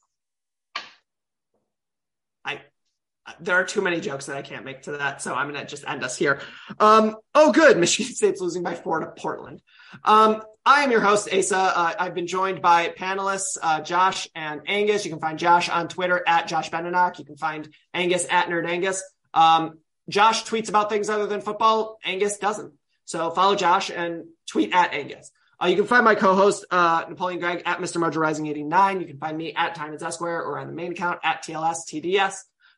there 3.40 3.56
are 3.56 3.64
too 3.66 3.82
many 3.82 4.00
jokes 4.00 4.28
that 4.28 4.38
I 4.38 4.44
can't 4.44 4.64
make 4.64 4.84
to 4.84 4.92
that, 4.94 5.22
so 5.22 5.34
I'm 5.34 5.52
gonna 5.52 5.66
just 5.66 5.84
end 5.88 6.04
us 6.04 6.16
here. 6.16 6.40
Um, 6.80 7.16
oh, 7.34 7.52
good, 7.52 7.78
Michigan 7.80 8.14
State's 8.14 8.40
losing 8.40 8.62
by 8.64 8.76
four 8.76 9.00
to 9.00 9.08
Portland. 9.18 9.62
Um, 10.04 10.44
I 10.66 10.84
am 10.84 10.92
your 10.92 11.02
host, 11.02 11.28
Asa. 11.34 11.58
Uh, 11.58 11.94
I've 12.00 12.14
been 12.14 12.28
joined 12.28 12.62
by 12.62 12.90
panelists 12.90 13.58
uh, 13.62 13.82
Josh 13.82 14.28
and 14.36 14.62
Angus. 14.68 15.06
You 15.06 15.12
can 15.12 15.20
find 15.20 15.38
Josh 15.40 15.70
on 15.70 15.88
Twitter 15.88 16.24
at 16.28 16.48
Josh 16.48 16.70
Beninock. 16.70 17.18
You 17.20 17.26
can 17.26 17.36
find 17.38 17.68
Angus 17.94 18.26
at 18.30 18.48
Nerd 18.48 18.68
Angus. 18.68 19.04
Um, 19.36 19.80
Josh 20.10 20.46
tweets 20.46 20.70
about 20.70 20.90
things 20.90 21.10
other 21.10 21.28
than 21.28 21.42
football. 21.42 22.00
Angus 22.04 22.38
doesn't. 22.38 22.74
So 23.06 23.30
follow 23.30 23.56
Josh 23.56 23.92
and 23.92 24.26
tweet 24.50 24.74
at 24.74 24.94
Angus. 24.94 25.32
Uh, 25.62 25.68
you 25.68 25.76
can 25.76 25.86
find 25.86 26.04
my 26.04 26.16
co-host 26.16 26.66
uh, 26.70 27.06
Napoleon 27.08 27.40
Gregg 27.40 27.64
at 27.66 27.78
Mr. 27.78 27.98
Mojo 27.98 28.18
Rising 28.18 28.48
89. 28.48 29.02
You 29.02 29.08
can 29.08 29.18
find 29.18 29.38
me 29.38 29.54
at 29.54 29.76
Time 29.76 29.96
Esquire 30.00 30.42
or 30.42 30.60
on 30.60 30.68
the 30.68 30.74
main 30.74 30.92
account 30.92 31.20
at 31.24 31.44
TLS 31.44 31.86
TDS. 31.88 32.36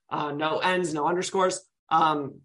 Uh, 0.10 0.32
no 0.32 0.60
ends, 0.60 0.94
no 0.94 1.08
underscores. 1.08 1.62
Um, 1.90 2.42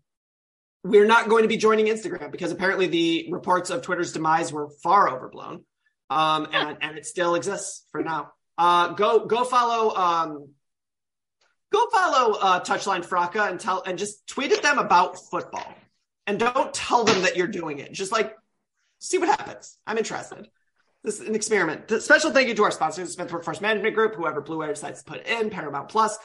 we're 0.85 1.07
not 1.07 1.29
going 1.29 1.43
to 1.43 1.49
be 1.49 1.57
joining 1.57 1.87
Instagram 1.87 2.33
because 2.33 2.51
apparently 2.51 2.87
the 2.87 3.29
reports 3.31 3.71
of 3.71 3.83
Twitter's 3.83 4.13
demise 4.13 4.53
were 4.53 4.69
far 4.83 5.09
overblown. 5.09 5.65
Um, 6.11 6.49
and, 6.53 6.79
and 6.81 6.99
it 6.99 7.07
still 7.07 7.35
exists 7.35 7.87
for 7.91 8.03
now. 8.03 8.33
Uh, 8.59 8.89
go, 8.89 9.27
go 9.27 9.45
follow, 9.45 9.95
um, 9.95 10.49
go 11.73 11.89
follow, 11.91 12.39
uh, 12.39 12.61
Touchline 12.63 13.05
Fracas 13.05 13.51
and 13.51 13.59
tell, 13.59 13.83
and 13.83 13.99
just 13.99 14.27
tweet 14.27 14.53
at 14.53 14.63
them 14.63 14.79
about 14.79 15.19
football 15.19 15.75
and 16.27 16.39
don't 16.39 16.73
tell 16.73 17.05
them 17.05 17.23
that 17.23 17.37
you're 17.37 17.47
doing 17.49 17.79
it. 17.79 17.93
Just 17.93 18.13
like, 18.13 18.37
see 18.99 19.19
what 19.19 19.29
happens. 19.29 19.79
I'm 19.87 19.99
interested. 19.99 20.49
This 21.03 21.21
is 21.21 21.29
an 21.29 21.35
experiment. 21.35 21.91
Special 22.01 22.31
thank 22.31 22.49
you 22.49 22.55
to 22.55 22.65
our 22.65 22.71
sponsors, 22.71 23.13
Smith 23.15 23.33
Workforce 23.33 23.61
Management 23.61 23.95
Group, 23.95 24.15
whoever 24.15 24.41
Blue 24.41 24.59
Wire 24.59 24.69
decides 24.69 25.03
to 25.03 25.11
put 25.11 25.27
in, 25.27 25.51
Paramount 25.51 25.89
Plus, 25.89 26.17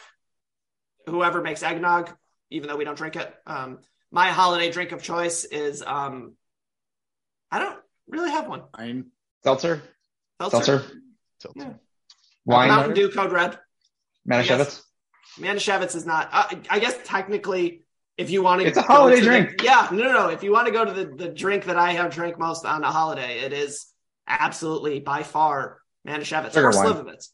whoever 1.08 1.42
makes 1.42 1.64
eggnog, 1.64 2.16
even 2.52 2.68
though 2.68 2.76
we 2.76 2.86
don't 2.86 2.98
drink 2.98 3.16
it. 3.16 3.34
Um, 3.48 3.80
my 4.12 4.30
holiday 4.30 4.72
drink 4.72 4.92
of 4.92 5.02
choice 5.02 5.46
is 5.46 5.82
um, 5.82 6.36
I 7.52 7.60
don't 7.60 7.80
really 8.08 8.30
have 8.30 8.48
one. 8.48 8.64
I'm 8.74 9.12
Seltzer. 9.44 9.82
Seltzer. 10.40 10.84
Seltzer. 11.40 11.60
Yeah. 11.60 11.74
Wine. 12.46 12.70
Mountain 12.70 12.94
Dew 12.94 13.10
Code 13.10 13.32
Red. 13.32 13.58
Manischewitz. 14.30 14.82
Manischewitz 15.40 15.96
is 15.96 16.06
not. 16.06 16.30
Uh, 16.32 16.56
I 16.70 16.80
guess 16.80 16.98
technically, 17.04 17.82
if 18.18 18.30
you 18.30 18.42
want 18.42 18.62
to, 18.62 18.68
It's 18.68 18.78
a 18.78 18.82
holiday 18.82 19.18
go 19.22 19.22
to 19.22 19.30
the- 19.32 19.44
drink. 19.46 19.64
yeah, 19.64 19.88
no, 19.92 20.04
no, 20.04 20.12
no. 20.12 20.28
If 20.30 20.44
you 20.44 20.52
want 20.52 20.68
to 20.68 20.74
go 20.74 20.84
to 20.86 20.92
the 20.92 21.06
the 21.06 21.30
drink 21.30 21.66
that 21.66 21.78
I 21.78 21.94
have 21.94 22.14
drank 22.14 22.38
most 22.40 22.66
on 22.66 22.84
a 22.84 22.92
holiday, 22.92 23.40
it 23.40 23.54
is 23.54 23.88
absolutely 24.28 25.00
by 25.00 25.24
far 25.24 25.80
Manischewitz 26.08 26.54
Sugar 26.54 26.70
or 26.70 26.72
wine. 26.72 26.86
Slivovitz. 26.94 27.30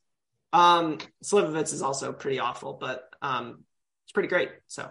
Um, 0.51 0.97
Slivovitz 1.23 1.73
is 1.73 1.81
also 1.81 2.13
pretty 2.13 2.39
awful, 2.39 2.73
but 2.73 3.03
um, 3.21 3.63
it's 4.05 4.11
pretty 4.11 4.29
great. 4.29 4.49
So, 4.67 4.87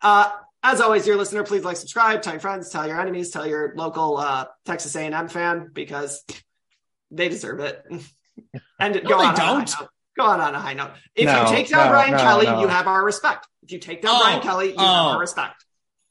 uh, 0.00 0.30
as 0.62 0.80
always, 0.80 1.04
dear 1.04 1.16
listener, 1.16 1.42
please 1.42 1.64
like, 1.64 1.76
subscribe, 1.76 2.22
tell 2.22 2.32
your 2.32 2.40
friends, 2.40 2.70
tell 2.70 2.86
your 2.86 2.98
enemies, 3.00 3.30
tell 3.30 3.46
your 3.46 3.74
local 3.76 4.16
uh, 4.16 4.46
Texas 4.64 4.94
A&M 4.96 5.28
fan 5.28 5.68
because 5.72 6.24
they 7.10 7.28
deserve 7.28 7.60
it. 7.60 7.84
and 8.78 8.94
No, 8.94 9.00
go 9.02 9.18
they 9.18 9.24
on 9.26 9.34
don't. 9.34 9.40
On 9.40 9.56
a 9.62 9.64
high 9.66 9.80
note. 9.80 9.88
Go 10.16 10.24
on 10.24 10.40
on 10.40 10.54
a 10.54 10.60
high 10.60 10.74
note. 10.74 10.90
If 11.14 11.26
No, 11.26 11.42
you 11.42 11.48
take 11.56 11.68
down 11.68 11.86
no, 11.86 11.90
Brian 11.92 12.12
no, 12.12 12.18
Kelly, 12.18 12.46
no. 12.46 12.60
you 12.60 12.68
have 12.68 12.86
our 12.86 13.04
respect. 13.04 13.46
If 13.62 13.72
you 13.72 13.78
take 13.78 14.02
down 14.02 14.14
Oh, 14.16 14.20
Brian 14.22 14.40
Kelly, 14.42 14.66
you 14.72 14.78
have 14.78 14.86
oh. 15.06 15.08
our 15.10 15.18
respect. 15.20 15.64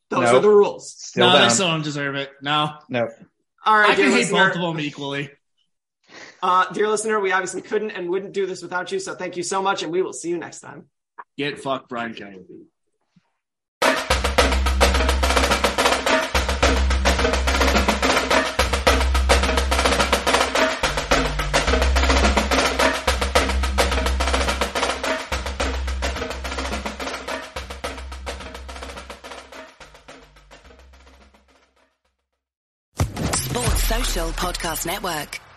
Those 0.09 0.23
Nope. 0.23 0.35
are 0.35 0.39
the 0.39 0.49
rules. 0.49 0.91
Still 0.91 1.27
no, 1.27 1.33
down. 1.33 1.47
they 1.47 1.53
still 1.53 1.67
don't 1.67 1.83
deserve 1.83 2.15
it. 2.15 2.31
No, 2.41 2.73
No. 2.89 3.07
All 3.65 3.77
right, 3.77 3.91
I 3.91 3.95
can 3.95 4.05
dear 4.09 4.11
hate 4.23 4.31
both 4.31 4.55
of 4.55 4.61
them 4.61 4.79
equally. 4.79 5.29
uh, 6.41 6.71
dear 6.73 6.87
listener, 6.89 7.19
we 7.19 7.31
obviously 7.31 7.61
couldn't 7.61 7.91
and 7.91 8.09
wouldn't 8.09 8.33
do 8.33 8.47
this 8.47 8.63
without 8.63 8.91
you. 8.91 8.99
So 8.99 9.13
thank 9.13 9.37
you 9.37 9.43
so 9.43 9.61
much, 9.61 9.83
and 9.83 9.91
we 9.91 10.01
will 10.01 10.13
see 10.13 10.29
you 10.29 10.37
next 10.39 10.61
time. 10.61 10.87
Get 11.37 11.59
fucked, 11.59 11.87
Brian 11.87 12.13
Kelly. 12.15 12.39
Podcast 34.29 34.85
Network. 34.85 35.50